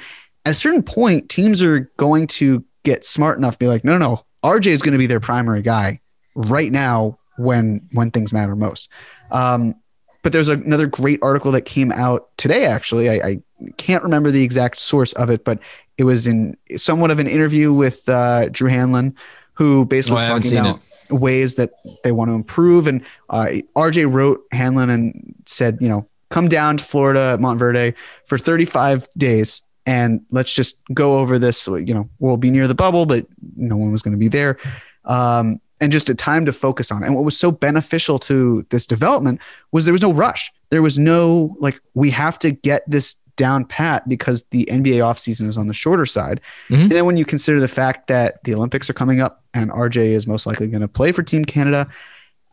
At 0.46 0.52
a 0.52 0.56
certain 0.56 0.84
point, 0.84 1.30
teams 1.30 1.62
are 1.64 1.92
going 1.98 2.28
to 2.28 2.66
get 2.84 3.06
smart 3.06 3.38
enough 3.38 3.54
to 3.54 3.60
be 3.60 3.68
like, 3.68 3.86
no, 3.86 3.98
no, 3.98 4.20
RJ 4.44 4.68
is 4.68 4.82
going 4.82 4.92
to 4.92 4.98
be 4.98 5.08
their 5.08 5.22
primary 5.22 5.62
guy 5.62 6.02
right 6.36 6.72
now 6.72 7.20
when 7.38 7.88
when 7.94 8.12
things 8.12 8.34
matter 8.34 8.56
most. 8.56 8.90
Um, 9.32 9.76
but 10.24 10.32
there's 10.32 10.50
another 10.50 10.88
great 10.88 11.20
article 11.22 11.52
that 11.52 11.62
came 11.62 11.92
out 11.92 12.36
today. 12.38 12.66
Actually, 12.66 13.10
I, 13.10 13.28
I, 13.28 13.42
can't 13.78 14.04
remember 14.04 14.30
the 14.30 14.44
exact 14.44 14.78
source 14.78 15.14
of 15.14 15.30
it, 15.30 15.46
but 15.46 15.60
it 15.98 16.04
was 16.04 16.28
in 16.28 16.58
somewhat 16.76 17.12
of 17.12 17.20
an 17.20 17.28
interview 17.28 17.72
with 17.72 18.10
uh, 18.10 18.50
Drew 18.50 18.70
Hanlen, 18.70 19.16
who 19.54 19.86
basically 19.86 20.24
oh, 20.24 20.28
talking 20.28 20.58
about 20.58 20.80
it. 21.10 21.14
ways 21.14 21.56
that 21.56 21.72
they 22.04 22.12
want 22.12 22.30
to 22.30 22.36
improve. 22.36 22.88
And 22.88 23.06
uh, 23.30 23.48
RJ 23.76 24.12
wrote 24.12 24.44
Hanlen 24.50 24.90
and 24.90 25.36
said, 25.46 25.78
you 25.80 25.88
know, 25.88 26.08
come 26.30 26.48
down 26.48 26.78
to 26.78 26.84
Florida, 26.84 27.38
Montverde 27.40 27.96
for 28.26 28.38
35 28.38 29.08
days 29.18 29.62
and 29.86 30.22
let's 30.32 30.54
just 30.54 30.78
go 30.94 31.20
over 31.20 31.38
this. 31.38 31.68
You 31.68 31.94
know, 31.94 32.10
we'll 32.20 32.38
be 32.38 32.50
near 32.50 32.68
the 32.68 32.76
bubble, 32.76 33.06
but 33.06 33.26
no 33.56 33.78
one 33.78 33.92
was 33.92 34.02
going 34.02 34.14
to 34.14 34.18
be 34.18 34.30
there. 34.30 34.58
Um, 35.06 35.60
and 35.82 35.92
just 35.92 36.10
a 36.10 36.16
time 36.16 36.46
to 36.46 36.54
focus 36.54 36.92
on. 36.92 37.04
And 37.04 37.16
what 37.16 37.26
was 37.26 37.38
so 37.38 37.52
beneficial 37.52 38.20
to 38.20 38.66
this 38.70 38.86
development 38.86 39.42
was 39.72 39.86
there 39.86 39.94
was 39.94 40.02
no 40.02 40.14
rush. 40.14 40.52
There 40.70 40.82
was 40.82 40.98
no 40.98 41.56
like 41.60 41.80
we 41.94 42.10
have 42.12 42.40
to 42.40 42.52
get 42.52 42.84
this 42.90 43.16
down 43.36 43.66
pat 43.66 44.08
because 44.08 44.44
the 44.52 44.66
NBA 44.66 44.98
offseason 44.98 45.48
is 45.48 45.58
on 45.58 45.68
the 45.68 45.74
shorter 45.74 46.06
side. 46.06 46.40
Mm-hmm. 46.68 46.84
And 46.84 46.92
then 46.92 47.06
when 47.06 47.18
you 47.18 47.26
consider 47.26 47.60
the 47.60 47.68
fact 47.68 48.08
that 48.08 48.44
the 48.44 48.54
Olympics 48.54 48.90
are 48.90 48.94
coming 48.94 49.22
up 49.22 49.44
and 49.54 49.72
RJ 49.72 49.98
is 49.98 50.28
most 50.28 50.46
likely 50.46 50.68
going 50.68 50.82
to 50.82 50.88
play 50.88 51.12
for 51.12 51.24
Team 51.24 51.46
Canada 51.46 51.88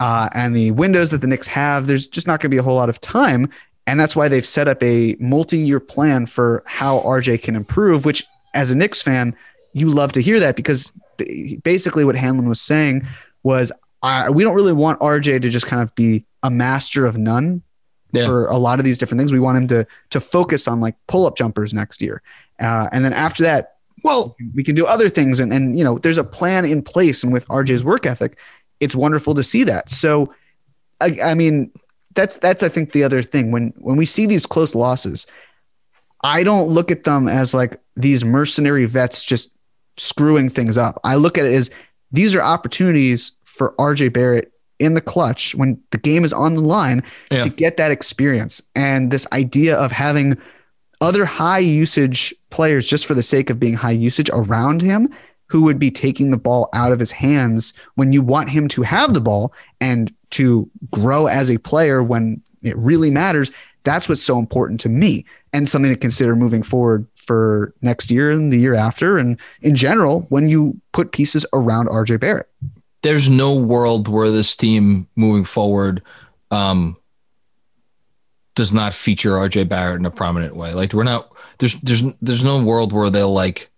uh, 0.01 0.31
and 0.33 0.57
the 0.57 0.71
windows 0.73 1.11
that 1.11 1.21
the 1.21 1.27
Knicks 1.27 1.47
have, 1.47 1.87
there's 1.87 2.07
just 2.07 2.27
not 2.27 2.41
going 2.41 2.51
to 2.51 2.55
be 2.55 2.59
a 2.59 2.63
whole 2.63 2.77
lot 2.77 2.89
of 2.89 3.01
time. 3.01 3.49
And 3.87 3.99
that's 3.99 4.17
why 4.17 4.29
they've 4.29 4.47
set 4.47 4.69
up 4.69 4.83
a 4.83 5.17
multi 5.21 5.59
year 5.59 5.81
plan 5.81 6.27
for 6.27 6.63
how 6.67 7.01
RJ 7.01 7.43
can 7.43 7.57
improve, 7.57 8.05
which 8.05 8.25
as 8.55 8.71
a 8.71 8.77
Knicks 8.77 9.03
fan, 9.03 9.37
you 9.73 9.89
love 9.89 10.13
to 10.13 10.23
hear 10.23 10.41
that 10.41 10.57
because 10.57 10.93
basically 11.63 12.05
what 12.05 12.17
Hanlen 12.17 12.49
was 12.49 12.61
saying 12.61 13.07
was 13.43 13.73
we 14.33 14.45
don't 14.45 14.55
really 14.55 14.73
want 14.73 15.01
RJ 15.01 15.43
to 15.43 15.51
just 15.51 15.67
kind 15.67 15.83
of 15.83 15.95
be 15.95 16.25
a 16.43 16.51
master 16.51 17.07
of 17.07 17.17
none 17.17 17.63
yeah. 18.13 18.27
for 18.27 18.47
a 18.47 18.57
lot 18.57 18.79
of 18.79 18.85
these 18.85 18.99
different 18.99 19.21
things. 19.21 19.33
We 19.33 19.41
want 19.41 19.59
him 19.59 19.69
to 19.69 19.87
to 20.11 20.21
focus 20.21 20.69
on 20.69 20.81
like 20.81 20.95
pull 21.07 21.27
up 21.27 21.37
jumpers 21.37 21.75
next 21.75 22.03
year, 22.03 22.23
uh, 22.61 22.89
and 22.93 23.05
then 23.05 23.13
after 23.13 23.43
that, 23.45 23.77
well, 24.03 24.37
we 24.55 24.65
can 24.65 24.75
do 24.75 24.87
other 24.87 25.09
things. 25.09 25.41
And 25.41 25.53
and 25.53 25.79
you 25.79 25.85
know, 25.85 25.99
there's 25.99 26.19
a 26.19 26.25
plan 26.25 26.65
in 26.65 26.83
place, 26.83 27.23
and 27.23 27.33
with 27.33 27.47
RJ's 27.49 27.85
work 27.85 28.07
ethic, 28.07 28.39
it's 28.81 28.95
wonderful 28.95 29.35
to 29.35 29.43
see 29.43 29.65
that. 29.65 29.91
So, 29.91 30.35
I, 31.01 31.17
I 31.23 31.35
mean, 31.35 31.71
that's 32.15 32.39
that's 32.39 32.63
I 32.63 32.69
think 32.69 32.93
the 32.93 33.05
other 33.05 33.23
thing 33.23 33.53
when 33.53 33.73
when 33.79 33.97
we 33.97 34.05
see 34.05 34.27
these 34.27 34.47
close 34.47 34.75
losses, 34.75 35.27
I 36.23 36.43
don't 36.43 36.69
look 36.69 36.91
at 36.91 37.05
them 37.05 37.29
as 37.29 37.55
like 37.55 37.77
these 37.97 38.25
mercenary 38.25 38.87
vets 38.87 39.25
just 39.25 39.55
screwing 40.01 40.49
things 40.49 40.79
up. 40.79 41.01
I 41.05 41.17
look 41.17 41.39
at 41.39 41.47
it 41.47 41.53
as 41.53 41.71
these 42.11 42.35
are 42.35 42.43
opportunities 42.43 43.33
for 43.45 43.75
RJ 43.79 44.13
Barrett 44.13 44.53
in 44.79 44.95
the 44.95 45.01
clutch 45.01 45.55
when 45.55 45.81
the 45.91 45.99
game 45.99 46.25
is 46.25 46.33
on 46.33 46.55
the 46.55 46.63
line 46.63 47.03
yeah. 47.31 47.39
to 47.39 47.51
get 47.51 47.77
that 47.77 47.91
experience. 47.91 48.63
And 48.75 49.11
this 49.11 49.27
idea 49.33 49.77
of 49.77 49.93
having 49.93 50.39
other 51.01 51.25
high 51.25 51.59
usage 51.59 52.35
players 52.49 52.87
just 52.87 53.07
for 53.07 53.15
the 53.15 53.23
sake 53.23 53.51
of 53.51 53.61
being 53.61 53.75
high 53.75 53.91
usage 53.91 54.31
around 54.33 54.83
him 54.83 55.13
who 55.47 55.63
would 55.65 55.79
be 55.79 55.91
taking 55.91 56.31
the 56.31 56.37
ball 56.37 56.69
out 56.73 56.93
of 56.93 56.99
his 56.99 57.11
hands 57.11 57.73
when 57.97 58.13
you 58.13 58.23
want 58.23 58.49
him 58.49 58.69
to 58.69 58.83
have 58.83 59.15
the 59.15 59.21
ball 59.21 59.53
and 59.81 60.15
to 60.31 60.71
grow 60.91 61.27
as 61.27 61.51
a 61.51 61.59
player 61.59 62.03
when 62.03 62.41
it 62.63 62.77
really 62.77 63.11
matters. 63.11 63.51
That's 63.85 64.09
what's 64.09 64.23
so 64.23 64.39
important 64.39 64.81
to 64.81 64.89
me 64.89 65.25
and 65.53 65.69
something 65.69 65.93
to 65.93 65.99
consider 65.99 66.37
moving 66.37 66.63
forward 66.63 67.07
for 67.21 67.75
next 67.83 68.11
year 68.11 68.31
and 68.31 68.53
the 68.53 68.59
year 68.59 68.75
after. 68.75 69.19
And 69.19 69.39
in 69.63 69.77
general, 69.77 70.23
when 70.31 70.49
you 70.49 70.81
put 70.93 71.13
pieces 71.13 71.47
around 71.53 71.89
RJ 71.89 72.21
Barrett 72.21 72.49
there's 73.03 73.29
no 73.29 73.55
world 73.55 74.09
where 74.09 74.31
this 74.31 74.57
team 74.57 75.09
moving 75.17 75.45
forward 75.45 76.03
um, 76.51 76.97
does 78.55 78.73
not 78.73 78.93
feature 78.93 79.33
RJ 79.33 79.69
Barrett 79.69 80.01
in 80.01 80.07
a 80.07 80.11
prominent 80.11 80.57
way. 80.57 80.75
Like 80.75 80.93
we're 80.93 81.05
not 81.05 81.33
there's 81.59 81.75
there's 81.81 82.03
there's 82.21 82.45
no 82.45 82.63
world 82.63 82.93
where 82.93 83.11
they'll 83.11 83.33
like 83.33 83.71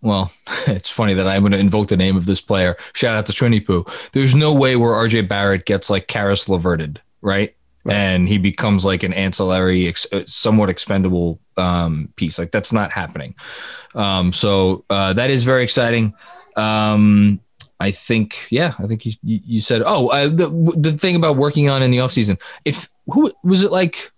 well, 0.00 0.32
it's 0.66 0.90
funny 0.90 1.14
that 1.14 1.28
I'm 1.28 1.42
going 1.42 1.52
to 1.52 1.58
invoke 1.58 1.88
the 1.88 1.96
name 1.96 2.16
of 2.16 2.26
this 2.26 2.40
player. 2.40 2.76
Shout 2.92 3.14
out 3.14 3.26
to 3.26 3.32
Trini 3.32 3.64
Poo. 3.64 3.84
There's 4.12 4.34
no 4.34 4.52
way 4.52 4.74
where 4.74 4.92
RJ 4.92 5.28
Barrett 5.28 5.64
gets 5.64 5.90
like 5.90 6.08
Caris 6.08 6.48
LeVerted, 6.48 7.00
right? 7.20 7.54
Right? 7.84 7.94
And 7.94 8.28
he 8.28 8.38
becomes 8.38 8.84
like 8.84 9.02
an 9.02 9.12
ancillary, 9.12 9.88
ex- 9.88 10.06
somewhat 10.26 10.70
expendable 10.70 11.40
um, 11.56 12.12
piece. 12.16 12.38
Like 12.38 12.50
that's 12.50 12.72
not 12.72 12.92
happening. 12.92 13.34
Um, 13.94 14.32
so 14.32 14.84
uh, 14.90 15.12
that 15.14 15.30
is 15.30 15.44
very 15.44 15.62
exciting. 15.62 16.14
Um, 16.56 17.40
I 17.80 17.90
think, 17.90 18.46
yeah, 18.50 18.74
I 18.78 18.86
think 18.86 19.04
you 19.04 19.12
you 19.22 19.60
said, 19.60 19.82
oh, 19.84 20.08
uh, 20.08 20.28
the 20.28 20.48
the 20.76 20.92
thing 20.92 21.16
about 21.16 21.36
working 21.36 21.68
on 21.68 21.82
in 21.82 21.90
the 21.90 21.98
off 21.98 22.12
season. 22.12 22.38
If 22.64 22.88
who 23.06 23.32
was 23.42 23.64
it 23.64 23.72
like? 23.72 24.12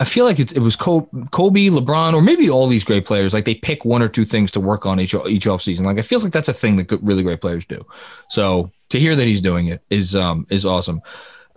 I 0.00 0.04
feel 0.04 0.24
like 0.24 0.38
it, 0.38 0.52
it 0.52 0.60
was 0.60 0.76
Kobe, 0.76 1.10
LeBron, 1.32 2.14
or 2.14 2.22
maybe 2.22 2.48
all 2.48 2.68
these 2.68 2.84
great 2.84 3.04
players. 3.04 3.34
Like 3.34 3.44
they 3.44 3.56
pick 3.56 3.84
one 3.84 4.00
or 4.00 4.06
two 4.06 4.24
things 4.24 4.52
to 4.52 4.60
work 4.60 4.86
on 4.86 5.00
each 5.00 5.14
each 5.26 5.46
off 5.46 5.60
season. 5.60 5.84
Like 5.84 5.98
it 5.98 6.04
feels 6.04 6.24
like 6.24 6.32
that's 6.32 6.48
a 6.48 6.54
thing 6.54 6.76
that 6.76 6.90
really 7.02 7.24
great 7.24 7.40
players 7.40 7.66
do. 7.66 7.84
So 8.30 8.70
to 8.90 9.00
hear 9.00 9.14
that 9.16 9.26
he's 9.26 9.40
doing 9.40 9.66
it 9.66 9.82
is 9.90 10.16
um 10.16 10.46
is 10.50 10.64
awesome. 10.64 11.02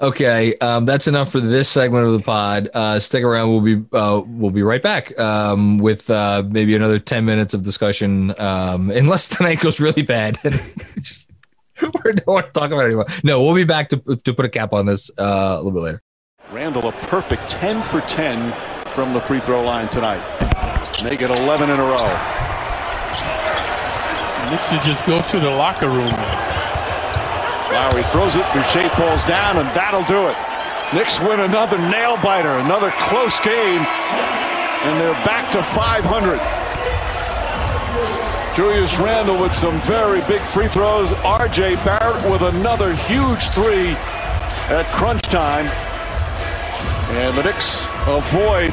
Okay, 0.02 0.58
um, 0.58 0.86
that's 0.86 1.08
enough 1.08 1.32
for 1.32 1.40
this 1.40 1.70
segment 1.70 2.08
of 2.08 2.14
the 2.14 2.24
pod. 2.24 2.70
Uh, 2.74 3.00
stick 3.00 3.24
around; 3.24 3.50
we'll 3.50 3.62
be 3.62 3.86
uh, 3.94 4.24
we'll 4.26 4.50
be 4.50 4.64
right 4.64 4.82
back 4.82 5.18
um, 5.20 5.78
with 5.78 6.10
uh, 6.10 6.42
maybe 6.50 6.76
another 6.76 6.98
ten 6.98 7.24
minutes 7.24 7.54
of 7.54 7.62
discussion, 7.62 8.34
um, 8.40 8.90
unless 8.96 9.30
tonight 9.30 9.60
goes 9.60 9.80
really 9.80 10.02
bad. 10.02 10.40
Just, 10.44 11.34
we 11.82 12.12
don't 12.14 12.28
want 12.28 12.48
to 12.48 12.52
talk 12.52 12.72
about 12.72 12.82
it 12.82 12.88
anymore. 12.88 13.06
No, 13.24 13.44
we'll 13.44 13.54
be 13.54 13.64
back 13.64 13.90
to 13.90 13.98
to 13.98 14.34
put 14.34 14.44
a 14.44 14.50
cap 14.50 14.74
on 14.74 14.88
this 14.88 15.12
uh, 15.20 15.54
a 15.54 15.58
little 15.58 15.72
bit 15.72 15.82
later. 15.82 16.02
Randle, 16.52 16.88
a 16.88 16.92
perfect 16.94 17.48
ten 17.52 17.84
for 17.84 18.02
ten 18.02 18.52
from 18.94 19.14
the 19.14 19.22
free 19.22 19.40
throw 19.40 19.64
line 19.64 19.88
tonight. 19.90 20.22
Make 21.04 21.22
it 21.22 21.30
eleven 21.30 21.70
in 21.70 21.80
a 21.80 21.84
row. 21.84 22.08
Knicks 24.50 24.68
should 24.68 24.82
just 24.82 25.06
go 25.06 25.22
to 25.22 25.40
the 25.40 25.52
locker 25.52 25.90
room. 25.90 26.61
Lowry 27.72 28.04
throws 28.04 28.36
it. 28.36 28.46
Boucher 28.54 28.90
falls 28.90 29.24
down, 29.26 29.58
and 29.58 29.68
that'll 29.76 30.04
do 30.04 30.28
it. 30.28 30.36
Knicks 30.94 31.20
win 31.22 31.40
another 31.40 31.78
nail 31.78 32.18
biter, 32.22 32.60
another 32.60 32.92
close 33.00 33.40
game, 33.40 33.80
and 33.80 35.00
they're 35.00 35.26
back 35.26 35.50
to 35.54 35.64
500. 35.64 36.40
Julius 38.56 39.00
Randle 39.00 39.42
with 39.42 39.56
some 39.56 39.80
very 39.82 40.20
big 40.28 40.42
free 40.42 40.68
throws. 40.68 41.14
R.J. 41.14 41.76
Barrett 41.86 42.30
with 42.30 42.42
another 42.42 42.94
huge 42.94 43.50
three 43.52 43.92
at 44.68 44.86
crunch 44.92 45.22
time. 45.24 45.68
And 47.16 47.38
the 47.38 47.44
Knicks 47.44 47.86
avoid 48.08 48.72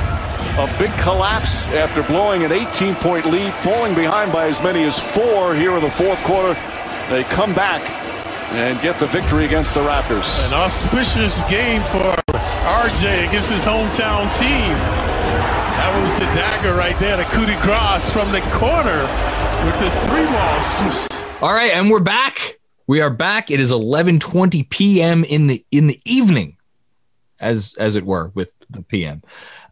a 0.59 0.67
big 0.81 0.91
collapse 0.99 1.69
after 1.69 2.03
blowing 2.03 2.43
an 2.43 2.51
18 2.51 2.97
point 2.97 3.27
lead, 3.27 3.55
falling 3.55 3.95
behind 3.95 4.33
by 4.33 4.49
as 4.49 4.61
many 4.61 4.83
as 4.83 4.99
four 4.99 5.55
here 5.55 5.77
in 5.77 5.83
the 5.85 5.91
fourth 5.91 6.21
quarter. 6.25 6.55
They 7.09 7.23
come 7.23 7.55
back 7.55 7.83
and 8.51 8.81
get 8.81 8.99
the 8.99 9.07
victory 9.07 9.45
against 9.45 9.75
the 9.75 9.81
Raptors. 9.81 10.47
An 10.49 10.55
auspicious 10.55 11.43
game 11.45 11.83
for 11.85 12.17
RJ 12.33 13.29
against 13.29 13.51
his 13.51 13.63
hometown 13.65 14.25
team. 14.39 14.73
That 15.79 16.01
was 16.03 16.13
the 16.15 16.27
dagger 16.35 16.75
right 16.75 16.99
there, 16.99 17.17
the 17.17 17.25
coup 17.25 17.47
de 17.47 17.61
grace 17.63 18.11
from 18.11 18.33
the 18.33 18.41
corner 18.59 19.03
with 19.65 19.79
the 19.81 19.91
three 20.07 20.25
ball. 20.25 21.47
All 21.47 21.55
right, 21.55 21.73
and 21.73 21.91
we're 21.91 22.01
back. 22.01 22.59
We 22.87 23.01
are 23.01 23.11
back. 23.11 23.51
It 23.51 23.61
is 23.61 23.71
11:20 23.71 24.69
p.m. 24.71 25.25
in 25.25 25.47
the 25.47 25.65
in 25.71 25.87
the 25.87 26.01
evening, 26.05 26.57
as 27.39 27.77
as 27.79 27.97
it 27.97 28.05
were, 28.05 28.33
with 28.35 28.55
the 28.71 28.83
p.m. 28.83 29.23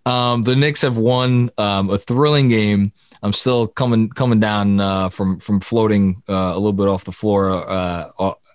Um, 0.04 0.42
the 0.42 0.54
Knicks 0.54 0.82
have 0.82 0.98
won 0.98 1.50
um, 1.58 1.90
a 1.90 1.98
thrilling 1.98 2.48
game. 2.48 2.92
I'm 3.22 3.32
still 3.32 3.66
coming 3.66 4.10
coming 4.10 4.38
down 4.38 4.80
uh, 4.80 5.08
from 5.08 5.38
from 5.40 5.60
floating 5.60 6.22
uh, 6.28 6.52
a 6.52 6.54
little 6.54 6.72
bit 6.72 6.88
off 6.88 7.04
the 7.04 7.12
floor 7.12 7.50
uh, 7.50 8.10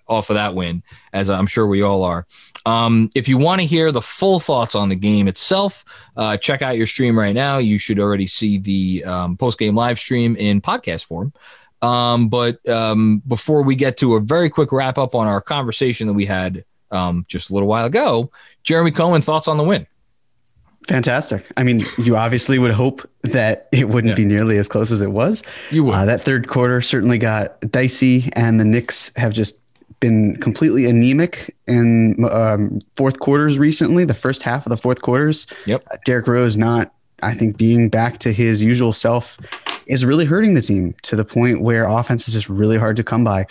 off 0.08 0.30
of 0.30 0.34
that 0.34 0.54
win, 0.54 0.82
as 1.12 1.30
I'm 1.30 1.46
sure 1.46 1.66
we 1.66 1.82
all 1.82 2.02
are. 2.04 2.26
Um, 2.64 3.10
if 3.14 3.28
you 3.28 3.38
want 3.38 3.60
to 3.60 3.66
hear 3.66 3.90
the 3.90 4.02
full 4.02 4.38
thoughts 4.38 4.74
on 4.74 4.88
the 4.88 4.96
game 4.96 5.26
itself, 5.28 5.84
uh, 6.16 6.36
check 6.36 6.62
out 6.62 6.76
your 6.76 6.86
stream 6.86 7.18
right 7.18 7.34
now. 7.34 7.58
You 7.58 7.78
should 7.78 7.98
already 7.98 8.26
see 8.26 8.58
the 8.58 9.04
um, 9.04 9.36
post 9.36 9.58
game 9.58 9.74
live 9.74 9.98
stream 9.98 10.36
in 10.36 10.60
podcast 10.60 11.04
form. 11.04 11.32
Um, 11.80 12.28
but 12.28 12.66
um, 12.68 13.22
before 13.26 13.62
we 13.62 13.74
get 13.74 13.96
to 13.98 14.14
a 14.14 14.20
very 14.20 14.48
quick 14.48 14.70
wrap 14.70 14.98
up 14.98 15.14
on 15.14 15.26
our 15.26 15.40
conversation 15.40 16.06
that 16.06 16.12
we 16.12 16.26
had 16.26 16.64
um, 16.92 17.24
just 17.28 17.50
a 17.50 17.54
little 17.54 17.68
while 17.68 17.86
ago, 17.86 18.30
Jeremy 18.62 18.92
Cohen, 18.92 19.20
thoughts 19.20 19.48
on 19.48 19.56
the 19.56 19.64
win? 19.64 19.86
Fantastic. 20.86 21.46
I 21.56 21.62
mean, 21.62 21.80
you 21.98 22.16
obviously 22.16 22.58
would 22.58 22.72
hope 22.72 23.08
that 23.22 23.68
it 23.72 23.88
wouldn't 23.88 24.10
yeah. 24.10 24.16
be 24.16 24.24
nearly 24.24 24.58
as 24.58 24.68
close 24.68 24.90
as 24.90 25.00
it 25.00 25.12
was. 25.12 25.42
You 25.70 25.84
would. 25.84 25.94
Uh, 25.94 26.04
that 26.06 26.22
third 26.22 26.48
quarter 26.48 26.80
certainly 26.80 27.18
got 27.18 27.60
dicey, 27.70 28.30
and 28.34 28.58
the 28.58 28.64
Knicks 28.64 29.14
have 29.16 29.32
just 29.32 29.61
been 30.02 30.36
completely 30.38 30.84
anemic 30.84 31.56
in 31.66 32.22
um, 32.30 32.82
fourth 32.96 33.20
quarters 33.20 33.58
recently. 33.58 34.04
The 34.04 34.12
first 34.12 34.42
half 34.42 34.66
of 34.66 34.70
the 34.70 34.76
fourth 34.76 35.00
quarters. 35.00 35.46
Yep. 35.64 35.86
Uh, 35.90 35.96
Derrick 36.04 36.26
Rose 36.26 36.58
not, 36.58 36.92
I 37.22 37.32
think, 37.32 37.56
being 37.56 37.88
back 37.88 38.18
to 38.18 38.32
his 38.32 38.60
usual 38.60 38.92
self 38.92 39.38
is 39.86 40.04
really 40.04 40.26
hurting 40.26 40.54
the 40.54 40.60
team 40.60 40.94
to 41.02 41.16
the 41.16 41.24
point 41.24 41.62
where 41.62 41.88
offense 41.88 42.28
is 42.28 42.34
just 42.34 42.50
really 42.50 42.76
hard 42.76 42.96
to 42.96 43.04
come 43.04 43.24
by. 43.24 43.46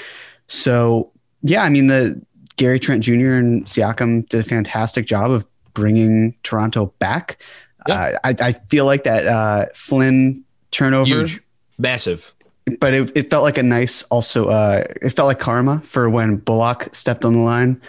So 0.47 1.11
yeah, 1.41 1.63
I 1.63 1.69
mean 1.69 1.87
the 1.87 2.21
Gary 2.57 2.79
Trent 2.79 3.03
Jr. 3.03 3.31
and 3.31 3.65
Siakam 3.65 4.27
did 4.29 4.41
a 4.41 4.43
fantastic 4.43 5.07
job 5.07 5.31
of 5.31 5.47
bringing 5.73 6.35
Toronto 6.43 6.93
back. 6.99 7.41
Uh, 7.89 8.11
I, 8.23 8.35
I, 8.39 8.53
feel 8.69 8.85
like 8.85 9.05
that 9.05 9.25
uh, 9.25 9.65
Flynn 9.73 10.43
turnover, 10.69 11.07
Huge. 11.07 11.41
massive 11.79 12.35
but 12.80 12.93
it, 12.93 13.12
it 13.16 13.30
felt 13.30 13.43
like 13.43 13.57
a 13.57 13.64
nice 13.64 14.03
also 14.03 14.47
uh, 14.49 14.84
it 15.01 15.09
felt 15.09 15.28
like 15.28 15.39
karma 15.39 15.82
for 15.82 16.09
when 16.09 16.38
Bullock 16.38 16.93
stepped 16.95 17.26
on 17.26 17.34
the 17.34 17.39
line. 17.39 17.82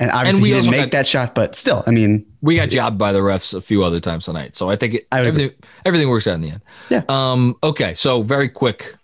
And 0.00 0.12
obviously 0.12 0.38
and 0.38 0.42
we 0.42 0.48
he 0.50 0.54
didn't 0.54 0.70
make 0.70 0.80
got, 0.80 0.90
that 0.92 1.06
shot, 1.08 1.34
but 1.34 1.56
still, 1.56 1.82
I 1.84 1.90
mean, 1.90 2.24
we 2.40 2.54
got 2.54 2.68
jobbed 2.68 2.98
by 2.98 3.10
the 3.10 3.18
refs 3.18 3.52
a 3.52 3.60
few 3.60 3.82
other 3.82 3.98
times 3.98 4.26
tonight. 4.26 4.54
So 4.54 4.70
I 4.70 4.76
think 4.76 4.94
it, 4.94 5.04
I 5.10 5.26
everything 5.26 5.50
everything 5.84 6.08
works 6.08 6.28
out 6.28 6.34
in 6.34 6.40
the 6.42 6.50
end. 6.50 6.62
Yeah. 6.88 7.02
Um, 7.08 7.56
okay. 7.64 7.94
So 7.94 8.22
very 8.22 8.48
quick 8.48 8.94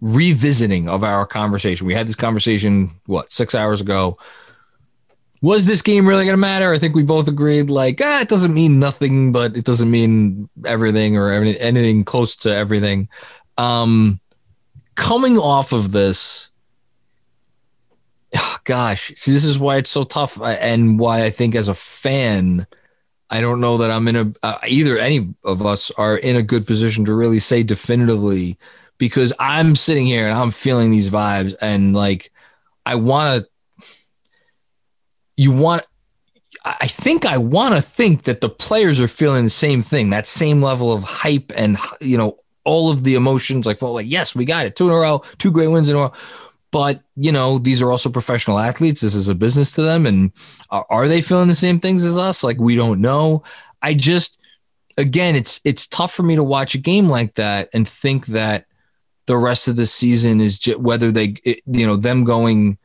revisiting 0.00 0.88
of 0.88 1.02
our 1.02 1.26
conversation. 1.26 1.84
We 1.84 1.94
had 1.94 2.06
this 2.06 2.14
conversation 2.14 2.92
what 3.06 3.32
six 3.32 3.56
hours 3.56 3.80
ago. 3.80 4.18
was 5.42 5.64
this 5.64 5.82
game 5.82 6.08
really 6.08 6.24
going 6.24 6.34
to 6.34 6.38
matter? 6.38 6.72
I 6.72 6.78
think 6.78 6.94
we 6.94 7.02
both 7.02 7.28
agreed, 7.28 7.70
like, 7.70 8.00
ah, 8.02 8.20
it 8.20 8.28
doesn't 8.28 8.54
mean 8.54 8.78
nothing, 8.78 9.32
but 9.32 9.56
it 9.56 9.64
doesn't 9.64 9.90
mean 9.90 10.48
everything 10.64 11.16
or 11.16 11.30
anything 11.30 12.04
close 12.04 12.36
to 12.36 12.54
everything. 12.54 13.08
Um, 13.58 14.20
coming 14.96 15.38
off 15.38 15.72
of 15.72 15.92
this, 15.92 16.50
oh, 18.34 18.56
gosh, 18.64 19.12
see, 19.14 19.32
this 19.32 19.44
is 19.44 19.58
why 19.58 19.76
it's 19.76 19.90
so 19.90 20.02
tough, 20.02 20.40
uh, 20.40 20.44
and 20.44 20.98
why 20.98 21.24
I 21.24 21.30
think 21.30 21.54
as 21.54 21.68
a 21.68 21.74
fan, 21.74 22.66
I 23.30 23.40
don't 23.40 23.60
know 23.60 23.78
that 23.78 23.90
I'm 23.90 24.08
in 24.08 24.16
a 24.16 24.32
uh, 24.42 24.58
either 24.66 24.98
any 24.98 25.34
of 25.44 25.64
us 25.64 25.90
are 25.92 26.16
in 26.16 26.36
a 26.36 26.42
good 26.42 26.66
position 26.66 27.04
to 27.06 27.14
really 27.14 27.38
say 27.38 27.62
definitively 27.62 28.58
because 28.98 29.32
I'm 29.38 29.74
sitting 29.74 30.06
here 30.06 30.26
and 30.26 30.38
I'm 30.38 30.52
feeling 30.52 30.90
these 30.90 31.10
vibes 31.10 31.54
and 31.60 31.92
like 31.92 32.32
I 32.84 32.94
want 32.94 33.44
to 33.44 33.86
you 35.36 35.52
want 35.52 35.84
I 36.64 36.86
think 36.86 37.24
I 37.24 37.38
want 37.38 37.74
to 37.74 37.82
think 37.82 38.24
that 38.24 38.40
the 38.40 38.48
players 38.48 38.98
are 38.98 39.08
feeling 39.08 39.44
the 39.44 39.50
same 39.50 39.82
thing, 39.82 40.10
that 40.10 40.26
same 40.26 40.62
level 40.62 40.92
of 40.92 41.04
hype 41.04 41.52
and 41.54 41.78
you 42.00 42.18
know 42.18 42.38
all 42.66 42.90
of 42.90 43.04
the 43.04 43.14
emotions. 43.14 43.64
Like, 43.64 43.78
felt 43.78 43.94
like 43.94 44.10
yes, 44.10 44.34
we 44.34 44.44
got 44.44 44.66
it, 44.66 44.76
two 44.76 44.88
in 44.88 44.92
a 44.92 44.96
row, 44.96 45.22
two 45.38 45.50
great 45.50 45.68
wins 45.68 45.88
in 45.88 45.96
a 45.96 46.00
row. 46.00 46.12
But 46.70 47.00
you 47.14 47.32
know, 47.32 47.58
these 47.58 47.80
are 47.80 47.90
also 47.90 48.10
professional 48.10 48.58
athletes. 48.58 49.00
This 49.00 49.14
is 49.14 49.28
a 49.28 49.34
business 49.34 49.72
to 49.72 49.82
them, 49.82 50.04
and 50.04 50.32
are, 50.70 51.08
they 51.08 51.22
feeling 51.22 51.48
the 51.48 51.54
same 51.54 51.80
things 51.80 52.04
as 52.04 52.18
us? 52.18 52.44
Like, 52.44 52.58
we 52.58 52.76
don't 52.76 53.00
know. 53.00 53.44
I 53.80 53.94
just, 53.94 54.38
again, 54.98 55.36
it's 55.36 55.60
it's 55.64 55.86
tough 55.86 56.12
for 56.12 56.24
me 56.24 56.36
to 56.36 56.44
watch 56.44 56.74
a 56.74 56.78
game 56.78 57.08
like 57.08 57.34
that 57.36 57.70
and 57.72 57.88
think 57.88 58.26
that 58.26 58.66
the 59.26 59.36
rest 59.36 59.68
of 59.68 59.76
the 59.76 59.86
season 59.86 60.40
is 60.40 60.58
just 60.58 60.78
whether 60.78 61.10
they, 61.10 61.36
you 61.44 61.86
know, 61.86 61.96
them 61.96 62.24
going 62.24 62.78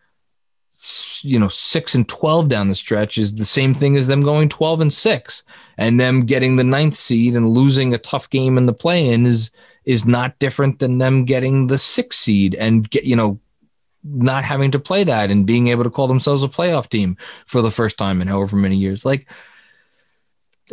you 1.22 1.38
know, 1.38 1.48
six 1.48 1.94
and 1.94 2.10
12 2.10 2.50
down 2.50 2.68
the 2.68 2.74
stretch 2.74 3.20
is 3.20 3.36
the 3.36 3.46
same 3.46 3.72
thing 3.72 3.96
as 3.96 4.08
them 4.08 4.22
going 4.22 4.50
12 4.50 4.82
and 4.82 4.92
six 4.92 5.44
and 5.78 6.00
them 6.00 6.26
getting 6.26 6.56
the 6.56 6.64
ninth 6.64 6.96
seed 6.96 7.36
and 7.36 7.50
losing 7.50 7.94
a 7.94 8.00
tough 8.00 8.28
game 8.32 8.58
in 8.58 8.66
the 8.66 8.74
play 8.74 9.08
in 9.08 9.28
is, 9.28 9.52
is 9.86 10.06
not 10.06 10.38
different 10.40 10.80
than 10.80 10.98
them 10.98 11.26
getting 11.26 11.68
the 11.68 11.78
six 11.78 12.18
seed 12.18 12.56
and 12.56 12.90
get, 12.90 13.04
you 13.04 13.16
know, 13.16 13.40
not 14.04 14.44
having 14.44 14.72
to 14.72 14.80
play 14.80 15.04
that 15.04 15.30
and 15.32 15.46
being 15.46 15.68
able 15.68 15.84
to 15.84 15.90
call 15.90 16.08
themselves 16.08 16.44
a 16.44 16.48
playoff 16.48 16.90
team 16.90 17.18
for 17.46 17.62
the 17.62 17.72
first 17.72 17.98
time 17.98 18.22
in 18.22 18.28
however 18.28 18.56
many 18.56 18.78
years. 18.78 19.06
Like, 19.06 19.30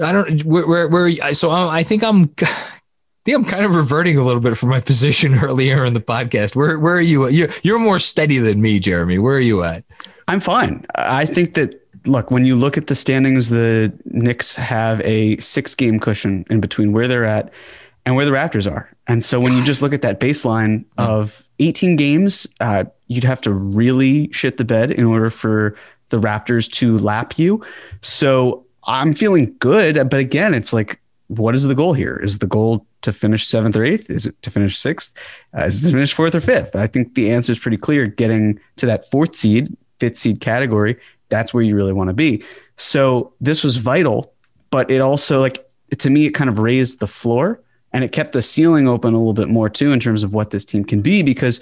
I 0.02 0.12
don't, 0.12 0.42
where, 0.44 0.66
where, 0.66 0.88
where 0.88 1.34
so 1.34 1.50
I, 1.50 1.78
I 1.78 1.82
think 1.82 2.04
I'm, 2.04 2.22
I 2.40 2.44
think 3.24 3.36
I'm 3.36 3.44
kind 3.44 3.64
of 3.64 3.74
reverting 3.74 4.16
a 4.16 4.22
little 4.22 4.40
bit 4.40 4.56
from 4.56 4.68
my 4.68 4.80
position 4.92 5.38
earlier 5.38 5.84
in 5.84 5.94
the 5.94 6.00
podcast. 6.00 6.54
Where 6.56 6.78
where 6.78 6.94
are 6.94 7.00
you? 7.00 7.28
You're, 7.28 7.48
you're 7.62 7.78
more 7.78 7.98
steady 7.98 8.38
than 8.38 8.62
me, 8.62 8.78
Jeremy. 8.78 9.18
Where 9.18 9.36
are 9.36 9.40
you 9.40 9.62
at? 9.62 9.84
I'm 10.28 10.40
fine. 10.40 10.84
I 10.94 11.24
think 11.26 11.54
that 11.54 11.80
look 12.06 12.30
when 12.30 12.44
you 12.44 12.56
look 12.56 12.76
at 12.76 12.86
the 12.86 12.94
standings, 12.94 13.50
the 13.50 13.92
Knicks 14.04 14.56
have 14.56 15.00
a 15.02 15.36
six 15.38 15.74
game 15.74 15.98
cushion 15.98 16.44
in 16.50 16.60
between 16.60 16.92
where 16.92 17.08
they're 17.08 17.24
at 17.24 17.52
and 18.08 18.16
where 18.16 18.24
the 18.24 18.32
Raptors 18.32 18.70
are. 18.70 18.88
And 19.06 19.22
so 19.22 19.38
when 19.38 19.52
you 19.52 19.62
just 19.62 19.82
look 19.82 19.92
at 19.92 20.00
that 20.00 20.18
baseline 20.18 20.86
of 20.96 21.46
18 21.58 21.94
games, 21.96 22.46
uh, 22.58 22.84
you'd 23.08 23.22
have 23.22 23.42
to 23.42 23.52
really 23.52 24.32
shit 24.32 24.56
the 24.56 24.64
bed 24.64 24.92
in 24.92 25.04
order 25.04 25.28
for 25.28 25.76
the 26.08 26.16
Raptors 26.16 26.72
to 26.72 26.96
lap 26.96 27.38
you. 27.38 27.62
So 28.00 28.64
I'm 28.84 29.12
feeling 29.12 29.54
good, 29.58 30.08
but 30.08 30.20
again, 30.20 30.54
it's 30.54 30.72
like 30.72 31.02
what 31.26 31.54
is 31.54 31.64
the 31.64 31.74
goal 31.74 31.92
here? 31.92 32.16
Is 32.16 32.38
the 32.38 32.46
goal 32.46 32.86
to 33.02 33.12
finish 33.12 33.46
seventh 33.46 33.76
or 33.76 33.84
eighth? 33.84 34.08
Is 34.08 34.24
it 34.24 34.40
to 34.40 34.50
finish 34.50 34.78
sixth? 34.78 35.14
Uh, 35.54 35.64
is 35.64 35.84
it 35.84 35.88
to 35.88 35.92
finish 35.92 36.14
fourth 36.14 36.34
or 36.34 36.40
fifth? 36.40 36.74
I 36.74 36.86
think 36.86 37.14
the 37.14 37.30
answer 37.30 37.52
is 37.52 37.58
pretty 37.58 37.76
clear. 37.76 38.06
Getting 38.06 38.58
to 38.76 38.86
that 38.86 39.10
fourth 39.10 39.36
seed, 39.36 39.76
fifth 40.00 40.16
seed 40.16 40.40
category, 40.40 40.96
that's 41.28 41.52
where 41.52 41.62
you 41.62 41.76
really 41.76 41.92
want 41.92 42.08
to 42.08 42.14
be. 42.14 42.42
So 42.78 43.34
this 43.38 43.62
was 43.62 43.76
vital, 43.76 44.32
but 44.70 44.90
it 44.90 45.02
also 45.02 45.42
like 45.42 45.68
to 45.98 46.08
me, 46.08 46.24
it 46.24 46.30
kind 46.30 46.48
of 46.48 46.58
raised 46.58 47.00
the 47.00 47.06
floor 47.06 47.60
and 47.92 48.04
it 48.04 48.12
kept 48.12 48.32
the 48.32 48.42
ceiling 48.42 48.86
open 48.86 49.14
a 49.14 49.18
little 49.18 49.34
bit 49.34 49.48
more 49.48 49.68
too 49.68 49.92
in 49.92 50.00
terms 50.00 50.22
of 50.22 50.34
what 50.34 50.50
this 50.50 50.64
team 50.64 50.84
can 50.84 51.00
be. 51.00 51.22
Because 51.22 51.60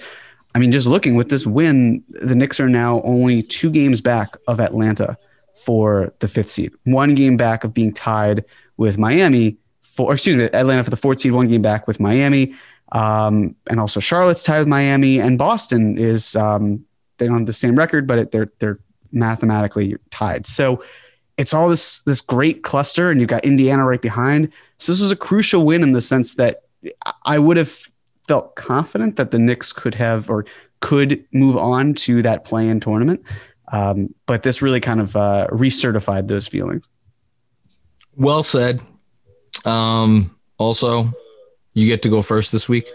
I 0.55 0.59
mean, 0.59 0.71
just 0.71 0.87
looking 0.87 1.15
with 1.15 1.29
this 1.29 1.45
win, 1.45 2.03
the 2.09 2.35
Knicks 2.35 2.59
are 2.59 2.69
now 2.69 3.01
only 3.03 3.43
two 3.43 3.69
games 3.69 4.01
back 4.01 4.35
of 4.47 4.59
Atlanta 4.59 5.17
for 5.55 6.13
the 6.19 6.27
fifth 6.27 6.49
seed, 6.49 6.71
one 6.85 7.15
game 7.15 7.37
back 7.37 7.63
of 7.63 7.73
being 7.73 7.93
tied 7.93 8.45
with 8.77 8.97
Miami 8.97 9.57
for, 9.81 10.13
excuse 10.13 10.37
me, 10.37 10.45
Atlanta 10.45 10.83
for 10.83 10.89
the 10.89 10.97
fourth 10.97 11.19
seed, 11.19 11.31
one 11.31 11.47
game 11.47 11.61
back 11.61 11.87
with 11.87 11.99
Miami. 11.99 12.55
Um, 12.91 13.55
and 13.69 13.79
also 13.79 13.99
Charlotte's 13.99 14.43
tied 14.43 14.59
with 14.59 14.67
Miami 14.67 15.19
and 15.19 15.37
Boston 15.37 15.97
is, 15.97 16.35
um, 16.35 16.85
they 17.17 17.27
don't 17.27 17.39
have 17.39 17.47
the 17.47 17.53
same 17.53 17.75
record, 17.75 18.07
but 18.07 18.19
it, 18.19 18.31
they're, 18.31 18.51
they're 18.59 18.79
mathematically 19.11 19.97
tied. 20.11 20.45
So 20.47 20.83
it's 21.37 21.53
all 21.53 21.69
this, 21.69 22.01
this 22.01 22.21
great 22.21 22.63
cluster 22.63 23.11
and 23.11 23.19
you've 23.19 23.29
got 23.29 23.45
Indiana 23.45 23.85
right 23.85 24.01
behind. 24.01 24.51
So 24.79 24.91
this 24.91 25.01
was 25.01 25.11
a 25.11 25.15
crucial 25.15 25.65
win 25.65 25.83
in 25.83 25.91
the 25.91 26.01
sense 26.01 26.35
that 26.35 26.63
I 27.25 27.39
would 27.39 27.57
have 27.57 27.71
felt 28.27 28.55
confident 28.55 29.15
that 29.15 29.31
the 29.31 29.39
Knicks 29.39 29.71
could 29.71 29.95
have, 29.95 30.29
or 30.29 30.45
could 30.79 31.23
move 31.31 31.57
on 31.57 31.93
to 31.93 32.21
that 32.21 32.45
play-in 32.45 32.79
tournament. 32.79 33.23
Um, 33.71 34.13
but 34.25 34.43
this 34.43 34.61
really 34.61 34.79
kind 34.79 35.01
of 35.01 35.15
uh, 35.15 35.47
recertified 35.51 36.27
those 36.27 36.47
feelings. 36.47 36.85
Well 38.15 38.43
said. 38.43 38.81
Um, 39.65 40.35
also, 40.57 41.11
you 41.73 41.87
get 41.87 42.01
to 42.03 42.09
go 42.09 42.21
first 42.21 42.51
this 42.51 42.67
week 42.67 42.87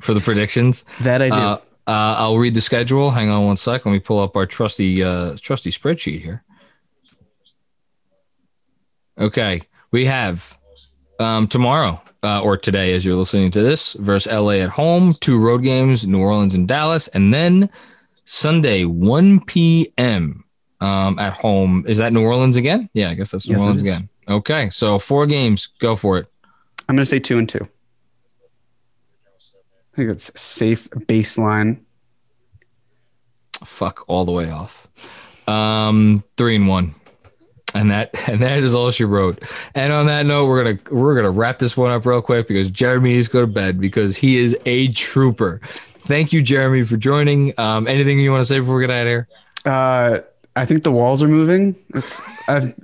for 0.00 0.14
the 0.14 0.20
predictions. 0.20 0.84
That 1.00 1.22
I 1.22 1.28
do. 1.28 1.34
Uh, 1.34 1.58
uh, 1.86 2.14
I'll 2.18 2.38
read 2.38 2.54
the 2.54 2.60
schedule. 2.60 3.10
Hang 3.10 3.28
on 3.30 3.46
one 3.46 3.56
sec. 3.56 3.84
Let 3.84 3.92
me 3.92 3.98
pull 3.98 4.20
up 4.20 4.36
our 4.36 4.46
trusty 4.46 5.02
uh, 5.02 5.36
trusty 5.40 5.70
spreadsheet 5.70 6.20
here. 6.20 6.44
Okay, 9.22 9.62
we 9.92 10.04
have 10.04 10.58
um, 11.18 11.46
tomorrow 11.46 12.02
uh, 12.22 12.42
or 12.42 12.58
today, 12.58 12.92
as 12.92 13.04
you're 13.04 13.16
listening 13.16 13.50
to 13.52 13.62
this, 13.62 13.94
versus 13.94 14.30
LA 14.30 14.54
at 14.54 14.70
home, 14.70 15.14
two 15.20 15.38
road 15.38 15.62
games, 15.62 16.06
New 16.06 16.20
Orleans 16.20 16.54
and 16.54 16.68
Dallas, 16.68 17.08
and 17.08 17.32
then 17.32 17.70
Sunday, 18.24 18.84
1 18.84 19.44
p.m 19.44 20.42
um, 20.82 21.18
at 21.18 21.32
home. 21.34 21.84
Is 21.86 21.98
that 21.98 22.12
New 22.12 22.22
Orleans 22.22 22.56
again? 22.56 22.90
Yeah, 22.92 23.10
I 23.10 23.14
guess 23.14 23.30
that's 23.30 23.48
New 23.48 23.54
yes, 23.54 23.62
Orleans 23.62 23.82
again. 23.82 24.08
Okay, 24.28 24.68
so 24.70 24.98
four 24.98 25.26
games. 25.26 25.68
Go 25.78 25.94
for 25.94 26.18
it. 26.18 26.26
I'm 26.88 26.96
going 26.96 27.02
to 27.02 27.06
say 27.06 27.20
two 27.20 27.38
and 27.38 27.48
two. 27.48 27.66
I 29.92 29.96
think 29.96 30.10
it's 30.10 30.40
safe 30.40 30.90
baseline. 30.90 31.80
Fuck 33.64 34.04
all 34.08 34.24
the 34.24 34.32
way 34.32 34.50
off. 34.50 34.88
Um, 35.48 36.24
three 36.36 36.56
and 36.56 36.66
one. 36.66 36.94
And 37.74 37.90
that 37.90 38.28
and 38.28 38.42
that 38.42 38.62
is 38.62 38.74
all 38.74 38.90
she 38.90 39.04
wrote. 39.04 39.42
And 39.74 39.92
on 39.92 40.06
that 40.06 40.26
note, 40.26 40.46
we're 40.46 40.64
gonna 40.64 40.78
we're 40.90 41.14
gonna 41.14 41.30
wrap 41.30 41.58
this 41.58 41.76
one 41.76 41.90
up 41.90 42.04
real 42.04 42.22
quick 42.22 42.48
because 42.48 42.70
Jeremy 42.70 43.14
needs 43.14 43.28
to 43.28 43.32
go 43.32 43.40
to 43.42 43.46
bed 43.46 43.80
because 43.80 44.16
he 44.16 44.36
is 44.36 44.56
a 44.66 44.88
trooper. 44.92 45.60
Thank 45.64 46.32
you, 46.32 46.42
Jeremy, 46.42 46.82
for 46.82 46.96
joining. 46.96 47.54
Um, 47.58 47.86
anything 47.86 48.18
you 48.18 48.30
want 48.30 48.42
to 48.42 48.46
say 48.46 48.58
before 48.58 48.76
we 48.76 48.82
get 48.82 48.90
out 48.90 49.02
of 49.02 49.08
here? 49.08 49.28
Uh, 49.64 50.18
I 50.56 50.66
think 50.66 50.82
the 50.82 50.92
walls 50.92 51.22
are 51.22 51.28
moving. 51.28 51.76
It's 51.94 52.20
I've 52.48 52.74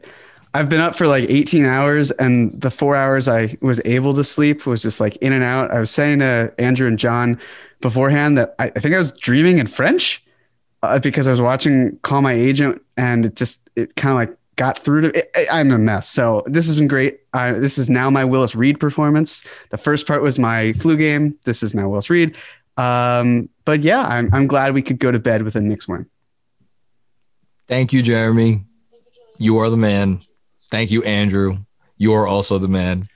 I've 0.54 0.68
been 0.68 0.80
up 0.80 0.94
for 0.94 1.06
like 1.06 1.28
18 1.28 1.64
hours, 1.64 2.10
and 2.12 2.58
the 2.60 2.70
four 2.70 2.96
hours 2.96 3.28
I 3.28 3.56
was 3.60 3.80
able 3.84 4.14
to 4.14 4.24
sleep 4.24 4.66
was 4.66 4.82
just 4.82 5.00
like 5.00 5.16
in 5.16 5.32
and 5.32 5.44
out. 5.44 5.70
I 5.70 5.80
was 5.80 5.90
saying 5.90 6.20
to 6.20 6.52
Andrew 6.58 6.88
and 6.88 6.98
John 6.98 7.38
beforehand 7.80 8.38
that 8.38 8.54
I, 8.58 8.66
I 8.74 8.80
think 8.80 8.94
I 8.94 8.98
was 8.98 9.12
dreaming 9.12 9.58
in 9.58 9.66
French 9.66 10.24
uh, 10.82 10.98
because 10.98 11.28
I 11.28 11.30
was 11.30 11.40
watching 11.40 11.98
Call 11.98 12.22
My 12.22 12.32
Agent, 12.32 12.82
and 12.96 13.26
it 13.26 13.36
just 13.36 13.68
it 13.76 13.94
kind 13.96 14.12
of 14.12 14.16
like 14.16 14.38
got 14.58 14.76
through 14.76 15.00
to 15.12 15.54
I'm 15.54 15.70
a 15.70 15.78
mess. 15.78 16.08
So 16.08 16.42
this 16.46 16.66
has 16.66 16.76
been 16.76 16.88
great. 16.88 17.20
I, 17.32 17.52
this 17.52 17.78
is 17.78 17.88
now 17.88 18.10
my 18.10 18.24
Willis 18.24 18.54
Reed 18.54 18.78
performance. 18.78 19.42
The 19.70 19.78
first 19.78 20.06
part 20.06 20.20
was 20.20 20.38
my 20.38 20.74
flu 20.74 20.96
game. 20.96 21.38
This 21.44 21.62
is 21.62 21.74
now 21.74 21.88
Willis 21.88 22.10
Reed. 22.10 22.36
Um, 22.76 23.48
but 23.64 23.80
yeah, 23.80 24.02
I'm, 24.06 24.28
I'm 24.34 24.46
glad 24.46 24.74
we 24.74 24.82
could 24.82 24.98
go 24.98 25.10
to 25.10 25.18
bed 25.18 25.42
with 25.42 25.56
a 25.56 25.60
Knicks 25.60 25.88
win. 25.88 26.06
Thank 27.68 27.92
you, 27.92 28.02
Jeremy. 28.02 28.64
You 29.38 29.58
are 29.58 29.70
the 29.70 29.76
man. 29.76 30.20
Thank 30.70 30.90
you, 30.90 31.02
Andrew. 31.04 31.58
You 31.96 32.14
are 32.14 32.26
also 32.26 32.58
the 32.58 32.68
man. 32.68 33.08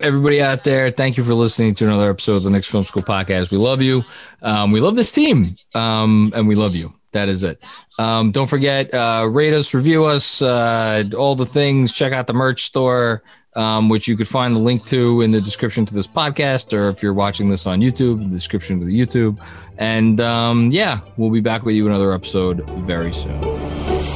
Everybody 0.00 0.42
out 0.42 0.64
there, 0.64 0.90
thank 0.90 1.16
you 1.16 1.22
for 1.22 1.34
listening 1.34 1.74
to 1.76 1.84
another 1.84 2.10
episode 2.10 2.36
of 2.36 2.42
the 2.42 2.50
Knicks 2.50 2.66
Film 2.66 2.84
School 2.84 3.02
podcast. 3.02 3.50
We 3.50 3.58
love 3.58 3.82
you. 3.82 4.02
Um, 4.40 4.72
we 4.72 4.80
love 4.80 4.96
this 4.96 5.12
team, 5.12 5.56
um, 5.74 6.32
and 6.34 6.48
we 6.48 6.56
love 6.56 6.74
you. 6.74 6.92
That 7.12 7.28
is 7.28 7.42
it. 7.42 7.62
Um, 7.98 8.30
don't 8.30 8.48
forget, 8.48 8.92
uh, 8.92 9.28
rate 9.30 9.54
us, 9.54 9.74
review 9.74 10.04
us, 10.04 10.42
uh, 10.42 11.04
all 11.16 11.34
the 11.34 11.46
things. 11.46 11.92
Check 11.92 12.12
out 12.12 12.26
the 12.26 12.34
merch 12.34 12.64
store, 12.64 13.22
um, 13.54 13.88
which 13.88 14.08
you 14.08 14.16
could 14.16 14.28
find 14.28 14.56
the 14.56 14.60
link 14.60 14.84
to 14.86 15.20
in 15.20 15.30
the 15.30 15.40
description 15.40 15.84
to 15.84 15.94
this 15.94 16.08
podcast, 16.08 16.72
or 16.72 16.88
if 16.88 17.02
you're 17.02 17.12
watching 17.12 17.50
this 17.50 17.66
on 17.66 17.80
YouTube, 17.80 18.18
the 18.18 18.34
description 18.34 18.80
to 18.80 18.86
the 18.86 18.98
YouTube. 18.98 19.38
And 19.78 20.20
um, 20.20 20.70
yeah, 20.70 21.00
we'll 21.16 21.30
be 21.30 21.40
back 21.40 21.64
with 21.64 21.74
you 21.74 21.86
another 21.86 22.12
episode 22.12 22.68
very 22.86 23.12
soon. 23.12 24.11